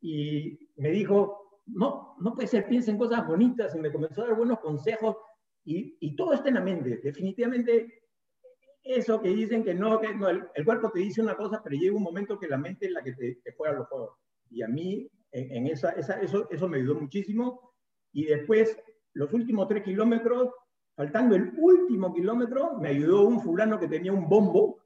y 0.00 0.70
me 0.76 0.90
dijo, 0.90 1.62
no, 1.66 2.16
no 2.20 2.34
puede 2.34 2.48
ser, 2.48 2.66
piensa 2.66 2.90
en 2.90 2.98
cosas 2.98 3.26
bonitas, 3.26 3.74
y 3.74 3.80
me 3.80 3.92
comenzó 3.92 4.22
a 4.22 4.26
dar 4.26 4.36
buenos 4.36 4.60
consejos, 4.60 5.16
y, 5.64 5.96
y 6.00 6.16
todo 6.16 6.32
está 6.32 6.48
en 6.48 6.54
la 6.54 6.60
mente. 6.60 7.00
Definitivamente, 7.02 8.04
eso 8.82 9.20
que 9.20 9.28
dicen 9.28 9.64
que 9.64 9.74
no, 9.74 10.00
que 10.00 10.14
no 10.14 10.28
el, 10.28 10.64
cuerpo 10.64 10.90
te 10.90 11.00
dice 11.00 11.22
una 11.22 11.36
cosa, 11.36 11.60
pero 11.62 11.76
llega 11.76 11.96
un 11.96 12.02
momento 12.02 12.38
que 12.38 12.48
la 12.48 12.56
mente 12.56 12.86
es 12.86 12.92
la 12.92 13.02
que 13.02 13.12
te, 13.12 13.36
te 13.36 13.52
juega 13.56 13.74
los 13.74 13.88
juegos. 13.88 14.16
Y 14.50 14.62
a 14.62 14.68
mí 14.68 15.10
en, 15.32 15.66
esa, 15.66 15.90
eso, 15.90 16.48
eso 16.50 16.68
me 16.68 16.78
ayudó 16.78 16.96
muchísimo. 17.00 17.72
Y 18.12 18.24
después, 18.24 18.76
los 19.14 19.32
últimos 19.32 19.68
tres 19.68 19.82
kilómetros, 19.82 20.50
faltando 20.94 21.36
el 21.36 21.52
último 21.58 22.12
kilómetro, 22.12 22.78
me 22.78 22.88
ayudó 22.88 23.26
un 23.26 23.40
fulano 23.40 23.78
que 23.78 23.88
tenía 23.88 24.12
un 24.12 24.28
bombo 24.28 24.80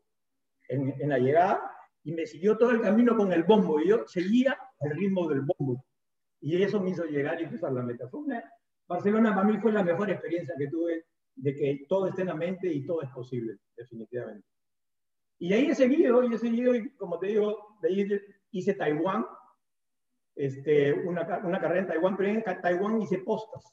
en, 0.69 0.95
en 1.01 1.09
la 1.09 1.19
llegada 1.19 1.71
y 2.03 2.13
me 2.13 2.27
siguió 2.27 2.57
todo 2.59 2.71
el 2.71 2.83
camino 2.83 3.17
con 3.17 3.33
el 3.33 3.45
bombo 3.45 3.81
y 3.81 3.89
yo 3.89 4.07
seguía 4.07 4.59
el 4.81 4.91
ritmo 4.97 5.29
del 5.29 5.41
bombo. 5.41 5.85
Y 6.41 6.63
eso 6.63 6.81
me 6.81 6.91
hizo 6.91 7.05
llegar 7.05 7.41
y 7.41 7.47
cruzar 7.47 7.73
la 7.73 7.83
meta. 7.83 8.09
Barcelona 8.87 9.35
para 9.35 9.47
mí 9.47 9.59
fue 9.59 9.73
la 9.73 9.83
mejor 9.83 10.11
experiencia 10.11 10.55
que 10.59 10.69
tuve 10.69 11.07
de 11.37 11.55
que 11.55 11.87
todo 11.89 12.07
esté 12.07 12.21
en 12.21 12.29
la 12.29 12.35
mente 12.35 12.73
y 12.73 12.85
todo 12.85 13.03
es 13.03 13.09
posible, 13.11 13.57
definitivamente. 13.77 14.47
Y 15.39 15.53
ahí 15.53 15.67
he 15.67 15.75
seguido, 15.75 16.23
y 16.23 16.35
he 16.35 16.39
seguido, 16.39 16.75
y 16.75 16.91
como 16.91 17.19
te 17.19 17.29
digo, 17.29 17.79
de 17.83 17.89
ahí 17.89 18.21
hice 18.51 18.75
Taiwán, 18.75 19.25
este, 20.37 20.93
una, 20.93 21.41
una, 21.45 21.61
carrera 21.61 21.81
en 21.81 21.87
Taiwán, 21.87 22.17
pero 22.17 22.29
en 22.31 22.43
Taiwán 22.43 23.01
hice 23.01 23.19
postas. 23.19 23.65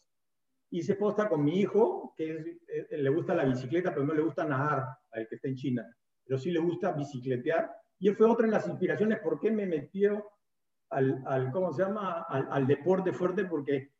Hice 0.69 0.95
posta 0.95 1.27
con 1.27 1.43
mi 1.43 1.59
hijo, 1.59 2.13
que 2.15 2.59
eh, 2.67 2.97
le 2.97 3.09
gusta 3.09 3.35
la 3.35 3.45
bicicleta, 3.45 3.91
pero 3.91 4.05
no 4.05 4.13
le 4.13 4.21
gusta 4.21 4.45
nadar, 4.45 4.85
al 5.11 5.27
que 5.27 5.35
está 5.35 5.47
en 5.47 5.55
China, 5.55 5.95
pero 6.23 6.37
sí 6.37 6.51
le 6.51 6.59
gusta 6.59 6.93
bicicletear. 6.93 7.71
Y 7.99 8.07
él 8.07 8.15
fue 8.15 8.29
otra 8.29 8.45
de 8.45 8.53
las 8.53 8.67
inspiraciones 8.67 9.19
por 9.19 9.39
qué 9.39 9.51
me 9.51 9.65
metió 9.65 10.31
al, 10.89 11.21
al 11.25 11.51
¿cómo 11.51 11.73
se 11.73 11.83
llama?, 11.83 12.23
al, 12.29 12.67
deporte 12.67 13.11
fuerte, 13.11 13.45
porque 13.45 13.91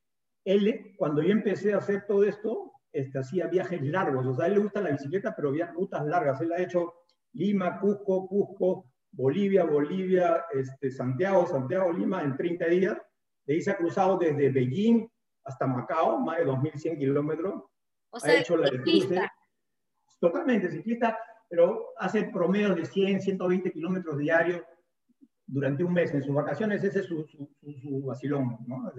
él, 0.45 0.93
cuando 0.97 1.21
yo 1.21 1.31
empecé 1.31 1.73
a 1.73 1.77
hacer 1.77 2.05
todo 2.07 2.23
esto, 2.23 2.71
este, 2.91 3.19
hacía 3.19 3.47
viajes 3.47 3.81
largos. 3.81 4.25
O 4.25 4.35
sea, 4.35 4.47
él 4.47 4.53
le 4.53 4.59
gusta 4.59 4.81
la 4.81 4.91
bicicleta, 4.91 5.33
pero 5.35 5.49
había 5.49 5.71
rutas 5.71 6.05
largas. 6.05 6.41
Él 6.41 6.51
ha 6.51 6.61
hecho 6.61 6.93
Lima, 7.33 7.79
Cusco, 7.79 8.27
Cusco, 8.27 8.90
Bolivia, 9.11 9.65
Bolivia, 9.65 10.45
este, 10.53 10.89
Santiago, 10.89 11.45
Santiago, 11.45 11.91
Lima 11.91 12.23
en 12.23 12.37
30 12.37 12.65
días. 12.67 12.97
De 13.45 13.53
ahí 13.53 13.61
se 13.61 13.71
ha 13.71 13.77
cruzado 13.77 14.17
desde 14.17 14.49
Beijing 14.49 15.07
hasta 15.43 15.67
Macao, 15.67 16.19
más 16.19 16.37
de 16.37 16.45
2.100 16.45 16.97
kilómetros. 16.97 17.63
O 18.11 18.19
sea, 18.19 18.33
ha 18.33 18.39
hecho 18.39 18.57
la 18.57 18.69
ciclista. 18.69 19.31
Totalmente 20.19 20.69
ciclista, 20.69 21.17
pero 21.49 21.89
hace 21.97 22.25
promedio 22.25 22.75
de 22.75 22.85
100, 22.85 23.21
120 23.21 23.71
kilómetros 23.71 24.17
diarios 24.17 24.61
durante 25.45 25.83
un 25.83 25.93
mes. 25.93 26.13
En 26.13 26.23
sus 26.23 26.35
vacaciones 26.35 26.83
ese 26.83 26.99
es 26.99 27.05
su, 27.05 27.25
su, 27.25 28.03
vacilón, 28.05 28.57
¿no? 28.67 28.91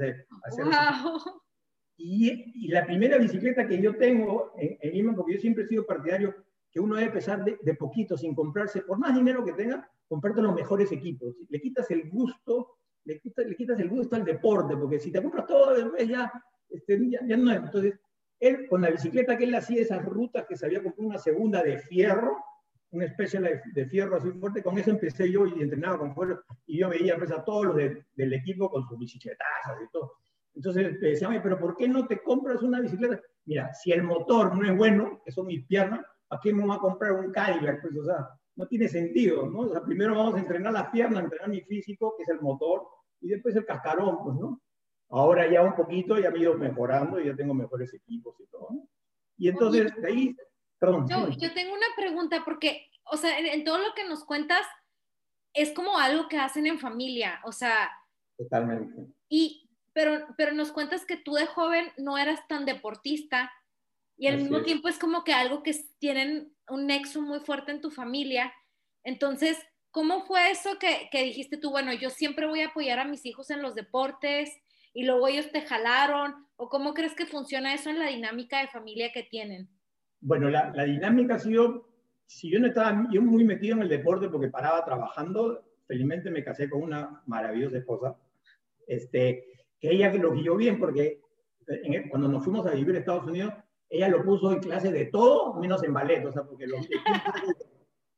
y, 1.97 2.67
y, 2.67 2.69
la 2.69 2.85
primera 2.85 3.19
bicicleta 3.19 3.67
que 3.67 3.81
yo 3.81 3.97
tengo 3.97 4.53
en, 4.57 4.77
en 4.81 4.93
Lima, 4.93 5.15
porque 5.15 5.35
yo 5.35 5.41
siempre 5.41 5.65
he 5.65 5.69
sido 5.69 5.87
partidario 5.87 6.35
que 6.73 6.81
uno 6.81 6.95
debe 6.95 7.09
empezar 7.09 7.45
de, 7.45 7.59
de, 7.61 7.75
poquito, 7.75 8.17
sin 8.17 8.35
comprarse, 8.35 8.81
por 8.83 8.99
más 8.99 9.15
dinero 9.15 9.45
que 9.45 9.53
tenga, 9.53 9.89
comprarte 10.09 10.41
los 10.41 10.55
mejores 10.55 10.91
equipos. 10.91 11.37
Le 11.49 11.61
quitas 11.61 11.91
el 11.91 12.09
gusto, 12.11 12.79
le 13.05 13.21
quitas, 13.21 13.47
le 13.47 13.55
quitas 13.55 13.79
el 13.79 13.91
gusto 13.91 14.17
al 14.17 14.25
deporte, 14.25 14.77
porque 14.77 14.99
si 14.99 15.13
te 15.13 15.23
compras 15.23 15.47
todo, 15.47 15.97
ya, 15.99 16.33
este, 16.71 17.11
ya, 17.11 17.21
ya 17.27 17.37
no 17.37 17.51
es. 17.51 17.59
Entonces, 17.59 18.01
él 18.41 18.67
con 18.69 18.81
la 18.81 18.91
bicicleta 18.91 19.37
que 19.37 19.45
él 19.45 19.55
hacía, 19.55 19.83
esas 19.83 20.05
rutas 20.05 20.47
que 20.49 20.57
se 20.57 20.67
había 20.67 20.83
comprado 20.83 21.09
una 21.09 21.19
segunda 21.19 21.63
de 21.63 21.79
fierro, 21.79 22.43
una 22.91 23.05
especie 23.05 23.41
de, 23.41 23.87
fierro 23.87 24.17
así 24.17 24.31
fuerte, 24.33 24.63
con 24.63 24.79
eso 24.79 24.91
empecé 24.91 25.31
yo 25.31 25.47
y 25.47 25.63
entrenaba 25.63 25.99
con 25.99 26.15
fuerza, 26.15 26.43
y 26.67 26.79
yo 26.79 26.89
veía 26.89 27.17
pues, 27.17 27.31
a 27.31 27.45
todos 27.45 27.67
los 27.67 27.77
de, 27.77 28.05
del 28.15 28.33
equipo 28.35 28.71
con 28.71 28.87
sus 28.87 28.99
bicicletas 28.99 29.47
y 29.83 29.91
todo. 29.91 30.13
Entonces 30.55 31.01
decía, 31.01 31.29
pero 31.43 31.59
¿por 31.59 31.77
qué 31.77 31.89
no 31.89 32.07
te 32.07 32.23
compras 32.23 32.63
una 32.63 32.81
bicicleta? 32.81 33.21
Mira, 33.47 33.73
si 33.73 33.93
el 33.93 34.03
motor 34.03 34.55
no 34.55 34.71
es 34.71 34.77
bueno, 34.77 35.23
que 35.25 35.33
son 35.33 35.47
mis 35.47 35.65
piernas, 35.67 36.05
¿a 36.33 36.39
quién 36.41 36.57
me 36.57 36.67
va 36.67 36.77
a 36.77 36.79
comprar 36.79 37.13
un 37.13 37.31
Cadillac? 37.31 37.83
Pues, 37.83 37.97
o 37.97 38.05
sea, 38.05 38.29
no 38.57 38.67
tiene 38.67 38.89
sentido, 38.89 39.49
¿no? 39.49 39.61
O 39.61 39.69
sea, 39.69 39.83
primero 39.83 40.17
vamos 40.17 40.35
a 40.35 40.39
entrenar 40.39 40.73
las 40.73 40.91
piernas, 40.91 41.23
entrenar 41.23 41.51
mi 41.51 41.61
físico, 41.61 42.15
que 42.17 42.23
es 42.23 42.29
el 42.31 42.41
motor, 42.41 42.87
y 43.21 43.29
después 43.29 43.55
el 43.55 43.67
cascarón, 43.67 44.23
pues, 44.25 44.37
¿no? 44.37 44.61
Ahora 45.11 45.51
ya 45.51 45.63
un 45.63 45.75
poquito, 45.75 46.19
ya 46.19 46.31
me 46.31 46.39
he 46.39 46.43
ido 46.43 46.57
mejorando 46.57 47.21
y 47.21 47.27
ya 47.27 47.37
tengo 47.37 47.53
mejores 47.53 47.93
equipos 47.93 48.35
y 48.41 48.47
todo, 48.47 48.69
¿no? 48.71 48.89
Y 49.37 49.49
entonces, 49.49 49.95
de 49.95 50.09
ahí, 50.09 50.37
perdón. 50.79 51.07
Yo, 51.09 51.29
yo 51.29 51.53
tengo 51.53 51.75
una 51.75 51.87
pregunta, 51.97 52.43
porque, 52.45 52.89
o 53.11 53.17
sea, 53.17 53.39
en, 53.39 53.47
en 53.47 53.65
todo 53.65 53.79
lo 53.79 53.95
que 53.95 54.09
nos 54.09 54.25
cuentas, 54.25 54.67
es 55.55 55.73
como 55.73 55.99
algo 55.99 56.29
que 56.29 56.39
hacen 56.39 56.67
en 56.67 56.79
familia, 56.79 57.41
o 57.45 57.53
sea... 57.53 57.91
Totalmente. 58.39 59.13
Y, 59.29 59.69
pero, 59.93 60.27
pero 60.39 60.53
nos 60.53 60.73
cuentas 60.73 61.05
que 61.05 61.19
tú 61.19 61.35
de 61.35 61.47
joven 61.47 61.93
no 61.99 62.17
eras 62.17 62.41
tan 62.49 62.65
deportista, 62.65 63.53
y 64.23 64.29
al 64.29 64.39
mismo 64.39 64.63
tiempo 64.63 64.87
es 64.87 65.01
como 65.01 65.25
que 65.25 65.33
algo 65.33 65.65
que 65.65 65.75
tienen 65.99 66.53
un 66.69 66.87
nexo 66.87 67.21
muy 67.21 67.41
fuerte 67.41 67.73
en 67.73 67.81
tu 67.81 67.91
familia. 67.91 68.53
Entonces, 69.03 69.59
¿cómo 69.91 70.25
fue 70.27 70.53
eso 70.53 70.79
que, 70.79 71.09
que, 71.11 71.25
dijiste 71.25 71.57
tú, 71.57 71.73
bueno, 71.73 71.93
yo 71.93 72.09
siempre 72.09 72.47
voy 72.47 72.61
a 72.61 72.69
apoyar 72.69 73.01
a 73.01 73.05
mis 73.05 73.27
hijos 73.27 73.51
en 73.51 73.63
los 73.63 73.75
deportes 73.75 74.57
y 74.95 75.07
luego 75.07 75.27
ellos 75.27 75.51
te 75.51 75.63
jalaron? 75.63 76.47
¿O 76.55 76.69
cómo 76.69 76.95
crees 76.95 77.17
que 77.17 77.27
funciona 77.27 77.75
eso 77.75 77.91
en 77.91 77.99
la 77.99 78.07
dinámica 78.07 78.61
de 78.61 78.69
familia 78.69 79.11
que 79.13 79.25
tienen? 79.25 79.69
Bueno, 80.21 80.51
la, 80.51 80.71
la 80.73 80.85
dinámica 80.85 81.35
ha 81.35 81.41
sido, 81.41 81.89
si 82.25 82.49
yo 82.49 82.61
no 82.61 82.69
estaba 82.69 83.09
yo 83.11 83.23
muy 83.23 83.43
metido 83.43 83.75
en 83.75 83.83
el 83.83 83.89
deporte 83.89 84.29
porque 84.29 84.47
paraba 84.47 84.85
trabajando, 84.85 85.65
felizmente 85.89 86.31
me 86.31 86.45
casé 86.45 86.71
con 86.71 86.85
una 86.85 87.25
maravillosa 87.27 87.79
esposa, 87.79 88.17
este, 88.87 89.67
que 89.81 89.91
ella 89.91 90.15
lo 90.15 90.31
guió 90.31 90.55
bien 90.55 90.79
porque 90.79 91.23
en, 91.67 92.09
cuando 92.09 92.29
nos 92.29 92.45
fuimos 92.45 92.65
a 92.69 92.71
vivir 92.71 92.95
a 92.95 93.01
Estados 93.01 93.25
Unidos, 93.25 93.53
ella 93.93 94.09
lo 94.09 94.25
puso 94.25 94.51
en 94.53 94.61
clase 94.61 94.91
de 94.91 95.07
todo, 95.07 95.53
menos 95.61 95.85
en 95.85 95.93
ballet, 95.93 96.25
o 96.25 96.33
sea, 96.33 96.45
porque 96.45 96.67
los, 96.67 96.89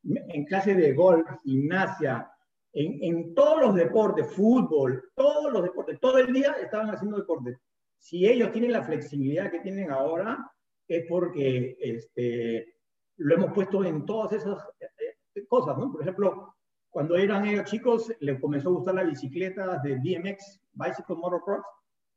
en 0.03 0.45
clase 0.45 0.73
de 0.73 0.93
golf, 0.93 1.27
gimnasia, 1.43 2.31
en, 2.71 3.03
en, 3.03 3.35
todos 3.35 3.61
los 3.61 3.75
deportes, 3.75 4.33
fútbol, 4.33 5.03
todos 5.15 5.51
los 5.51 5.63
deportes, 5.63 5.99
todo 5.99 6.17
el 6.17 6.31
día 6.31 6.55
estaban 6.61 6.89
haciendo 6.89 7.17
deporte. 7.17 7.59
Si 7.97 8.25
ellos 8.25 8.53
tienen 8.53 8.71
la 8.71 8.83
flexibilidad 8.83 9.51
que 9.51 9.59
tienen 9.59 9.91
ahora, 9.91 10.49
es 10.87 11.05
porque 11.09 11.75
este, 11.81 12.75
lo 13.17 13.35
hemos 13.35 13.51
puesto 13.51 13.83
en 13.83 14.05
todas 14.05 14.31
esas 14.31 14.57
eh, 14.79 15.45
cosas, 15.47 15.77
¿no? 15.77 15.91
Por 15.91 16.03
ejemplo, 16.03 16.55
cuando 16.89 17.17
eran 17.17 17.45
ellos 17.45 17.65
chicos, 17.65 18.13
les 18.21 18.39
comenzó 18.39 18.69
a 18.69 18.73
gustar 18.73 18.95
la 18.95 19.03
bicicleta 19.03 19.77
de 19.79 19.95
BMX, 19.95 20.61
Bicycle 20.71 21.17
Motocross, 21.17 21.65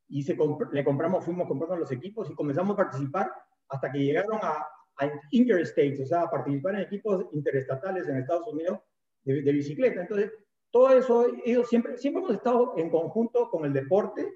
y 0.07 0.23
se 0.23 0.39
le 0.73 0.85
compramos, 0.85 1.25
fuimos 1.25 1.49
comprando 1.49 1.77
los 1.77 1.91
equipos 1.91 2.31
y 2.31 2.35
comenzamos 2.35 2.75
a 2.75 2.77
participar 2.77 3.33
hasta 3.69 3.91
que 3.93 3.99
llegaron 3.99 4.39
a, 4.43 4.67
a 4.99 5.11
interstates, 5.31 6.01
o 6.01 6.07
sea, 6.07 6.23
a 6.23 6.31
participar 6.31 6.75
en 6.75 6.81
equipos 6.83 7.27
interestatales 7.33 8.09
en 8.09 8.19
Estados 8.19 8.47
Unidos 8.53 8.81
de, 9.23 9.43
de, 9.43 9.53
bicicleta. 9.53 10.03
Entonces, 10.03 10.33
todo 10.71 10.91
eso, 10.91 11.27
ellos 11.45 11.69
siempre, 11.69 11.97
siempre 11.97 12.23
hemos 12.23 12.35
estado 12.35 12.75
en 12.77 12.91
conjunto 12.91 13.49
con 13.51 13.65
el 13.65 13.73
deporte. 13.73 14.29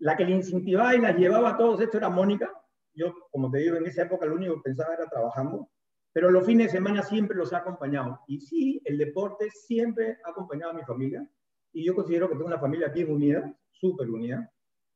La 0.00 0.16
que 0.16 0.24
le 0.24 0.32
incentivaba 0.32 0.94
y 0.94 1.00
la 1.00 1.12
llevaba 1.12 1.50
a 1.50 1.56
todos 1.56 1.80
esto 1.80 1.96
era 1.96 2.08
Mónica. 2.08 2.52
Yo, 2.94 3.14
como 3.30 3.50
te 3.50 3.58
digo, 3.58 3.76
en 3.76 3.86
esa 3.86 4.02
época 4.02 4.26
lo 4.26 4.34
único 4.34 4.56
que 4.56 4.62
pensaba 4.70 4.94
era 4.94 5.06
trabajando. 5.06 5.70
pero 6.12 6.30
los 6.30 6.44
fines 6.44 6.66
de 6.66 6.78
semana 6.78 7.02
siempre 7.02 7.36
los 7.36 7.52
ha 7.52 7.58
acompañado. 7.58 8.20
Y 8.26 8.40
sí, 8.40 8.82
el 8.84 8.98
deporte 8.98 9.50
siempre 9.50 10.18
ha 10.24 10.30
acompañado 10.30 10.72
a 10.72 10.74
mi 10.74 10.82
familia. 10.82 11.28
Y 11.72 11.84
yo 11.84 11.94
considero 11.94 12.28
que 12.28 12.34
tengo 12.34 12.46
una 12.46 12.58
familia 12.58 12.88
bien 12.88 13.10
unida, 13.10 13.54
súper 13.70 14.10
unida. 14.10 14.50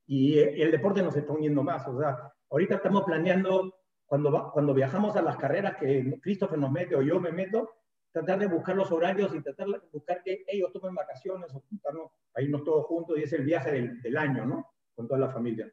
Y 0.07 0.38
el 0.38 0.70
deporte 0.70 1.03
nos 1.03 1.16
está 1.16 1.33
uniendo 1.33 1.62
más. 1.62 1.87
O 1.87 1.98
sea, 1.98 2.32
ahorita 2.53 2.77
estamos 2.77 3.05
planeando, 3.05 3.75
cuando, 4.07 4.51
cuando 4.53 4.75
viajamos 4.75 5.17
a 5.17 5.23
las 5.23 5.37
carreras 5.37 5.77
que 5.77 6.19
Christopher 6.21 6.59
nos 6.59 6.71
mete 6.71 6.95
o 6.95 7.03
yo 7.03 7.19
me 7.19 7.33
meto, 7.33 7.71
tratar 8.12 8.38
de 8.38 8.47
buscar 8.47 8.77
los 8.77 8.93
horarios 8.93 9.35
y 9.35 9.43
tratar 9.43 9.69
de 9.69 9.81
buscar 9.91 10.23
que 10.23 10.45
ellos 10.47 10.71
tomen 10.71 10.95
vacaciones 10.95 11.53
o 11.55 11.61
juntarnos 11.61 12.11
a 12.35 12.43
irnos 12.43 12.62
todos 12.62 12.85
juntos 12.87 13.19
y 13.19 13.23
es 13.23 13.33
el 13.33 13.45
viaje 13.45 13.73
del, 13.73 14.03
del 14.03 14.17
año, 14.19 14.45
¿no? 14.45 14.67
Con 14.95 15.09
toda 15.09 15.19
la 15.19 15.31
familia. 15.31 15.73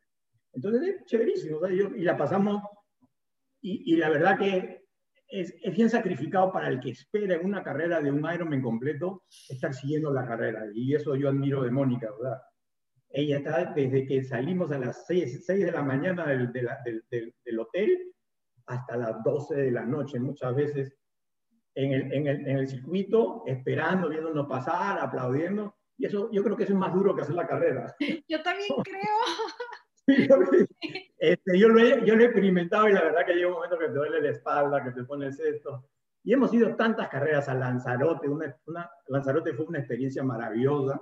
Entonces, 0.54 0.82
es 0.82 1.06
chéverísimo. 1.06 1.60
y 1.68 2.02
la 2.02 2.16
pasamos, 2.16 2.64
y, 3.62 3.94
y, 3.94 3.98
la 3.98 4.10
verdad 4.10 4.38
que 4.38 4.86
es, 5.28 5.54
es, 5.62 5.76
bien 5.76 5.90
sacrificado 5.90 6.52
para 6.52 6.70
el 6.70 6.80
que 6.80 6.92
espera 6.92 7.36
en 7.36 7.46
una 7.46 7.62
carrera 7.62 8.00
de 8.00 8.10
un 8.10 8.26
Ironman 8.34 8.62
completo 8.62 9.24
estar 9.50 9.74
siguiendo 9.74 10.14
la 10.14 10.26
carrera. 10.26 10.64
Y 10.74 10.96
eso 10.96 11.16
yo 11.16 11.28
admiro 11.28 11.62
de 11.62 11.72
Mónica, 11.72 12.10
¿verdad? 12.18 12.42
Ella 13.12 13.38
está 13.38 13.66
desde 13.74 14.06
que 14.06 14.24
salimos 14.24 14.72
a 14.72 14.80
las 14.80 15.06
6, 15.08 15.46
6 15.46 15.66
de 15.66 15.72
la 15.72 15.82
mañana 15.82 16.28
del, 16.28 16.52
del, 16.52 16.70
del, 17.10 17.36
del 17.44 17.60
hotel 17.60 18.14
hasta 18.68 18.98
las 18.98 19.24
12 19.24 19.56
de 19.56 19.72
la 19.72 19.84
noche, 19.84 20.20
muchas 20.20 20.56
veces 20.56 20.96
en 21.76 21.94
el, 21.94 22.14
en, 22.14 22.28
el, 22.28 22.48
en 22.48 22.58
el, 22.58 22.68
circuito, 22.68 23.44
esperando, 23.46 24.10
viéndonos 24.10 24.48
pasar, 24.48 25.00
aplaudiendo. 25.00 25.76
Y 25.98 26.06
eso 26.06 26.30
yo 26.32 26.44
creo 26.44 26.56
que 26.56 26.64
eso 26.64 26.74
es 26.74 26.80
más 26.80 26.94
duro 26.94 27.16
que 27.16 27.22
hacer 27.22 27.36
la 27.36 27.48
carrera. 27.48 27.96
Yo 28.28 28.42
también 28.42 28.70
creo. 28.84 30.08
este, 31.20 31.60
yo, 31.60 31.70
lo 31.70 31.80
he, 31.80 32.04
yo 32.04 32.16
lo 32.16 32.24
he 32.24 32.26
experimentado 32.26 32.90
y 32.90 32.94
la 32.94 33.04
verdad 33.04 33.28
que 33.28 33.36
llega 33.36 33.48
un 33.48 33.54
momento 33.54 33.78
que 33.78 33.86
te 33.86 33.94
duele 33.94 34.22
la 34.22 34.30
espalda, 34.32 34.84
que 34.84 34.90
te 34.92 35.04
pones 35.04 35.40
esto. 35.40 35.88
Y 36.24 36.34
hemos 36.34 36.52
ido 36.52 36.76
tantas 36.76 37.10
carreras 37.10 37.48
a 37.48 37.54
Lanzarote. 37.54 38.28
Una, 38.28 38.58
una, 38.66 38.90
Lanzarote 39.08 39.54
fue 39.54 39.66
una 39.66 39.80
experiencia 39.80 40.24
maravillosa. 40.24 41.00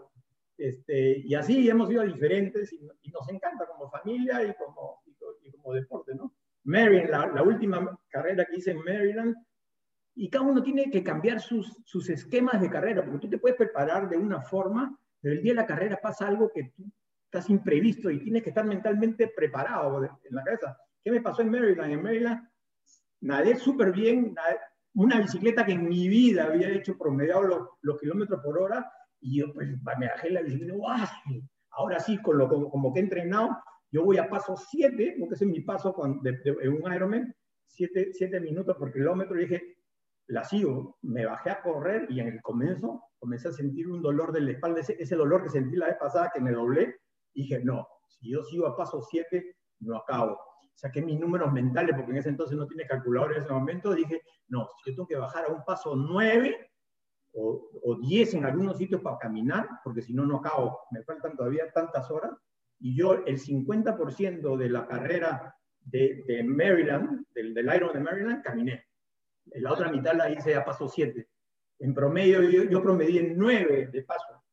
Este, 0.58 1.20
y 1.20 1.36
así 1.36 1.70
hemos 1.70 1.89
ido 1.91 2.02
a 2.02 2.06
diferentes 2.06 2.74
y, 2.74 2.80
y 3.04 3.12
nos 3.12 3.30
encanta 3.30 3.67
como 3.67 3.89
familia 3.91 4.43
y 4.43 4.54
como, 4.56 5.02
y, 5.06 5.15
y 5.48 5.52
como 5.52 5.74
deporte, 5.74 6.15
¿no? 6.15 6.34
Maryland, 6.63 7.10
la, 7.10 7.28
la, 7.28 7.43
última 7.43 7.98
carrera 8.10 8.46
que 8.46 8.58
hice 8.58 8.72
en 8.72 8.80
Maryland, 8.80 9.36
y 10.15 10.30
cada 10.30 10.46
uno 10.46 10.63
tiene 10.63 10.89
que 10.89 11.04
cambiar 11.04 11.39
sus, 11.39 11.82
sus 11.86 12.10
esquemas 12.10 12.60
de 12.60 12.70
carrera, 12.70 13.04
porque 13.04 13.20
tú 13.20 13.30
te 13.30 13.38
puedes 13.38 13.56
preparar 13.56 14.10
de 14.10 14.17
una 14.17 14.41
forma, 14.41 15.00
pero 15.22 15.36
el 15.36 15.43
día 15.43 15.52
de 15.52 15.58
la 15.58 15.67
carrera 15.67 16.00
pasa 16.02 16.28
algo 16.28 16.52
que 16.54 16.72
tú 16.76 16.91
estás 17.26 17.50
imprevisto 17.52 18.10
y 18.10 18.24
tienes 18.24 18.41
que 18.41 18.50
estar 18.50 18.65
mentalmente 18.65 19.28
preparado 19.28 20.04
en 20.04 20.36
la 20.36 20.43
cabeza. 20.43 20.78
¿Qué 21.04 21.12
me 21.12 21.22
pasó 21.22 21.43
en 21.43 21.52
Maryland? 21.52 21.93
En 21.93 22.02
Maryland 22.02 22.50
nadé 23.22 23.56
súper 23.56 23.91
bien, 23.91 24.34
nadé, 24.34 24.58
una 24.96 25.20
bicicleta 25.20 25.65
que 25.65 25.74
en 25.74 25.88
mi 25.88 26.08
vida 26.08 26.46
había 26.46 26.70
hecho 26.70 26.98
promediado 26.98 27.43
los, 27.43 27.70
los, 27.82 28.00
kilómetros 28.00 28.41
por 28.43 28.58
hora, 28.58 28.91
y 29.19 29.39
yo 29.39 29.53
pues 29.53 29.67
me 29.99 30.08
bajé 30.08 30.30
la 30.30 30.41
bicicleta, 30.41 30.73
¡wow! 30.73 31.43
ahora 31.71 31.99
sí, 31.99 32.17
con 32.21 32.38
lo, 32.38 32.47
como, 32.47 32.69
como 32.69 32.93
que 32.93 32.99
he 32.99 33.03
entrenado, 33.03 33.58
yo 33.91 34.03
voy 34.03 34.17
a 34.17 34.30
paso 34.30 34.56
7, 34.58 35.15
porque 35.19 35.36
ese 35.36 35.45
es 35.45 35.51
mi 35.51 35.62
paso 35.62 35.93
con, 35.93 36.21
de, 36.21 36.34
de, 36.43 36.53
de 36.53 36.69
un 36.69 36.93
Ironman, 36.93 37.34
7 37.67 38.39
minutos 38.39 38.75
por 38.77 38.91
kilómetro, 38.91 39.38
y 39.38 39.45
dije, 39.45 39.77
la 40.27 40.43
sigo, 40.43 40.97
me 41.03 41.25
bajé 41.25 41.51
a 41.51 41.62
correr 41.62 42.08
y 42.10 42.19
en 42.19 42.27
el 42.27 42.41
comienzo 42.41 43.01
comencé 43.17 43.47
a 43.47 43.53
sentir 43.53 43.88
un 43.88 44.01
dolor 44.01 44.32
de 44.34 44.41
la 44.41 44.51
espalda, 44.51 44.82
ese, 44.82 44.95
ese 44.99 45.15
dolor 45.15 45.43
que 45.43 45.49
sentí 45.49 45.75
la 45.75 45.88
vez 45.88 45.97
pasada 45.97 46.32
que 46.34 46.41
me 46.41 46.51
doblé, 46.51 46.95
y 47.34 47.43
dije, 47.43 47.63
no, 47.63 47.88
si 48.08 48.32
yo 48.32 48.43
sigo 48.43 48.67
a 48.67 48.75
paso 48.75 49.01
7, 49.01 49.56
no 49.82 49.97
acabo. 49.97 50.38
Saqué 50.73 51.01
mis 51.01 51.19
números 51.19 51.51
mentales, 51.53 51.95
porque 51.95 52.12
en 52.12 52.17
ese 52.17 52.30
entonces 52.30 52.58
no 52.58 52.67
tiene 52.67 52.86
calculador 52.86 53.34
en 53.34 53.41
ese 53.41 53.51
momento, 53.51 53.93
dije, 53.93 54.21
no, 54.47 54.67
si 54.84 54.91
yo 54.91 54.95
tengo 54.95 55.08
que 55.08 55.15
bajar 55.15 55.45
a 55.45 55.53
un 55.53 55.63
paso 55.63 55.95
9 55.95 56.66
o, 57.38 57.69
o 57.84 57.95
10 57.95 58.34
en 58.36 58.45
algunos 58.45 58.78
sitios 58.78 59.02
para 59.02 59.17
caminar, 59.17 59.67
porque 59.84 60.02
si 60.02 60.13
no, 60.13 60.26
no 60.26 60.38
acabo, 60.38 60.80
me 60.91 61.04
faltan 61.04 61.36
todavía 61.36 61.71
tantas 61.71 62.10
horas, 62.12 62.32
y 62.80 62.95
yo 62.95 63.13
el 63.26 63.39
50% 63.39 64.58
de 64.58 64.69
la 64.69 64.88
carrera 64.88 65.56
de, 65.80 66.23
de 66.28 66.43
Maryland, 66.43 67.26
del, 67.34 67.54
del 67.54 67.76
Iron 67.76 67.93
de 67.93 68.00
Maryland, 68.00 68.43
caminé 68.43 68.88
la 69.56 69.73
otra 69.73 69.91
mitad 69.91 70.13
la 70.13 70.30
hice 70.30 70.56
a 70.56 70.65
paso 70.65 70.88
7. 70.88 71.28
En 71.80 71.93
promedio, 71.93 72.41
yo, 72.41 72.63
yo 72.63 72.82
promedí 72.82 73.17
en 73.19 73.38
9 73.38 73.89
de 73.91 74.04
paso, 74.04 74.43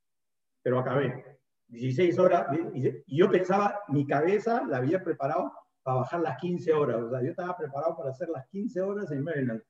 pero 0.63 0.79
acabé. 0.79 1.39
16 1.69 2.19
horas, 2.19 2.47
y 2.75 3.17
yo 3.17 3.31
pensaba, 3.31 3.81
mi 3.89 4.07
cabeza 4.07 4.65
la 4.69 4.77
había 4.77 5.03
preparado 5.03 5.53
para 5.83 5.99
bajar 5.99 6.21
las 6.21 6.37
15 6.39 6.73
horas. 6.73 7.03
O 7.03 7.11
sea, 7.11 7.23
yo 7.23 7.31
estaba 7.31 7.57
preparado 7.57 7.97
para 7.97 8.11
hacer 8.11 8.29
las 8.29 8.47
15 8.49 8.81
horas 8.83 9.11
en 9.11 9.25
Maryland, 9.25 9.63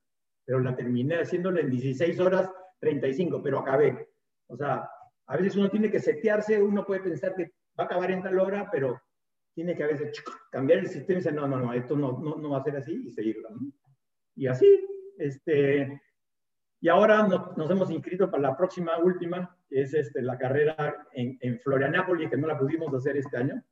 pero 0.45 0.61
la 0.61 0.75
terminé 0.75 1.21
haciéndola 1.21 1.61
en 1.61 1.71
16 1.71 2.19
horas 2.21 2.51
35, 2.85 3.43
pero 3.43 3.61
acabé. 3.61 4.09
O 4.47 4.57
sea, 4.57 4.89
a 5.27 5.37
veces 5.37 5.57
uno 5.57 5.71
tiene 5.71 5.91
que 5.91 6.01
setearse, 6.01 6.63
uno 6.63 6.85
puede 6.85 7.01
pensar 7.01 7.35
que 7.35 7.53
va 7.79 7.85
a 7.85 7.87
acabar 7.87 8.11
en 8.11 8.23
tal 8.23 8.39
hora, 8.39 8.69
pero 8.71 9.01
tiene 9.55 9.77
que 9.77 9.85
a 9.85 9.89
veces 9.89 10.23
cambiar 10.51 10.81
el 10.81 10.89
sistema 10.89 11.21
y 11.21 11.23
decir, 11.23 11.35
no, 11.35 11.49
no, 11.49 11.59
no, 11.59 11.73
esto 11.73 11.97
no, 11.97 12.19
no, 12.19 12.37
no 12.37 12.51
va 12.51 12.59
a 12.59 12.65
ser 12.65 12.77
así 12.77 13.05
y 13.07 13.11
seguirlo. 13.11 13.51
¿no? 13.51 13.73
Y 14.37 14.47
así, 14.49 14.67
este, 15.19 16.01
y 16.81 16.89
ahora 16.89 17.27
nos, 17.27 17.57
nos, 17.57 17.71
hemos 17.71 17.91
inscrito 17.91 18.31
para 18.31 18.43
la 18.43 18.57
próxima 18.57 18.99
última, 18.99 19.57
que 19.69 19.83
es 19.83 19.95
este, 19.95 20.21
la 20.23 20.37
carrera 20.37 21.07
en, 21.13 21.39
en, 21.41 21.59
Florianápolis, 21.61 22.29
que 22.29 22.37
no 22.37 22.47
la 22.47 22.59
pudimos 22.59 22.93
hacer 22.93 23.17
este 23.17 23.37
año. 23.37 23.63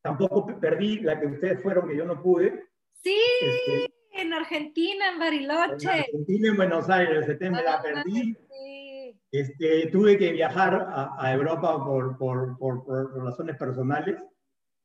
Tampoco 0.00 0.46
perdí 0.60 1.00
la 1.00 1.18
que 1.18 1.26
ustedes 1.26 1.62
fueron, 1.62 1.88
que 1.88 1.96
yo 1.96 2.04
no 2.04 2.22
pude. 2.22 2.68
Sí, 2.92 3.18
este, 3.40 3.93
Argentina, 4.34 5.10
en 5.12 5.18
Bariloche. 5.18 5.88
En 5.88 6.00
Argentina, 6.00 6.48
en 6.48 6.56
Buenos 6.56 6.90
Aires, 6.90 7.28
este, 7.28 7.50
me 7.50 7.62
la 7.62 7.80
perdí. 7.80 8.34
Sí. 8.34 9.20
Este, 9.30 9.88
tuve 9.90 10.16
que 10.16 10.32
viajar 10.32 10.74
a, 10.74 11.16
a 11.18 11.32
Europa 11.32 11.84
por, 11.84 12.16
por, 12.16 12.56
por, 12.56 12.84
por, 12.84 13.24
razones 13.24 13.56
personales 13.56 14.22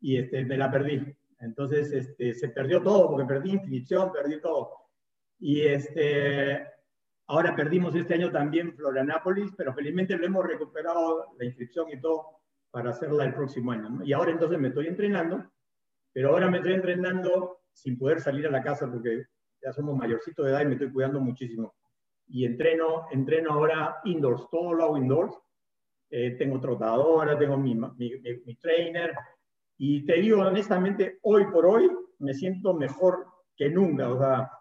y 0.02 0.18
este, 0.18 0.44
me 0.44 0.58
la 0.58 0.72
perdí. 0.72 1.16
Entonces 1.40 1.92
este, 1.92 2.34
se 2.34 2.50
perdió 2.50 2.82
todo, 2.82 3.10
porque 3.10 3.28
perdí 3.28 3.52
inscripción, 3.52 4.12
perdí 4.12 4.42
todo. 4.42 4.72
Y 5.40 5.62
este, 5.62 6.66
ahora 7.28 7.56
perdimos 7.56 7.96
este 7.96 8.16
año 8.16 8.32
también 8.32 8.76
Florianápolis, 8.76 9.52
pero 9.56 9.74
felizmente 9.74 10.18
lo 10.18 10.26
hemos 10.26 10.46
recuperado 10.46 11.28
la 11.38 11.46
inscripción 11.46 11.88
y 11.92 12.02
todo 12.02 12.42
para 12.72 12.90
hacerla 12.90 13.26
el 13.26 13.34
próximo 13.34 13.72
año. 13.72 13.90
¿no? 13.90 14.04
Y 14.04 14.14
ahora 14.14 14.32
entonces 14.32 14.60
me 14.60 14.70
estoy 14.70 14.88
entrenando, 14.88 15.50
pero 16.12 16.32
ahora 16.32 16.50
me 16.50 16.58
estoy 16.58 16.74
entrenando 16.74 17.62
sin 17.72 17.98
poder 17.98 18.20
salir 18.20 18.48
a 18.48 18.52
la 18.52 18.62
casa 18.62 18.90
porque 18.90 19.26
ya 19.62 19.74
somos 19.74 19.98
mayorcitos 19.98 20.46
de 20.46 20.52
edad 20.52 20.62
y 20.62 20.66
me 20.66 20.74
estoy 20.74 20.92
cuidando 20.92 21.20
muchísimo. 21.20 21.74
Y 22.28 22.46
entreno, 22.46 23.08
entreno 23.12 23.54
ahora 23.54 24.00
indoors, 24.06 24.48
todo 24.50 24.74
lo 24.74 24.84
hago 24.84 24.98
indoors. 24.98 25.36
Eh, 26.12 26.32
tengo 26.38 26.60
trotadora, 26.60 27.38
tengo 27.38 27.58
mi, 27.58 27.76
mi, 27.76 27.90
mi, 27.98 28.38
mi 28.46 28.56
trainer. 28.56 29.14
Y 29.78 30.06
te 30.06 30.14
digo 30.14 30.42
honestamente, 30.42 31.20
hoy 31.24 31.46
por 31.52 31.66
hoy 31.66 31.90
me 32.20 32.34
siento 32.34 32.74
mejor 32.74 33.28
que 33.56 33.70
nunca. 33.70 34.10
O 34.12 34.18
sea, 34.18 34.52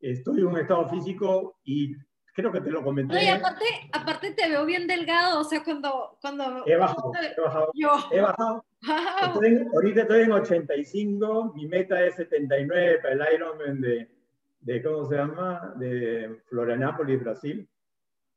estoy 0.00 0.40
en 0.40 0.46
un 0.46 0.58
estado 0.58 0.88
físico 0.88 1.58
y 1.64 1.94
creo 2.34 2.52
que 2.52 2.60
te 2.60 2.70
lo 2.70 2.82
comenté. 2.82 3.24
Y 3.24 3.28
aparte, 3.28 3.64
aparte 3.92 4.32
te 4.32 4.48
veo 4.48 4.64
bien 4.66 4.86
delgado, 4.86 5.40
o 5.40 5.44
sea, 5.44 5.62
cuando... 5.62 6.18
cuando 6.20 6.66
he 6.66 6.76
bajado, 6.76 7.12
he 7.14 7.40
bajado. 7.40 7.70
Yo. 7.74 7.90
He 8.10 8.20
bajado. 8.20 8.64
Estoy 9.26 9.46
en, 9.48 9.68
ahorita 9.72 10.02
estoy 10.02 10.22
en 10.22 10.32
85, 10.32 11.52
mi 11.54 11.66
meta 11.66 12.04
es 12.04 12.16
79 12.16 12.98
para 13.00 13.14
el 13.14 13.34
Ironman 13.34 13.80
de, 13.80 14.10
de, 14.64 14.82
¿cómo 14.82 15.04
se 15.04 15.16
llama? 15.16 15.74
De 15.76 16.40
Florianápolis, 16.46 17.20
Brasil. 17.20 17.68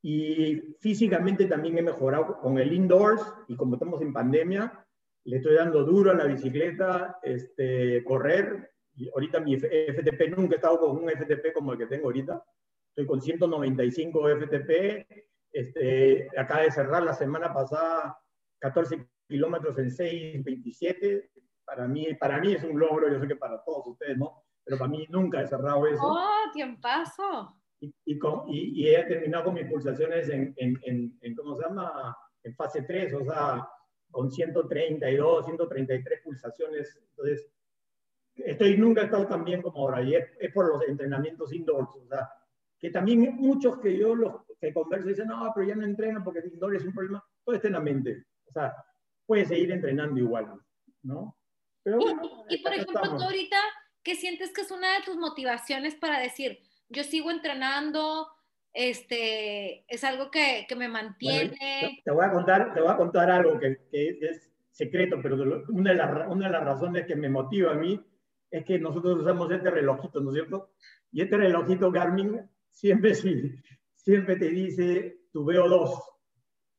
Y 0.01 0.75
físicamente 0.79 1.45
también 1.45 1.77
he 1.77 1.81
mejorado 1.81 2.39
con 2.39 2.59
el 2.59 2.71
indoors 2.71 3.23
y 3.47 3.55
como 3.55 3.75
estamos 3.75 4.01
en 4.01 4.13
pandemia, 4.13 4.85
le 5.23 5.37
estoy 5.37 5.55
dando 5.55 5.83
duro 5.83 6.11
a 6.11 6.15
la 6.15 6.25
bicicleta, 6.25 7.19
este, 7.23 8.03
correr, 8.03 8.71
y 8.95 9.09
ahorita 9.09 9.39
mi 9.39 9.57
FTP, 9.57 10.35
nunca 10.35 10.55
he 10.55 10.57
estado 10.57 10.79
con 10.79 10.97
un 10.97 11.09
FTP 11.09 11.53
como 11.53 11.73
el 11.73 11.77
que 11.77 11.87
tengo 11.87 12.05
ahorita. 12.05 12.43
Estoy 12.89 13.05
con 13.05 13.21
195 13.21 14.29
FTP. 14.37 15.07
Este, 15.51 16.27
acaba 16.37 16.61
de 16.61 16.71
cerrar 16.71 17.03
la 17.03 17.13
semana 17.13 17.53
pasada 17.53 18.17
14 18.59 19.07
kilómetros 19.27 19.77
en 19.77 19.89
6.27. 19.89 21.29
Para 21.63 21.87
mí, 21.87 22.13
para 22.15 22.39
mí 22.39 22.53
es 22.53 22.63
un 22.63 22.79
logro, 22.79 23.11
yo 23.11 23.19
sé 23.19 23.27
que 23.27 23.35
para 23.35 23.63
todos 23.63 23.85
ustedes 23.87 24.17
no, 24.17 24.46
pero 24.67 24.77
para 24.79 24.91
mí 24.91 25.07
nunca 25.09 25.41
he 25.41 25.47
cerrado 25.47 25.87
eso. 25.87 26.01
¡Oh, 26.03 26.51
tiempazo! 26.51 27.55
Y, 27.79 27.93
y, 28.03 28.19
con, 28.19 28.49
y, 28.49 28.81
y 28.81 28.93
he 28.93 29.01
terminado 29.05 29.45
con 29.45 29.53
mis 29.53 29.65
pulsaciones 29.65 30.27
en, 30.27 30.53
en, 30.57 30.77
en, 30.83 31.17
en, 31.21 31.35
¿cómo 31.35 31.55
se 31.55 31.63
llama? 31.63 32.17
En 32.43 32.53
fase 32.53 32.81
3, 32.81 33.13
o 33.13 33.23
sea, 33.23 33.65
con 34.11 34.29
132, 34.29 35.45
133 35.45 36.21
pulsaciones. 36.21 36.99
Entonces, 37.11 37.49
estoy 38.35 38.77
nunca 38.77 39.01
he 39.01 39.05
estado 39.05 39.25
tan 39.25 39.45
bien 39.45 39.61
como 39.61 39.79
ahora 39.79 40.01
y 40.01 40.15
es, 40.15 40.27
es, 40.37 40.51
por 40.51 40.67
los 40.67 40.83
entrenamientos 40.85 41.53
indoors, 41.53 41.95
o 41.95 42.05
sea, 42.05 42.29
que 42.77 42.89
también 42.89 43.35
muchos 43.37 43.79
que 43.79 43.97
yo 43.97 44.15
los 44.15 44.45
que 44.59 44.73
converso 44.73 45.07
dicen, 45.07 45.27
no, 45.27 45.49
pero 45.55 45.65
ya 45.65 45.75
no 45.75 45.85
entreno 45.85 46.21
porque 46.25 46.43
indoor 46.45 46.75
es 46.75 46.83
un 46.83 46.93
problema, 46.93 47.23
todo 47.45 47.55
está 47.55 47.67
en 47.67 47.73
la 47.73 47.79
mente, 47.79 48.25
o 48.47 48.51
sea, 48.51 48.75
puedes 49.25 49.47
seguir 49.47 49.71
entrenando 49.71 50.19
igual, 50.19 50.53
¿no? 51.03 51.37
Pero 51.83 51.99
bueno, 51.99 52.21
y, 52.49 52.55
y 52.55 52.63
por 52.63 52.73
ejemplo, 52.73 52.95
estamos. 52.95 53.21
tú 53.21 53.25
ahorita, 53.25 53.57
¿qué 54.07 54.15
sientes 54.15 54.53
que 54.53 54.61
es 54.61 54.71
una 54.71 54.93
de 54.93 55.03
tus 55.03 55.17
motivaciones 55.17 55.93
para 55.93 56.17
decir, 56.17 56.59
yo 56.87 57.03
sigo 57.03 57.29
entrenando, 57.29 58.29
este, 58.71 59.83
es 59.93 60.01
algo 60.05 60.31
que, 60.31 60.65
que 60.69 60.77
me 60.77 60.87
mantiene. 60.87 62.01
te, 62.05 62.11
voy 62.11 62.23
a 62.23 62.31
contar, 62.31 62.73
te 62.73 62.79
voy 62.79 62.89
a 62.89 62.95
contar 62.95 63.29
algo 63.29 63.59
que, 63.59 63.85
que 63.91 64.17
es 64.21 64.49
secreto, 64.71 65.17
pero 65.21 65.65
una 65.67 65.91
de, 65.91 65.97
las, 65.97 66.27
una 66.29 66.45
de 66.45 66.53
las 66.53 66.63
razones 66.63 67.05
que 67.05 67.17
me 67.17 67.27
motiva 67.27 67.73
a 67.73 67.75
mí 67.75 68.01
es 68.49 68.63
que 68.63 68.79
nosotros 68.79 69.19
usamos 69.19 69.51
este 69.51 69.69
relojito, 69.69 70.21
¿no 70.21 70.29
es 70.29 70.35
cierto? 70.35 70.71
Y 71.11 71.23
este 71.23 71.35
relojito 71.35 71.91
Garmin 71.91 72.49
siempre, 72.71 73.13
siempre 73.13 74.37
te 74.37 74.47
dice 74.47 75.17
tu 75.33 75.43
VO2. 75.43 76.01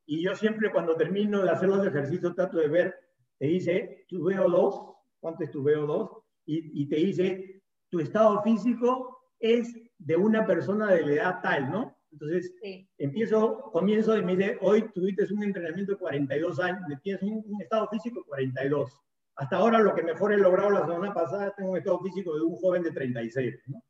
Y 0.07 0.23
yo 0.23 0.35
siempre 0.35 0.73
cuando 0.73 0.97
termino 0.97 1.43
de 1.43 1.51
hacer 1.51 1.69
los 1.69 1.87
ejercicios 1.87 2.35
trato 2.35 2.57
de 2.57 2.69
ver, 2.69 2.95
te 3.38 3.49
dice 3.49 4.07
tu 4.09 4.21
VO2, 4.21 4.97
cuánto 5.21 5.45
es 5.45 5.51
tu 5.51 5.62
VO2, 5.62 6.23
y, 6.49 6.83
y 6.83 6.89
te 6.89 6.97
dice 6.97 7.63
tu 7.91 8.01
estado 8.01 8.43
físico 8.43 9.19
es 9.39 9.73
de 9.99 10.17
una 10.17 10.47
persona 10.47 10.93
de 10.93 11.07
la 11.07 11.13
edad 11.13 11.41
tal, 11.43 11.71
¿no? 11.71 11.97
Entonces, 12.11 12.55
empiezo, 12.97 13.71
comienzo 13.71 14.17
y 14.17 14.25
me 14.25 14.35
dice, 14.35 14.59
hoy 14.63 14.91
tuviste 14.93 15.33
un 15.33 15.43
entrenamiento 15.43 15.93
de 15.93 15.99
42 15.99 16.59
años, 16.61 16.81
tienes 17.03 17.23
un, 17.23 17.45
un, 17.47 17.61
estado 17.61 17.87
físico 17.89 18.21
de 18.21 18.27
42. 18.27 19.01
Hasta 19.37 19.57
ahora 19.57 19.79
lo 19.79 19.95
que 19.95 20.03
mejor 20.03 20.33
he 20.33 20.39
logrado 20.39 20.71
la 20.71 20.87
semana 20.87 21.13
pasada, 21.13 21.55
tengo 21.57 21.73
un 21.73 21.79
estado 21.79 22.01
físico 22.01 22.35
de 22.35 22.43
un 22.43 22.57
joven 22.57 22.83
de 22.83 22.93
36, 22.93 23.55
¿no? 23.67 23.83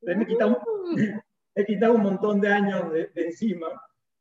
Entonces 0.00 0.18
me 0.18 0.24
he 0.24 0.26
quitado, 0.26 0.52
uh. 0.52 0.96
he 1.56 1.64
quitado 1.64 1.94
un 1.94 2.02
montón 2.02 2.40
de 2.40 2.48
años 2.48 2.92
de, 2.92 3.08
de 3.08 3.26
encima. 3.26 3.66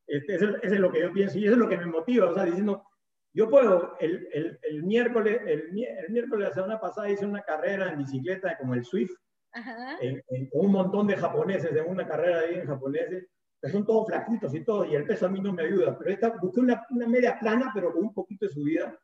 Este, 0.07 0.35
eso, 0.35 0.49
eso, 0.61 0.73
es 0.73 0.79
lo 0.79 0.91
que 0.91 1.01
yo 1.01 1.13
pienso 1.13 1.37
y 1.37 1.45
eso 1.45 1.53
es 1.53 1.59
lo 1.59 1.69
que 1.69 1.77
me 1.77 1.85
motiva, 1.85 2.29
o 2.29 2.33
sea, 2.33 2.45
diciendo, 2.45 2.83
yo 3.33 3.49
puedo, 3.49 3.97
el, 3.99 4.27
el, 4.31 4.59
el 4.61 4.83
miércoles, 4.83 5.41
el, 5.45 5.61
el, 5.77 6.11
miércoles 6.11 6.45
de 6.45 6.49
la 6.49 6.53
semana 6.53 6.79
pasada 6.79 7.09
hice 7.09 7.25
una 7.25 7.41
carrera 7.41 7.91
en 7.91 7.99
bicicleta 7.99 8.57
como 8.57 8.75
el 8.75 8.85
Swift, 8.85 9.13
en, 10.01 10.23
en, 10.27 10.49
con 10.49 10.65
un 10.65 10.71
montón 10.71 11.07
de 11.07 11.17
japoneses, 11.17 11.75
en 11.75 11.89
una 11.89 12.07
carrera 12.07 12.41
ahí 12.41 12.55
en 12.55 12.67
japoneses, 12.67 13.27
que 13.61 13.69
son 13.69 13.85
todos 13.85 14.07
flaquitos 14.07 14.53
y 14.53 14.63
todo, 14.63 14.85
y 14.85 14.95
el 14.95 15.05
peso 15.05 15.25
a 15.25 15.29
mí 15.29 15.39
no 15.39 15.53
me 15.53 15.63
ayuda, 15.63 15.97
pero 15.97 16.11
esta, 16.11 16.29
busqué 16.41 16.59
una, 16.59 16.85
una 16.89 17.07
media 17.07 17.39
plana, 17.39 17.71
pero 17.73 17.93
con 17.93 18.03
un 18.03 18.13
poquito 18.13 18.45
de 18.45 18.51
subida, 18.51 18.99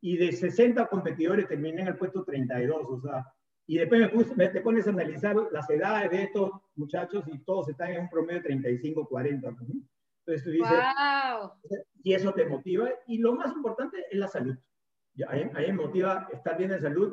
y 0.00 0.16
de 0.16 0.32
60 0.32 0.86
competidores 0.88 1.48
terminé 1.48 1.82
en 1.82 1.88
el 1.88 1.96
puesto 1.96 2.24
32, 2.24 2.84
o 2.86 3.00
sea, 3.00 3.24
y 3.66 3.78
después 3.78 4.00
me, 4.00 4.08
puse, 4.08 4.34
me, 4.34 4.48
te 4.48 4.60
pones 4.60 4.86
a 4.86 4.90
analizar 4.90 5.36
las 5.52 5.70
edades 5.70 6.10
de 6.10 6.24
estos 6.24 6.50
muchachos 6.74 7.24
y 7.28 7.38
todos 7.44 7.68
están 7.68 7.92
en 7.92 8.00
un 8.02 8.10
promedio 8.10 8.40
de 8.40 8.48
35, 8.48 9.06
40. 9.08 9.50
¿no? 9.50 9.58
Entonces 10.24 10.44
tú 10.44 10.50
dices, 10.50 10.68
wow. 10.70 11.50
y 12.02 12.14
eso 12.14 12.32
te 12.32 12.46
motiva. 12.46 12.90
Y 13.06 13.18
lo 13.18 13.34
más 13.34 13.52
importante 13.52 14.04
es 14.10 14.18
la 14.18 14.28
salud. 14.28 14.56
A 15.28 15.34
mí, 15.34 15.42
a 15.42 15.58
mí 15.60 15.66
me 15.66 15.72
motiva 15.72 16.28
estar 16.32 16.56
bien 16.56 16.70
de 16.70 16.80
salud 16.80 17.12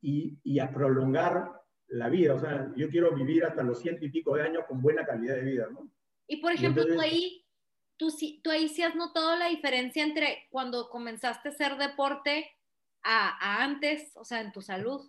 y, 0.00 0.38
y, 0.42 0.58
a 0.58 0.72
prolongar 0.72 1.52
la 1.88 2.08
vida. 2.08 2.34
O 2.34 2.38
sea, 2.38 2.72
yo 2.76 2.88
quiero 2.88 3.14
vivir 3.14 3.44
hasta 3.44 3.62
los 3.62 3.80
ciento 3.80 4.04
y 4.04 4.10
pico 4.10 4.34
de 4.34 4.42
años 4.42 4.64
con 4.66 4.80
buena 4.80 5.04
calidad 5.04 5.36
de 5.36 5.42
vida, 5.42 5.68
¿no? 5.70 5.90
Y 6.26 6.38
por 6.38 6.52
ejemplo, 6.52 6.82
entonces, 6.82 6.96
tú 6.96 7.14
ahí, 7.14 7.46
tú, 7.96 8.08
tú 8.42 8.50
ahí 8.50 8.68
sí 8.68 8.82
has 8.82 8.96
notado 8.96 9.36
la 9.36 9.48
diferencia 9.48 10.02
entre 10.02 10.48
cuando 10.50 10.88
comenzaste 10.88 11.48
a 11.48 11.52
hacer 11.52 11.76
deporte 11.76 12.50
a, 13.02 13.28
a 13.38 13.64
antes, 13.64 14.12
o 14.16 14.24
sea, 14.24 14.40
en 14.40 14.50
tu 14.50 14.62
salud. 14.62 15.08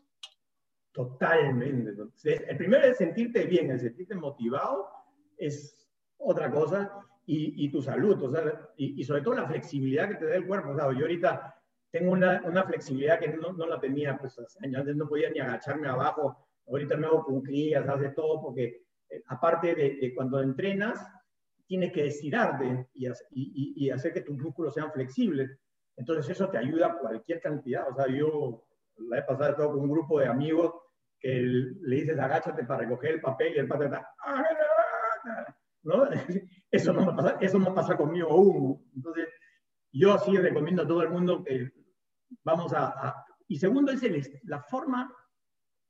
Totalmente. 0.92 1.92
El 2.24 2.58
primero 2.58 2.86
es 2.86 2.98
sentirte 2.98 3.46
bien, 3.46 3.72
el 3.72 3.80
sentirte 3.80 4.16
motivado 4.16 4.90
es 5.38 5.88
otra 6.18 6.52
cosa 6.52 6.92
y, 7.30 7.66
y 7.66 7.70
tu 7.70 7.82
salud, 7.82 8.24
o 8.24 8.32
sea, 8.32 8.70
y, 8.78 9.02
y, 9.02 9.04
sobre 9.04 9.22
todo 9.22 9.36
la 9.36 9.48
flexibilidad 9.48 10.08
que 10.08 10.16
te 10.16 10.26
da 10.28 10.36
el 10.36 10.48
cuerpo. 10.48 10.70
O 10.70 10.76
sea, 10.76 10.92
yo 10.94 11.02
ahorita 11.02 11.54
tengo 11.92 12.14
una, 12.14 12.42
una 12.46 12.64
flexibilidad 12.64 13.20
que 13.20 13.28
no, 13.28 13.52
no, 13.52 13.68
la 13.68 13.80
tenía, 13.80 14.18
pues 14.18 14.40
antes 14.40 14.96
no 14.96 15.10
podía 15.10 15.30
ni 15.30 15.40
agacharme 15.40 15.90
abajo, 15.90 16.48
ahorita 16.68 16.96
me 16.96 17.06
hago 17.06 17.26
cuclillas, 17.26 17.88
hace 17.88 18.10
todo, 18.10 18.42
porque 18.42 18.86
eh, 19.10 19.22
aparte 19.28 19.76
de, 19.76 19.98
de, 20.02 20.16
cuando 20.16 20.42
entrenas, 20.42 21.06
tienes 21.66 21.92
que 21.92 22.08
estirarte 22.08 22.88
y, 22.94 23.08
y, 23.08 23.86
y 23.86 23.90
hacer 23.90 24.14
que 24.14 24.22
tus 24.22 24.38
músculos 24.38 24.74
sean 24.74 24.92
flexibles. 24.94 25.52
Entonces 25.98 26.30
eso 26.30 26.50
te 26.50 26.58
ayuda 26.58 26.88
a 26.88 26.98
cualquier 26.98 27.42
cantidad. 27.42 27.90
O 27.90 27.94
sea, 27.94 28.08
yo 28.08 28.64
la 29.10 29.20
he 29.20 29.24
pasado 29.24 29.56
todo 29.56 29.72
con 29.74 29.82
un 29.82 29.92
grupo 29.92 30.20
de 30.22 30.28
amigos 30.28 30.74
que 31.20 31.42
le 31.42 31.96
dices 31.96 32.18
agáchate 32.18 32.64
para 32.64 32.82
recoger 32.82 33.16
el 33.16 33.22
papel 33.22 33.54
y 33.56 33.60
el 33.60 33.68
pata 33.68 33.86
está, 33.86 34.10
¿no? 35.84 36.08
Eso 36.72 36.94
no, 36.94 37.16
pasa, 37.16 37.38
eso 37.40 37.60
no 37.60 37.74
pasa 37.74 37.96
conmigo 37.96 38.30
aún. 38.30 38.92
Entonces, 38.96 39.28
yo 39.92 40.18
sí 40.20 40.38
recomiendo 40.38 40.84
a 40.84 40.88
todo 40.88 41.02
el 41.02 41.10
mundo 41.10 41.44
que 41.44 41.72
vamos 42.44 42.74
a... 42.74 43.26
y 43.48 43.58
segundo 43.58 43.92
es 43.92 44.32
la 44.44 44.62
forma, 44.64 45.14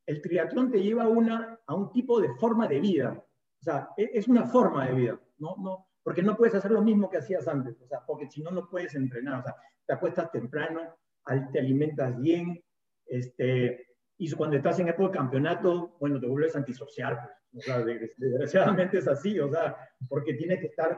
el 0.05 0.21
triatlón 0.21 0.71
te 0.71 0.81
lleva 0.81 1.03
a, 1.03 1.07
una, 1.07 1.59
a 1.65 1.73
un 1.73 1.91
tipo 1.91 2.21
de 2.21 2.33
forma 2.35 2.67
de 2.67 2.79
vida. 2.79 3.23
O 3.59 3.63
sea, 3.63 3.89
es 3.97 4.27
una 4.27 4.45
forma 4.45 4.87
de 4.87 4.93
vida, 4.93 5.19
¿no? 5.39 5.55
no 5.57 5.87
porque 6.07 6.23
no 6.23 6.37
puedes 6.37 6.55
hacer 6.55 6.71
lo 6.71 6.81
mismo 6.81 7.09
que 7.09 7.17
hacías 7.17 7.49
antes, 7.49 7.81
o 7.81 7.85
sea, 7.85 7.99
porque 8.07 8.29
si 8.29 8.41
no, 8.41 8.49
no 8.49 8.69
puedes 8.69 8.95
entrenar. 8.95 9.41
O 9.41 9.43
sea, 9.43 9.57
te 9.85 9.93
acuestas 9.93 10.31
temprano, 10.31 10.97
te 11.51 11.59
alimentas 11.59 12.17
bien, 12.17 12.63
este, 13.07 13.96
y 14.17 14.31
cuando 14.31 14.57
estás 14.57 14.79
en 14.79 14.89
época 14.89 15.11
de 15.11 15.17
campeonato, 15.17 15.95
bueno, 15.99 16.19
te 16.19 16.27
vuelves 16.27 16.55
antisocial, 16.55 17.19
pues. 17.21 17.37
O 17.53 17.61
sea, 17.61 17.83
desgraciadamente 17.83 18.97
es 18.97 19.07
así, 19.07 19.39
o 19.39 19.49
sea, 19.49 19.75
porque 20.07 20.33
tienes 20.33 20.59
que 20.59 20.67
estar 20.67 20.97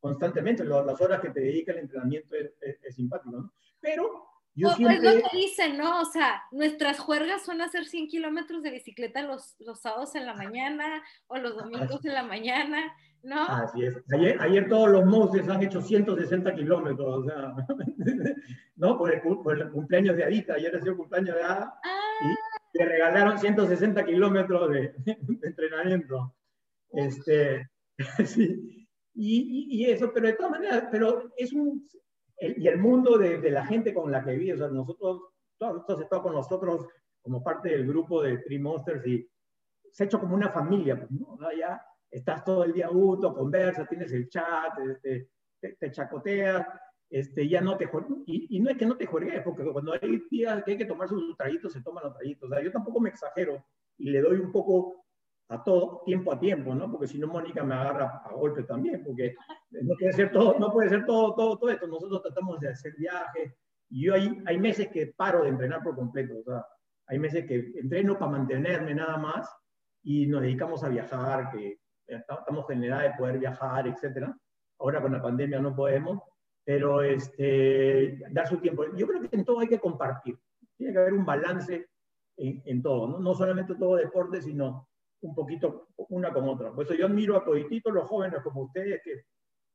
constantemente, 0.00 0.64
las 0.64 1.00
horas 1.00 1.20
que 1.20 1.30
te 1.30 1.40
dedica 1.40 1.72
el 1.72 1.78
entrenamiento 1.78 2.36
es, 2.36 2.52
es, 2.60 2.78
es 2.82 2.94
simpático, 2.94 3.30
¿no? 3.32 3.52
Pero 3.80 4.28
yo 4.54 4.68
o, 4.68 4.74
siempre... 4.74 4.96
Es 4.96 5.02
lo 5.02 5.28
que 5.28 5.36
dicen, 5.36 5.78
¿no? 5.78 6.00
O 6.00 6.04
sea, 6.04 6.42
nuestras 6.50 6.98
juergas 6.98 7.42
son 7.44 7.60
hacer 7.60 7.84
100 7.86 8.08
kilómetros 8.08 8.62
de 8.62 8.70
bicicleta 8.70 9.22
los, 9.22 9.56
los 9.60 9.80
sábados 9.80 10.14
en 10.14 10.26
la 10.26 10.34
mañana 10.34 11.02
o 11.26 11.36
los 11.36 11.56
domingos 11.56 12.04
en 12.04 12.14
la 12.14 12.24
mañana, 12.24 12.92
¿no? 13.22 13.44
Así 13.46 13.84
es. 13.84 13.96
Ayer, 14.12 14.36
ayer 14.40 14.68
todos 14.68 14.88
los 14.90 15.04
monjes 15.04 15.48
han 15.48 15.62
hecho 15.62 15.80
160 15.80 16.54
kilómetros, 16.54 17.18
o 17.18 17.24
sea, 17.24 17.54
¿no? 18.76 18.98
Por 18.98 19.14
el, 19.14 19.20
por 19.20 19.60
el, 19.60 19.70
cumpleaños 19.70 20.16
de 20.16 20.24
Adita, 20.24 20.54
ayer 20.54 20.74
ha 20.74 20.80
sido 20.80 20.96
cumpleaños 20.96 21.36
de 21.36 21.42
Ada, 21.42 21.78
ah. 21.84 22.34
y 22.74 22.78
le 22.78 22.84
regalaron 22.84 23.38
160 23.38 24.04
kilómetros 24.04 24.70
de, 24.70 24.94
de, 24.98 25.18
entrenamiento. 25.42 26.34
Este, 26.90 27.68
sí. 28.24 28.86
Y, 29.14 29.68
y, 29.70 29.82
y, 29.82 29.90
eso, 29.90 30.12
pero 30.14 30.28
de 30.28 30.34
todas 30.34 30.52
maneras, 30.52 30.84
pero 30.90 31.32
es 31.36 31.52
un, 31.52 31.84
el, 32.36 32.62
y 32.62 32.68
el 32.68 32.78
mundo 32.78 33.18
de, 33.18 33.38
de, 33.38 33.50
la 33.50 33.66
gente 33.66 33.92
con 33.92 34.12
la 34.12 34.22
que 34.22 34.36
vives, 34.36 34.56
o 34.56 34.58
sea, 34.58 34.68
nosotros, 34.68 35.22
todos 35.58 35.84
has 35.88 36.00
estado 36.00 36.22
con 36.22 36.34
nosotros 36.34 36.86
como 37.20 37.42
parte 37.42 37.70
del 37.70 37.86
grupo 37.86 38.22
de 38.22 38.38
Three 38.38 38.60
Monsters 38.60 39.04
y 39.06 39.28
se 39.90 40.04
ha 40.04 40.06
hecho 40.06 40.20
como 40.20 40.36
una 40.36 40.50
familia, 40.50 40.96
pues, 40.96 41.10
¿no? 41.10 41.32
O 41.32 41.38
sea, 41.38 41.48
ya 41.56 41.82
estás 42.10 42.44
todo 42.44 42.64
el 42.64 42.72
día 42.72 42.88
junto, 42.88 43.34
conversas, 43.34 43.88
tienes 43.88 44.12
el 44.12 44.28
chat, 44.28 44.78
este, 44.78 45.30
te, 45.60 45.76
te, 45.76 45.90
chacoteas, 45.90 46.66
este, 47.10 47.48
ya 47.48 47.60
no 47.60 47.76
te 47.76 47.88
y, 48.26 48.56
y 48.56 48.60
no 48.60 48.70
es 48.70 48.76
que 48.76 48.86
no 48.86 48.96
te 48.96 49.06
juegues, 49.06 49.42
porque 49.42 49.64
cuando 49.64 49.92
hay 49.92 50.22
días 50.30 50.62
que 50.64 50.72
hay 50.72 50.78
que 50.78 50.84
tomar 50.84 51.08
sus 51.08 51.36
traguitos, 51.36 51.72
se 51.72 51.82
toman 51.82 52.04
los 52.04 52.14
traguitos. 52.14 52.50
O 52.50 52.52
sea, 52.52 52.62
yo 52.62 52.70
tampoco 52.70 53.00
me 53.00 53.10
exagero 53.10 53.64
y 53.96 54.10
le 54.10 54.20
doy 54.20 54.38
un 54.38 54.52
poco 54.52 55.04
a 55.50 55.64
todo 55.64 56.02
tiempo 56.04 56.32
a 56.32 56.38
tiempo, 56.38 56.74
¿no? 56.74 56.90
Porque 56.90 57.06
si 57.06 57.18
no, 57.18 57.26
Mónica 57.26 57.64
me 57.64 57.74
agarra 57.74 58.22
a 58.24 58.32
golpe 58.34 58.64
también, 58.64 59.02
porque 59.02 59.34
no 59.70 59.94
puede 59.98 60.12
ser 60.12 60.30
todo, 60.30 60.58
no 60.58 60.70
puede 60.70 60.90
ser 60.90 61.06
todo, 61.06 61.34
todo, 61.34 61.58
todo 61.58 61.70
esto. 61.70 61.86
Nosotros 61.86 62.22
tratamos 62.22 62.60
de 62.60 62.68
hacer 62.68 62.92
viajes 62.98 63.54
y 63.88 64.04
yo 64.04 64.14
hay, 64.14 64.42
hay 64.44 64.58
meses 64.58 64.88
que 64.88 65.14
paro 65.16 65.42
de 65.42 65.48
entrenar 65.48 65.82
por 65.82 65.96
completo, 65.96 66.38
o 66.38 66.42
sea, 66.42 66.66
hay 67.06 67.18
meses 67.18 67.46
que 67.46 67.72
entreno 67.76 68.18
para 68.18 68.32
mantenerme 68.32 68.94
nada 68.94 69.16
más 69.16 69.50
y 70.02 70.26
nos 70.26 70.42
dedicamos 70.42 70.84
a 70.84 70.90
viajar, 70.90 71.50
que 71.50 71.80
estamos 72.08 72.68
en 72.70 72.84
edad 72.84 73.02
de 73.02 73.14
poder 73.18 73.38
viajar, 73.38 73.86
etcétera. 73.86 74.36
Ahora 74.78 75.02
con 75.02 75.12
la 75.12 75.22
pandemia 75.22 75.60
no 75.60 75.74
podemos, 75.74 76.22
pero 76.64 77.02
este, 77.02 78.18
dar 78.30 78.46
su 78.46 78.58
tiempo. 78.58 78.84
Yo 78.96 79.06
creo 79.06 79.20
que 79.22 79.36
en 79.36 79.44
todo 79.44 79.60
hay 79.60 79.68
que 79.68 79.78
compartir. 79.78 80.38
Tiene 80.76 80.92
que 80.92 80.98
haber 80.98 81.12
un 81.12 81.24
balance 81.24 81.88
en, 82.36 82.62
en 82.64 82.82
todo, 82.82 83.08
¿no? 83.08 83.18
no 83.18 83.34
solamente 83.34 83.74
todo 83.74 83.96
deporte, 83.96 84.40
sino 84.40 84.88
un 85.20 85.34
poquito 85.34 85.88
una 85.96 86.32
con 86.32 86.48
otra. 86.48 86.72
Por 86.72 86.84
eso 86.84 86.94
yo 86.94 87.06
admiro 87.06 87.36
a 87.36 87.44
todititos 87.44 87.92
los 87.92 88.08
jóvenes 88.08 88.40
como 88.42 88.62
ustedes 88.62 89.00
que, 89.02 89.24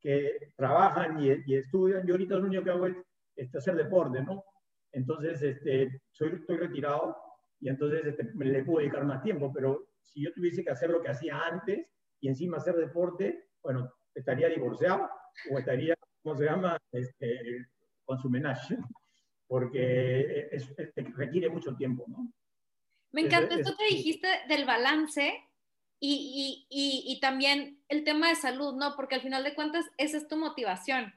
que 0.00 0.52
trabajan 0.56 1.20
y, 1.20 1.28
y, 1.46 1.56
estudian. 1.56 2.06
Yo 2.06 2.14
ahorita 2.14 2.36
lo 2.36 2.46
único 2.46 2.64
que 2.64 2.70
hago 2.70 2.86
es 2.86 2.96
este, 3.36 3.58
hacer 3.58 3.76
deporte, 3.76 4.22
¿no? 4.22 4.44
Entonces, 4.92 5.42
este, 5.42 6.00
soy, 6.12 6.34
estoy 6.34 6.56
retirado 6.56 7.16
y 7.60 7.68
entonces 7.68 8.04
este, 8.06 8.24
me 8.34 8.46
le 8.46 8.64
puedo 8.64 8.78
dedicar 8.78 9.04
más 9.04 9.22
tiempo, 9.22 9.52
pero 9.52 9.88
si 10.02 10.22
yo 10.22 10.32
tuviese 10.32 10.62
que 10.62 10.70
hacer 10.70 10.90
lo 10.90 11.02
que 11.02 11.08
hacía 11.08 11.40
antes 11.40 11.86
y 12.24 12.28
encima 12.28 12.56
hacer 12.56 12.74
deporte, 12.76 13.50
bueno, 13.62 13.92
estaría 14.14 14.48
divorciado 14.48 15.10
o 15.50 15.58
estaría, 15.58 15.94
¿cómo 16.22 16.34
se 16.34 16.46
llama?, 16.46 16.78
este, 16.90 17.66
con 18.02 18.18
su 18.18 18.30
menage, 18.30 18.78
porque 19.46 20.48
es, 20.50 20.66
es, 20.78 21.14
requiere 21.14 21.50
mucho 21.50 21.76
tiempo, 21.76 22.06
¿no? 22.08 22.32
Me 23.12 23.20
encanta 23.20 23.56
esto 23.56 23.76
que 23.76 23.94
dijiste 23.94 24.26
del 24.48 24.64
balance 24.64 25.34
y, 26.00 26.66
y, 26.70 27.04
y, 27.06 27.12
y, 27.12 27.20
también 27.20 27.84
el 27.88 28.04
tema 28.04 28.30
de 28.30 28.36
salud, 28.36 28.74
¿no? 28.74 28.96
Porque 28.96 29.16
al 29.16 29.20
final 29.20 29.44
de 29.44 29.54
cuentas 29.54 29.84
esa 29.98 30.16
es 30.16 30.26
tu 30.26 30.38
motivación. 30.38 31.12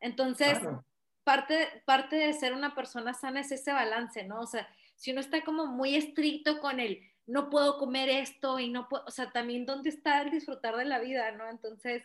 Entonces, 0.00 0.58
claro. 0.58 0.84
parte, 1.22 1.68
parte 1.86 2.16
de 2.16 2.32
ser 2.32 2.52
una 2.52 2.74
persona 2.74 3.14
sana 3.14 3.40
es 3.42 3.52
ese 3.52 3.72
balance, 3.72 4.24
¿no? 4.24 4.40
O 4.40 4.46
sea, 4.46 4.68
si 4.96 5.12
uno 5.12 5.20
está 5.20 5.44
como 5.44 5.66
muy 5.66 5.94
estricto 5.94 6.58
con 6.58 6.80
el 6.80 7.00
no 7.26 7.50
puedo 7.50 7.78
comer 7.78 8.08
esto 8.08 8.58
y 8.58 8.70
no 8.70 8.88
puedo, 8.88 9.04
o 9.06 9.10
sea, 9.10 9.30
también 9.30 9.66
dónde 9.66 9.90
está 9.90 10.22
el 10.22 10.30
disfrutar 10.30 10.76
de 10.76 10.84
la 10.84 11.00
vida, 11.00 11.30
¿no? 11.32 11.48
Entonces, 11.48 12.02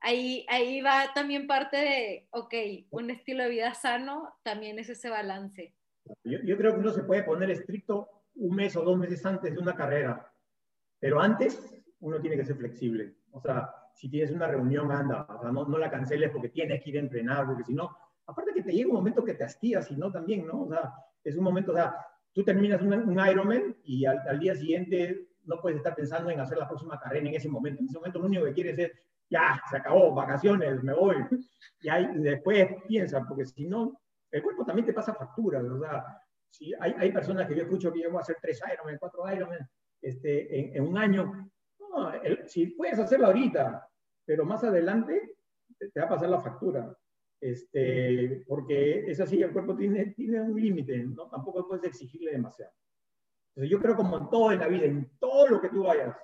ahí, 0.00 0.46
ahí 0.48 0.80
va 0.80 1.12
también 1.14 1.46
parte 1.46 1.76
de, 1.76 2.28
ok, 2.30 2.54
un 2.90 3.10
estilo 3.10 3.44
de 3.44 3.50
vida 3.50 3.74
sano 3.74 4.34
también 4.42 4.78
es 4.78 4.88
ese 4.88 5.10
balance. 5.10 5.74
Yo, 6.24 6.38
yo 6.44 6.56
creo 6.56 6.72
que 6.72 6.80
uno 6.80 6.92
se 6.92 7.04
puede 7.04 7.24
poner 7.24 7.50
estricto 7.50 8.08
un 8.36 8.56
mes 8.56 8.76
o 8.76 8.82
dos 8.82 8.98
meses 8.98 9.24
antes 9.26 9.52
de 9.52 9.58
una 9.58 9.74
carrera, 9.74 10.32
pero 10.98 11.20
antes 11.20 11.74
uno 12.00 12.20
tiene 12.20 12.36
que 12.36 12.44
ser 12.44 12.56
flexible. 12.56 13.16
O 13.32 13.40
sea, 13.40 13.70
si 13.94 14.08
tienes 14.08 14.30
una 14.30 14.46
reunión, 14.46 14.92
anda, 14.92 15.26
o 15.28 15.40
sea, 15.40 15.50
no, 15.50 15.64
no 15.66 15.78
la 15.78 15.90
canceles 15.90 16.30
porque 16.30 16.50
tienes 16.50 16.82
que 16.82 16.90
ir 16.90 16.96
a 16.96 17.00
entrenar, 17.00 17.46
porque 17.46 17.64
si 17.64 17.74
no, 17.74 17.96
aparte 18.26 18.52
que 18.52 18.62
te 18.62 18.72
llega 18.72 18.88
un 18.88 18.96
momento 18.96 19.24
que 19.24 19.34
te 19.34 19.44
hastías, 19.44 19.90
y 19.90 19.96
no 19.96 20.12
también, 20.12 20.46
¿no? 20.46 20.62
O 20.62 20.68
sea, 20.68 20.92
es 21.24 21.36
un 21.36 21.44
momento, 21.44 21.72
o 21.72 21.74
sea, 21.74 21.96
tú 22.36 22.44
terminas 22.44 22.82
un, 22.82 22.92
un 22.92 23.28
Ironman 23.28 23.74
y 23.84 24.04
al, 24.04 24.38
día 24.38 24.54
siguiente 24.54 25.26
no 25.44 25.58
puedes 25.58 25.78
estar 25.78 25.94
pensando 25.94 26.28
en 26.28 26.38
hacer 26.38 26.58
la 26.58 26.68
próxima 26.68 27.00
carrera 27.00 27.26
en 27.26 27.34
ese 27.34 27.48
momento. 27.48 27.80
En 27.80 27.86
ese 27.86 27.96
momento 27.96 28.18
lo 28.18 28.26
único 28.26 28.44
que 28.44 28.52
quieres 28.52 28.78
es, 28.78 28.92
ya, 29.30 29.58
se 29.70 29.78
acabó, 29.78 30.14
vacaciones, 30.14 30.82
me 30.82 30.92
voy. 30.92 31.16
Y, 31.80 31.88
ahí, 31.88 32.08
después 32.16 32.68
piensa, 32.86 33.24
porque 33.26 33.46
si 33.46 33.64
no, 33.64 33.98
el 34.30 34.42
cuerpo 34.42 34.66
también 34.66 34.84
te 34.84 34.92
pasa 34.92 35.14
factura, 35.14 35.62
o 35.62 35.78
sea, 35.80 36.04
si 36.50 36.74
hay, 36.78 36.94
hay 36.98 37.10
personas 37.10 37.48
que 37.48 37.56
yo 37.56 37.62
escucho 37.62 37.90
que 37.90 38.02
yo 38.02 38.14
a 38.14 38.20
hacer 38.20 38.36
tres 38.42 38.60
Ironman, 38.70 38.98
cuatro 39.00 39.32
Ironman 39.32 39.66
este, 40.02 40.76
en, 40.76 40.86
un 40.86 40.98
año, 40.98 41.50
no, 41.78 42.12
si 42.44 42.66
puedes 42.66 42.98
hacerlo 42.98 43.28
ahorita, 43.28 43.88
pero 44.26 44.44
más 44.44 44.62
adelante 44.62 45.36
te, 45.78 45.88
te 45.88 46.00
va 46.00 46.06
a 46.06 46.10
pasar 46.10 46.28
la 46.28 46.42
factura. 46.42 46.94
Este, 47.40 48.44
porque 48.46 49.10
es 49.10 49.20
así, 49.20 49.42
el 49.42 49.52
cuerpo 49.52 49.76
tiene, 49.76 50.06
tiene 50.06 50.40
un 50.40 50.60
límite, 50.60 50.98
¿no? 51.04 51.28
Tampoco 51.28 51.68
puedes 51.68 51.84
exigirle 51.84 52.32
demasiado. 52.32 52.72
Yo 53.56 53.80
creo 53.80 53.96
como 53.96 54.18
en 54.18 54.30
todo 54.30 54.52
en 54.52 54.60
la 54.60 54.68
vida, 54.68 54.84
en 54.84 55.10
todo 55.18 55.48
lo 55.48 55.60
que 55.60 55.70
tú 55.70 55.84
vayas, 55.84 56.14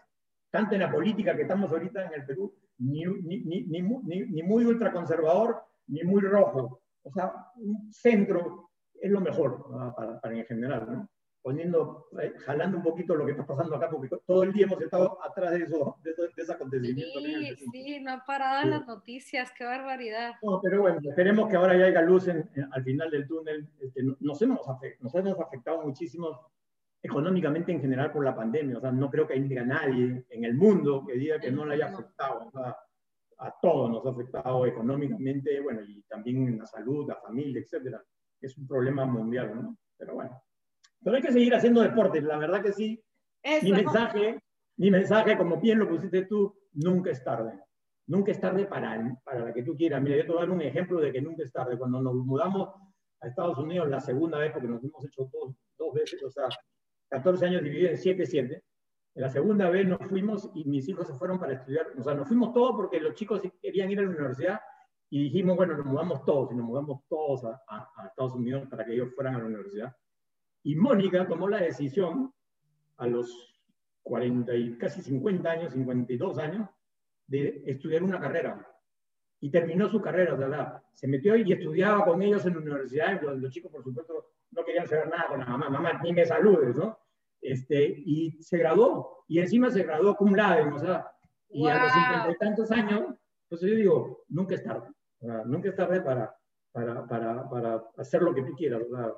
tanto 0.50 0.74
en 0.74 0.80
la 0.80 0.92
política 0.92 1.34
que 1.34 1.42
estamos 1.42 1.70
ahorita 1.70 2.06
en 2.06 2.12
el 2.12 2.26
Perú, 2.26 2.54
ni, 2.78 3.04
ni, 3.04 3.40
ni, 3.40 3.82
ni, 3.82 4.42
muy 4.42 4.64
ultraconservador, 4.64 5.62
ni 5.86 6.02
muy 6.02 6.20
rojo. 6.22 6.82
O 7.02 7.12
sea, 7.12 7.32
un 7.56 7.90
centro 7.92 8.70
es 8.94 9.10
lo 9.10 9.20
mejor 9.20 9.66
para, 9.96 10.20
para 10.20 10.38
en 10.38 10.44
general. 10.44 11.08
Poniendo, 11.42 12.08
eh, 12.22 12.32
jalando 12.46 12.78
un 12.78 12.82
poquito 12.82 13.14
lo 13.14 13.26
que 13.26 13.32
está 13.32 13.44
pasando 13.44 13.76
acá, 13.76 13.90
porque 13.90 14.08
todo 14.26 14.44
el 14.44 14.52
día 14.52 14.66
hemos 14.66 14.80
estado 14.80 15.18
atrás 15.22 15.50
de 15.52 15.64
eso, 15.64 15.96
de, 16.02 16.12
de 16.12 16.42
ese 16.42 16.52
acontecimiento. 16.52 17.20
Sí, 17.20 17.56
sí, 17.72 18.00
no 18.00 18.12
han 18.12 18.24
parado 18.24 18.62
sí. 18.62 18.68
las 18.68 18.86
noticias, 18.86 19.52
qué 19.56 19.64
barbaridad. 19.64 20.34
No, 20.42 20.60
pero 20.62 20.82
bueno, 20.82 21.00
esperemos 21.02 21.48
que 21.48 21.56
ahora 21.56 21.76
ya 21.76 21.86
haya 21.86 22.02
luz 22.02 22.28
en, 22.28 22.48
en, 22.54 22.68
al 22.72 22.84
final 22.84 23.10
del 23.10 23.26
túnel. 23.26 23.68
Este, 23.80 24.02
nos, 24.20 24.40
hemos 24.42 24.60
nos 25.00 25.14
hemos 25.14 25.40
afectado 25.40 25.82
muchísimo 25.82 26.52
económicamente 27.02 27.72
en 27.72 27.80
general 27.80 28.12
por 28.12 28.24
la 28.24 28.36
pandemia, 28.36 28.78
o 28.78 28.80
sea, 28.80 28.92
no 28.92 29.10
creo 29.10 29.26
que 29.26 29.34
haya 29.34 29.64
nadie 29.64 30.24
en 30.30 30.44
el 30.44 30.54
mundo 30.54 31.04
que 31.04 31.14
diga 31.14 31.40
que 31.40 31.50
no 31.50 31.66
le 31.66 31.74
haya 31.74 31.86
afectado, 31.86 32.46
o 32.46 32.50
sea, 32.52 32.76
a 33.38 33.54
todos 33.60 33.90
nos 33.90 34.06
ha 34.06 34.10
afectado 34.10 34.64
económicamente, 34.66 35.60
bueno, 35.60 35.82
y 35.82 36.02
también 36.02 36.46
en 36.46 36.58
la 36.58 36.66
salud, 36.66 37.08
la 37.08 37.16
familia, 37.16 37.60
etcétera. 37.60 38.00
Es 38.40 38.56
un 38.56 38.68
problema 38.68 39.04
mundial, 39.04 39.52
¿no? 39.54 39.76
Pero 39.96 40.14
bueno. 40.14 40.40
Pero 41.02 41.16
hay 41.16 41.22
que 41.22 41.32
seguir 41.32 41.54
haciendo 41.54 41.80
deporte, 41.80 42.20
la 42.20 42.38
verdad 42.38 42.62
que 42.62 42.72
sí. 42.72 43.02
Eso. 43.42 43.64
Mi 43.64 43.72
mensaje, 43.72 44.40
mi 44.76 44.90
mensaje, 44.90 45.36
como 45.36 45.58
bien 45.58 45.78
lo 45.78 45.88
pusiste 45.88 46.26
tú, 46.26 46.54
nunca 46.72 47.10
es 47.10 47.22
tarde. 47.24 47.58
Nunca 48.06 48.32
es 48.32 48.40
tarde 48.40 48.66
para, 48.66 49.16
para 49.24 49.40
la 49.40 49.52
que 49.52 49.62
tú 49.62 49.76
quieras. 49.76 50.02
Mira, 50.02 50.16
yo 50.16 50.22
te 50.22 50.28
voy 50.28 50.38
a 50.38 50.46
dar 50.46 50.50
un 50.50 50.62
ejemplo 50.62 51.00
de 51.00 51.12
que 51.12 51.20
nunca 51.20 51.42
es 51.42 51.52
tarde. 51.52 51.78
Cuando 51.78 52.00
nos 52.00 52.14
mudamos 52.14 52.68
a 53.20 53.28
Estados 53.28 53.58
Unidos 53.58 53.88
la 53.88 54.00
segunda 54.00 54.38
vez, 54.38 54.52
porque 54.52 54.68
nos 54.68 54.82
hemos 54.82 55.04
hecho 55.04 55.28
dos, 55.32 55.54
dos 55.78 55.94
veces, 55.94 56.22
o 56.22 56.30
sea, 56.30 56.48
14 57.10 57.46
años 57.46 57.62
divididos 57.62 57.92
en 57.92 57.98
7, 57.98 58.26
7. 58.26 58.62
La 59.14 59.28
segunda 59.28 59.68
vez 59.70 59.86
nos 59.86 60.00
fuimos 60.08 60.50
y 60.54 60.64
mis 60.64 60.88
hijos 60.88 61.06
se 61.06 61.14
fueron 61.14 61.38
para 61.38 61.54
estudiar. 61.54 61.86
O 61.98 62.02
sea, 62.02 62.14
nos 62.14 62.26
fuimos 62.26 62.52
todos 62.52 62.72
porque 62.74 62.98
los 63.00 63.14
chicos 63.14 63.42
querían 63.60 63.90
ir 63.90 63.98
a 63.98 64.02
la 64.02 64.08
universidad 64.08 64.60
y 65.10 65.24
dijimos, 65.24 65.56
bueno, 65.56 65.76
nos 65.76 65.84
mudamos 65.84 66.24
todos 66.24 66.50
y 66.52 66.54
nos 66.54 66.64
mudamos 66.64 67.02
todos 67.08 67.44
a, 67.44 67.60
a, 67.68 67.90
a 67.96 68.06
Estados 68.06 68.34
Unidos 68.34 68.66
para 68.70 68.84
que 68.84 68.94
ellos 68.94 69.14
fueran 69.14 69.34
a 69.34 69.38
la 69.38 69.44
universidad. 69.44 69.94
Y 70.62 70.76
Mónica 70.76 71.26
tomó 71.26 71.48
la 71.48 71.58
decisión 71.58 72.32
a 72.96 73.06
los 73.06 73.60
40 74.02 74.54
y 74.54 74.78
casi 74.78 75.02
50 75.02 75.50
años, 75.50 75.72
52 75.72 76.38
años, 76.38 76.68
de 77.26 77.62
estudiar 77.66 78.02
una 78.02 78.20
carrera. 78.20 78.66
Y 79.40 79.50
terminó 79.50 79.88
su 79.88 80.00
carrera, 80.00 80.34
¿verdad? 80.34 80.82
Se 80.92 81.08
metió 81.08 81.34
y 81.36 81.52
estudiaba 81.52 82.04
con 82.04 82.22
ellos 82.22 82.44
en 82.46 82.54
la 82.54 82.60
universidad. 82.60 83.20
Los, 83.20 83.38
los 83.38 83.52
chicos, 83.52 83.72
por 83.72 83.82
supuesto, 83.82 84.30
no 84.52 84.64
querían 84.64 84.86
saber 84.86 85.08
nada 85.08 85.28
con 85.28 85.40
la 85.40 85.46
mamá. 85.46 85.68
Mamá, 85.68 86.00
ni 86.02 86.12
me 86.12 86.24
saludes, 86.24 86.76
¿no? 86.76 86.98
Este, 87.40 87.84
y 87.84 88.30
se 88.40 88.58
graduó. 88.58 89.24
Y 89.26 89.40
encima 89.40 89.70
se 89.70 89.82
graduó 89.82 90.14
cum 90.14 90.34
laude, 90.34 90.70
o 90.70 90.78
sea, 90.78 91.10
y 91.48 91.60
wow. 91.60 91.70
a 91.70 91.82
los 91.82 91.92
cincuenta 91.92 92.30
y 92.30 92.36
tantos 92.36 92.70
años, 92.70 93.14
entonces 93.44 93.70
yo 93.70 93.76
digo, 93.76 94.24
nunca 94.28 94.54
es 94.54 94.62
tarde. 94.62 94.88
¿verdad? 95.20 95.44
Nunca 95.44 95.68
es 95.68 95.76
tarde 95.76 96.00
para, 96.00 96.34
para, 96.72 97.06
para, 97.06 97.48
para 97.48 97.84
hacer 97.98 98.22
lo 98.22 98.34
que 98.34 98.42
tú 98.42 98.54
quieras, 98.54 98.80
¿verdad? 98.90 99.12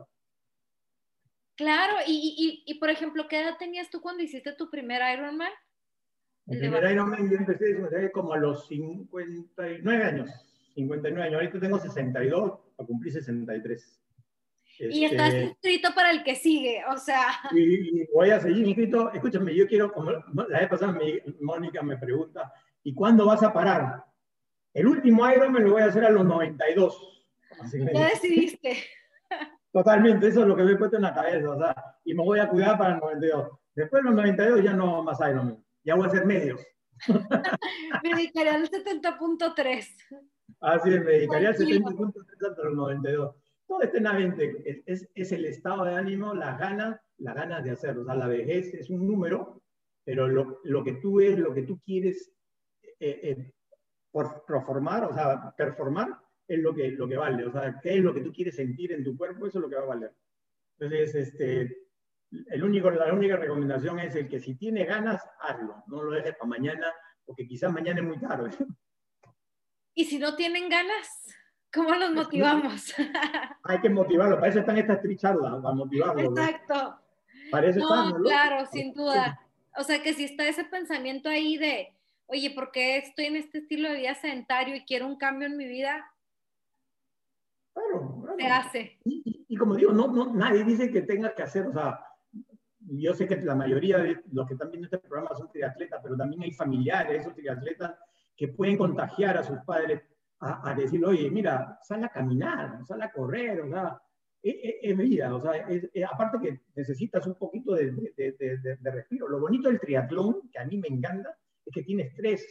Claro, 1.56 1.94
y, 2.06 2.62
y, 2.66 2.72
y, 2.72 2.78
por 2.78 2.90
ejemplo, 2.90 3.28
¿qué 3.28 3.40
edad 3.40 3.56
tenías 3.58 3.88
tú 3.88 4.00
cuando 4.00 4.22
hiciste 4.22 4.52
tu 4.54 4.70
primer 4.70 5.00
Ironman? 5.16 5.52
El 6.46 6.58
primer 6.58 6.90
Ironman 6.90 7.30
yo 7.30 7.36
empecé 7.36 8.10
como 8.12 8.32
a 8.32 8.38
los 8.38 8.66
59 8.66 10.04
años, 10.04 10.30
59 10.74 11.26
años, 11.26 11.40
ahorita 11.40 11.60
tengo 11.60 11.78
62, 11.78 12.60
a 12.78 12.84
cumplir 12.84 13.12
63. 13.12 14.00
Este, 14.76 14.96
y 14.96 15.04
estás 15.04 15.32
inscrito 15.32 15.94
para 15.94 16.10
el 16.10 16.24
que 16.24 16.34
sigue, 16.34 16.82
o 16.92 16.98
sea. 16.98 17.26
Y, 17.52 18.00
y, 18.02 18.06
voy 18.12 18.30
a 18.30 18.40
seguir 18.40 18.66
inscrito. 18.66 19.12
Escúchame, 19.12 19.54
yo 19.54 19.68
quiero, 19.68 19.92
como 19.92 20.10
la 20.10 20.58
vez 20.58 20.68
pasada 20.68 20.92
mi, 20.92 21.20
Mónica 21.40 21.80
me 21.82 21.96
pregunta, 21.96 22.52
¿y 22.82 22.92
cuándo 22.92 23.26
vas 23.26 23.44
a 23.44 23.52
parar? 23.52 24.04
El 24.72 24.88
último 24.88 25.30
Ironman 25.30 25.62
lo 25.62 25.72
voy 25.72 25.82
a 25.82 25.86
hacer 25.86 26.04
a 26.04 26.10
los 26.10 26.24
92. 26.24 27.26
ya 27.92 28.08
decidiste. 28.08 28.76
Totalmente, 29.74 30.28
eso 30.28 30.42
es 30.42 30.46
lo 30.46 30.54
que 30.54 30.62
me 30.62 30.72
he 30.72 30.76
puesto 30.76 30.94
en 30.94 31.02
la 31.02 31.12
cabeza, 31.12 31.50
o 31.50 31.58
sea, 31.58 31.74
y 32.04 32.14
me 32.14 32.22
voy 32.22 32.38
a 32.38 32.48
cuidar 32.48 32.78
para 32.78 32.94
el 32.94 33.00
92. 33.00 33.58
Después 33.74 34.04
de 34.04 34.08
los 34.08 34.14
92 34.14 34.62
ya 34.62 34.72
no 34.72 35.02
más 35.02 35.18
Ironman, 35.18 35.64
ya 35.82 35.96
voy 35.96 36.04
a 36.04 36.06
hacer 36.06 36.24
medios. 36.24 36.64
me 38.04 38.10
dedicaría 38.10 38.54
al 38.54 38.70
70.3. 38.70 39.88
Así 40.60 40.94
es, 40.94 41.04
me 41.04 41.36
al 41.36 41.56
70.3 41.56 42.48
hasta 42.48 42.62
los 42.62 42.74
92. 42.74 43.34
Todo 43.66 43.82
está 43.82 43.98
en 43.98 44.04
la 44.04 44.12
mente, 44.12 44.62
es, 44.64 44.82
es, 44.86 45.10
es, 45.12 45.32
el 45.32 45.44
estado 45.46 45.84
de 45.84 45.96
ánimo, 45.96 46.34
las 46.34 46.56
ganas, 46.56 47.00
las 47.18 47.34
ganas 47.34 47.64
de 47.64 47.72
hacerlo. 47.72 48.02
O 48.02 48.04
sea, 48.04 48.14
la 48.14 48.28
vejez 48.28 48.74
es 48.74 48.90
un 48.90 49.04
número, 49.04 49.60
pero 50.04 50.28
lo, 50.28 50.60
lo 50.62 50.84
que 50.84 50.92
tú 50.92 51.20
es, 51.20 51.36
lo 51.36 51.52
que 51.52 51.62
tú 51.62 51.80
quieres 51.84 52.30
eh, 53.00 53.20
eh, 53.24 53.52
por 54.12 54.44
performar, 54.46 55.06
o 55.06 55.12
sea, 55.12 55.52
performar, 55.56 56.16
es 56.46 56.58
lo 56.58 56.74
que, 56.74 56.90
lo 56.90 57.08
que 57.08 57.16
vale. 57.16 57.46
O 57.46 57.52
sea, 57.52 57.78
qué 57.82 57.96
es 57.96 58.02
lo 58.02 58.14
que 58.14 58.20
tú 58.20 58.32
quieres 58.32 58.56
sentir 58.56 58.92
en 58.92 59.04
tu 59.04 59.16
cuerpo, 59.16 59.46
eso 59.46 59.58
es 59.58 59.62
lo 59.62 59.68
que 59.68 59.76
va 59.76 59.82
a 59.82 59.86
valer. 59.86 60.12
Entonces, 60.78 61.14
este, 61.14 61.84
el 62.48 62.64
único, 62.64 62.90
la 62.90 63.12
única 63.12 63.36
recomendación 63.36 63.98
es 64.00 64.14
el 64.16 64.28
que 64.28 64.40
si 64.40 64.54
tiene 64.56 64.84
ganas, 64.84 65.22
hazlo. 65.40 65.84
No 65.86 66.02
lo 66.02 66.12
dejes 66.12 66.34
para 66.36 66.48
mañana, 66.48 66.92
porque 67.24 67.46
quizás 67.46 67.72
mañana 67.72 68.00
es 68.00 68.06
muy 68.06 68.18
tarde. 68.18 68.50
Y 69.94 70.04
si 70.04 70.18
no 70.18 70.34
tienen 70.34 70.68
ganas, 70.68 71.08
¿cómo 71.72 71.94
los 71.94 72.12
motivamos? 72.12 72.94
Hay 73.64 73.80
que 73.80 73.90
motivarlo. 73.90 74.36
Para 74.36 74.48
eso 74.48 74.60
están 74.60 74.78
estas 74.78 75.00
tres 75.00 75.18
charlas, 75.18 75.62
para 75.62 75.74
motivarlo. 75.74 76.30
Exacto. 76.30 77.00
Para 77.50 77.68
eso 77.68 77.78
no, 77.78 78.08
están, 78.08 78.22
claro, 78.22 78.66
sin 78.66 78.92
duda. 78.92 79.40
O 79.76 79.84
sea, 79.84 80.02
que 80.02 80.14
si 80.14 80.24
está 80.24 80.48
ese 80.48 80.64
pensamiento 80.64 81.28
ahí 81.28 81.56
de, 81.56 81.92
oye, 82.26 82.50
¿por 82.50 82.72
qué 82.72 82.96
estoy 82.96 83.26
en 83.26 83.36
este 83.36 83.58
estilo 83.58 83.88
de 83.88 83.98
vida 83.98 84.14
sedentario 84.14 84.74
y 84.74 84.84
quiero 84.84 85.06
un 85.06 85.16
cambio 85.16 85.46
en 85.46 85.56
mi 85.56 85.66
vida? 85.66 86.10
Se 88.36 88.46
hace. 88.46 88.98
Y, 89.04 89.22
y, 89.24 89.46
y, 89.48 89.56
como 89.56 89.74
digo, 89.74 89.92
no, 89.92 90.08
no, 90.08 90.34
nadie 90.34 90.64
dice 90.64 90.90
que 90.90 91.02
tengas 91.02 91.34
que 91.34 91.42
hacer, 91.42 91.66
o 91.66 91.72
sea, 91.72 92.00
yo 92.80 93.14
sé 93.14 93.26
que 93.26 93.36
la 93.36 93.54
mayoría 93.54 93.98
de 93.98 94.22
los 94.32 94.46
que 94.46 94.54
están 94.54 94.70
viendo 94.70 94.86
este 94.86 94.98
programa 94.98 95.34
son 95.34 95.50
triatletas, 95.50 96.00
pero 96.02 96.16
también 96.16 96.42
hay 96.42 96.52
familiares 96.52 97.20
esos 97.20 97.34
triatletas 97.34 97.94
que 98.36 98.48
pueden 98.48 98.76
contagiar 98.76 99.38
a 99.38 99.42
sus 99.42 99.58
padres 99.60 100.02
a, 100.40 100.70
a 100.70 100.74
decir, 100.74 101.04
oye, 101.04 101.30
mira, 101.30 101.78
sal 101.82 102.04
a 102.04 102.08
caminar, 102.08 102.84
sal 102.84 103.00
a 103.02 103.10
correr, 103.10 103.60
o 103.62 103.68
sea, 103.68 104.00
es, 104.42 104.56
es, 104.62 104.74
es 104.82 104.96
vida, 104.96 105.34
o 105.34 105.40
sea, 105.40 105.52
es, 105.68 105.88
aparte 106.06 106.38
que 106.42 106.60
necesitas 106.74 107.26
un 107.26 107.34
poquito 107.36 107.74
de, 107.74 107.92
de, 108.16 108.32
de, 108.38 108.76
de, 108.76 108.90
respiro. 108.90 109.26
Lo 109.26 109.40
bonito 109.40 109.68
del 109.68 109.80
triatlón, 109.80 110.50
que 110.52 110.58
a 110.58 110.66
mí 110.66 110.76
me 110.76 110.88
encanta, 110.88 111.34
es 111.64 111.72
que 111.72 111.82
tienes 111.82 112.14
tres 112.14 112.46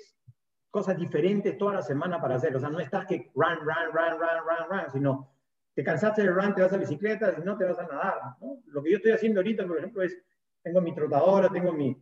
cosas 0.72 0.98
diferentes 0.98 1.56
toda 1.56 1.76
la 1.76 1.82
semana 1.84 2.20
para 2.20 2.36
hacer. 2.36 2.56
O 2.56 2.60
sea, 2.60 2.70
no 2.70 2.80
estás 2.80 3.06
que 3.06 3.32
run, 3.36 3.60
run, 3.60 3.94
run, 3.94 4.20
run, 4.20 4.40
run, 4.44 4.70
run, 4.70 4.92
sino 4.92 5.33
te 5.76 5.84
cansaste 5.84 6.24
de 6.24 6.30
run, 6.30 6.54
te 6.54 6.62
vas 6.62 6.74
a 6.74 6.78
bicicleta, 6.78 7.34
si 7.36 7.42
no 7.42 7.58
te 7.58 7.66
vas 7.66 7.80
a 7.80 7.88
nadar. 7.88 8.20
¿no? 8.42 8.62
Lo 8.68 8.84
que 8.84 8.92
yo 8.92 8.98
estoy 8.98 9.12
haciendo 9.12 9.40
ahorita, 9.40 9.68
por 9.68 9.78
ejemplo, 9.78 10.04
es, 10.04 10.18
tengo 10.62 10.82
mi 10.82 10.94
trotadora, 10.94 11.50
tengo 11.50 11.74
mi, 11.74 11.96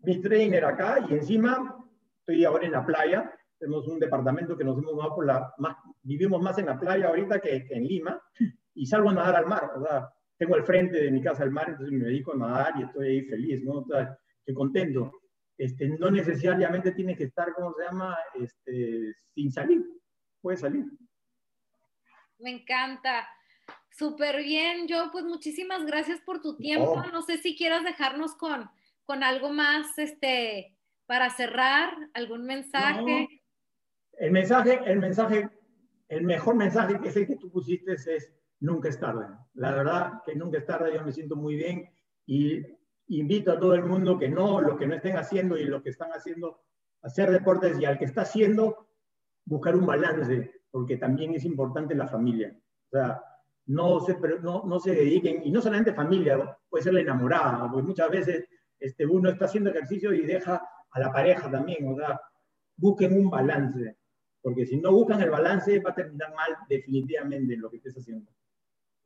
mi 0.00 0.20
trainer 0.20 0.64
acá 0.64 1.04
y 1.08 1.14
encima 1.14 1.76
estoy 2.18 2.44
ahora 2.44 2.66
en 2.66 2.72
la 2.72 2.84
playa. 2.84 3.32
Tenemos 3.58 3.88
un 3.88 3.98
departamento 3.98 4.56
que 4.56 4.64
nos 4.64 4.76
hemos 4.78 5.08
por 5.14 5.24
la, 5.24 5.52
más, 5.58 5.76
vivimos 6.02 6.42
más 6.42 6.58
en 6.58 6.66
la 6.66 6.78
playa 6.78 7.08
ahorita 7.08 7.40
que, 7.40 7.64
que, 7.64 7.74
en 7.74 7.84
Lima 7.84 8.20
y 8.74 8.86
salgo 8.86 9.10
a 9.10 9.14
nadar 9.14 9.36
al 9.36 9.46
mar. 9.46 9.70
O 9.76 9.82
sea, 9.82 10.10
tengo 10.36 10.54
al 10.54 10.64
frente 10.64 11.00
de 11.00 11.10
mi 11.10 11.22
casa 11.22 11.44
el 11.44 11.50
mar, 11.50 11.70
entonces 11.70 11.92
me 11.92 12.04
dedico 12.04 12.32
a 12.32 12.36
nadar 12.36 12.74
y 12.78 12.82
estoy 12.82 13.08
ahí 13.08 13.22
feliz, 13.22 13.62
¿no? 13.64 13.80
estoy 13.80 14.54
contento. 14.54 15.12
Este, 15.56 15.88
no 15.88 16.10
necesariamente 16.10 16.92
tiene 16.92 17.16
que 17.16 17.24
estar, 17.24 17.52
¿cómo 17.54 17.72
se 17.74 17.84
llama? 17.84 18.16
Este, 18.34 19.14
sin 19.34 19.52
salir, 19.52 19.84
puede 20.40 20.56
salir. 20.56 20.84
Me 22.38 22.50
encanta. 22.50 23.28
Súper 23.90 24.42
bien, 24.42 24.88
yo 24.88 25.10
pues 25.12 25.24
muchísimas 25.24 25.84
gracias 25.86 26.20
por 26.20 26.40
tu 26.40 26.56
tiempo. 26.56 27.02
No 27.12 27.22
sé 27.22 27.38
si 27.38 27.56
quieras 27.56 27.84
dejarnos 27.84 28.34
con, 28.34 28.68
con 29.04 29.22
algo 29.22 29.50
más 29.50 29.96
este, 29.98 30.76
para 31.06 31.30
cerrar, 31.30 31.94
algún 32.12 32.44
mensaje. 32.44 33.42
El 34.14 34.32
mensaje, 34.32 34.80
el 34.84 34.98
mensaje, 34.98 35.48
el 36.08 36.24
mejor 36.24 36.56
mensaje 36.56 37.00
que 37.00 37.08
es 37.08 37.16
el 37.16 37.26
que 37.26 37.36
tú 37.36 37.50
pusiste 37.50 37.92
es 37.92 38.32
nunca 38.60 38.88
es 38.88 38.98
tarde. 38.98 39.26
La 39.54 39.72
verdad 39.72 40.22
que 40.24 40.34
nunca 40.34 40.58
es 40.58 40.66
tarde, 40.66 40.92
yo 40.94 41.04
me 41.04 41.12
siento 41.12 41.36
muy 41.36 41.54
bien 41.54 41.90
y 42.26 42.62
invito 43.08 43.52
a 43.52 43.58
todo 43.58 43.74
el 43.74 43.84
mundo 43.84 44.18
que 44.18 44.28
no, 44.28 44.60
lo 44.60 44.76
que 44.76 44.86
no 44.86 44.94
estén 44.94 45.16
haciendo 45.16 45.56
y 45.56 45.64
lo 45.64 45.82
que 45.82 45.90
están 45.90 46.10
haciendo, 46.10 46.62
hacer 47.02 47.30
deportes 47.30 47.78
y 47.78 47.84
al 47.84 47.98
que 47.98 48.06
está 48.06 48.22
haciendo, 48.22 48.88
buscar 49.44 49.76
un 49.76 49.86
balance, 49.86 50.62
porque 50.70 50.96
también 50.96 51.34
es 51.34 51.44
importante 51.44 51.94
la 51.94 52.08
familia. 52.08 52.56
O 52.86 52.90
sea, 52.90 53.22
no 53.66 54.00
se, 54.00 54.16
no, 54.42 54.64
no 54.64 54.80
se 54.80 54.94
dediquen, 54.94 55.42
y 55.44 55.50
no 55.50 55.60
solamente 55.60 55.94
familia, 55.94 56.58
puede 56.68 56.84
ser 56.84 56.94
la 56.94 57.00
enamorada, 57.00 57.70
porque 57.70 57.86
muchas 57.86 58.10
veces 58.10 58.48
este, 58.78 59.06
uno 59.06 59.30
está 59.30 59.46
haciendo 59.46 59.70
ejercicio 59.70 60.12
y 60.12 60.26
deja 60.26 60.62
a 60.90 61.00
la 61.00 61.12
pareja 61.12 61.50
también, 61.50 61.88
o 61.88 61.96
sea, 61.96 62.20
busquen 62.76 63.16
un 63.16 63.30
balance, 63.30 63.96
porque 64.42 64.66
si 64.66 64.76
no 64.76 64.92
buscan 64.92 65.22
el 65.22 65.30
balance 65.30 65.80
va 65.80 65.90
a 65.90 65.94
terminar 65.94 66.34
mal 66.34 66.56
definitivamente 66.68 67.54
en 67.54 67.60
lo 67.60 67.70
que 67.70 67.78
estés 67.78 67.96
haciendo. 67.96 68.30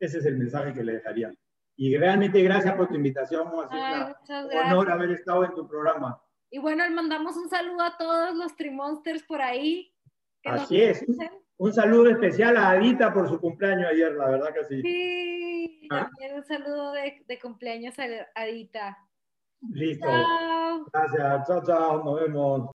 Ese 0.01 0.19
es 0.19 0.27
el 0.27 0.37
mensaje 0.37 0.73
que 0.73 0.85
le 0.85 0.95
dejaría. 0.95 1.33
Y 1.77 1.97
realmente 1.97 2.43
gracias 2.43 2.75
por 2.75 2.89
tu 2.89 2.97
invitación, 2.97 3.49
Ay, 3.71 4.13
un 4.29 4.59
honor 4.59 4.91
haber 4.91 5.13
estado 5.13 5.45
en 5.45 5.55
tu 5.55 5.69
programa. 5.69 6.21
Y 6.51 6.59
bueno, 6.59 6.83
mandamos 6.91 7.37
un 7.37 7.49
saludo 7.49 7.83
a 7.83 7.97
todos 7.97 8.35
los 8.35 8.57
Trimonsters 8.57 9.23
por 9.23 9.41
ahí. 9.41 9.93
Así 10.51 10.81
es. 10.81 11.05
Un 11.59 11.73
saludo 11.73 12.09
especial 12.11 12.57
a 12.57 12.71
Adita 12.71 13.13
por 13.13 13.29
su 13.29 13.41
cumpleaños 13.41 13.91
ayer, 13.91 14.13
la 14.13 14.31
verdad 14.31 14.55
que 14.55 14.65
sí. 14.65 14.81
Sí, 14.81 15.89
ah. 15.91 16.09
también 16.09 16.37
un 16.37 16.45
saludo 16.45 16.93
de, 16.93 17.25
de, 17.27 17.39
cumpleaños 17.41 17.99
a 17.99 18.05
Adita. 18.37 18.97
Listo. 19.73 20.07
Gracias, 20.93 21.47
chao, 21.49 21.63
chao, 21.67 22.05
nos 22.05 22.21
vemos. 22.21 22.71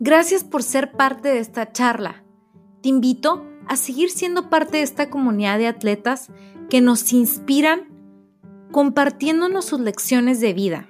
Gracias 0.00 0.42
por 0.42 0.64
ser 0.64 0.90
parte 0.92 1.28
de 1.28 1.38
esta 1.38 1.70
charla. 1.70 2.24
Te 2.82 2.88
invito 2.88 3.46
a 3.68 3.76
seguir 3.76 4.10
siendo 4.10 4.50
parte 4.50 4.78
de 4.78 4.82
esta 4.82 5.08
comunidad 5.08 5.58
de 5.58 5.68
atletas 5.68 6.32
que 6.68 6.80
nos 6.80 7.12
inspiran 7.12 7.86
compartiéndonos 8.72 9.66
sus 9.66 9.78
lecciones 9.78 10.40
de 10.40 10.52
vida 10.52 10.89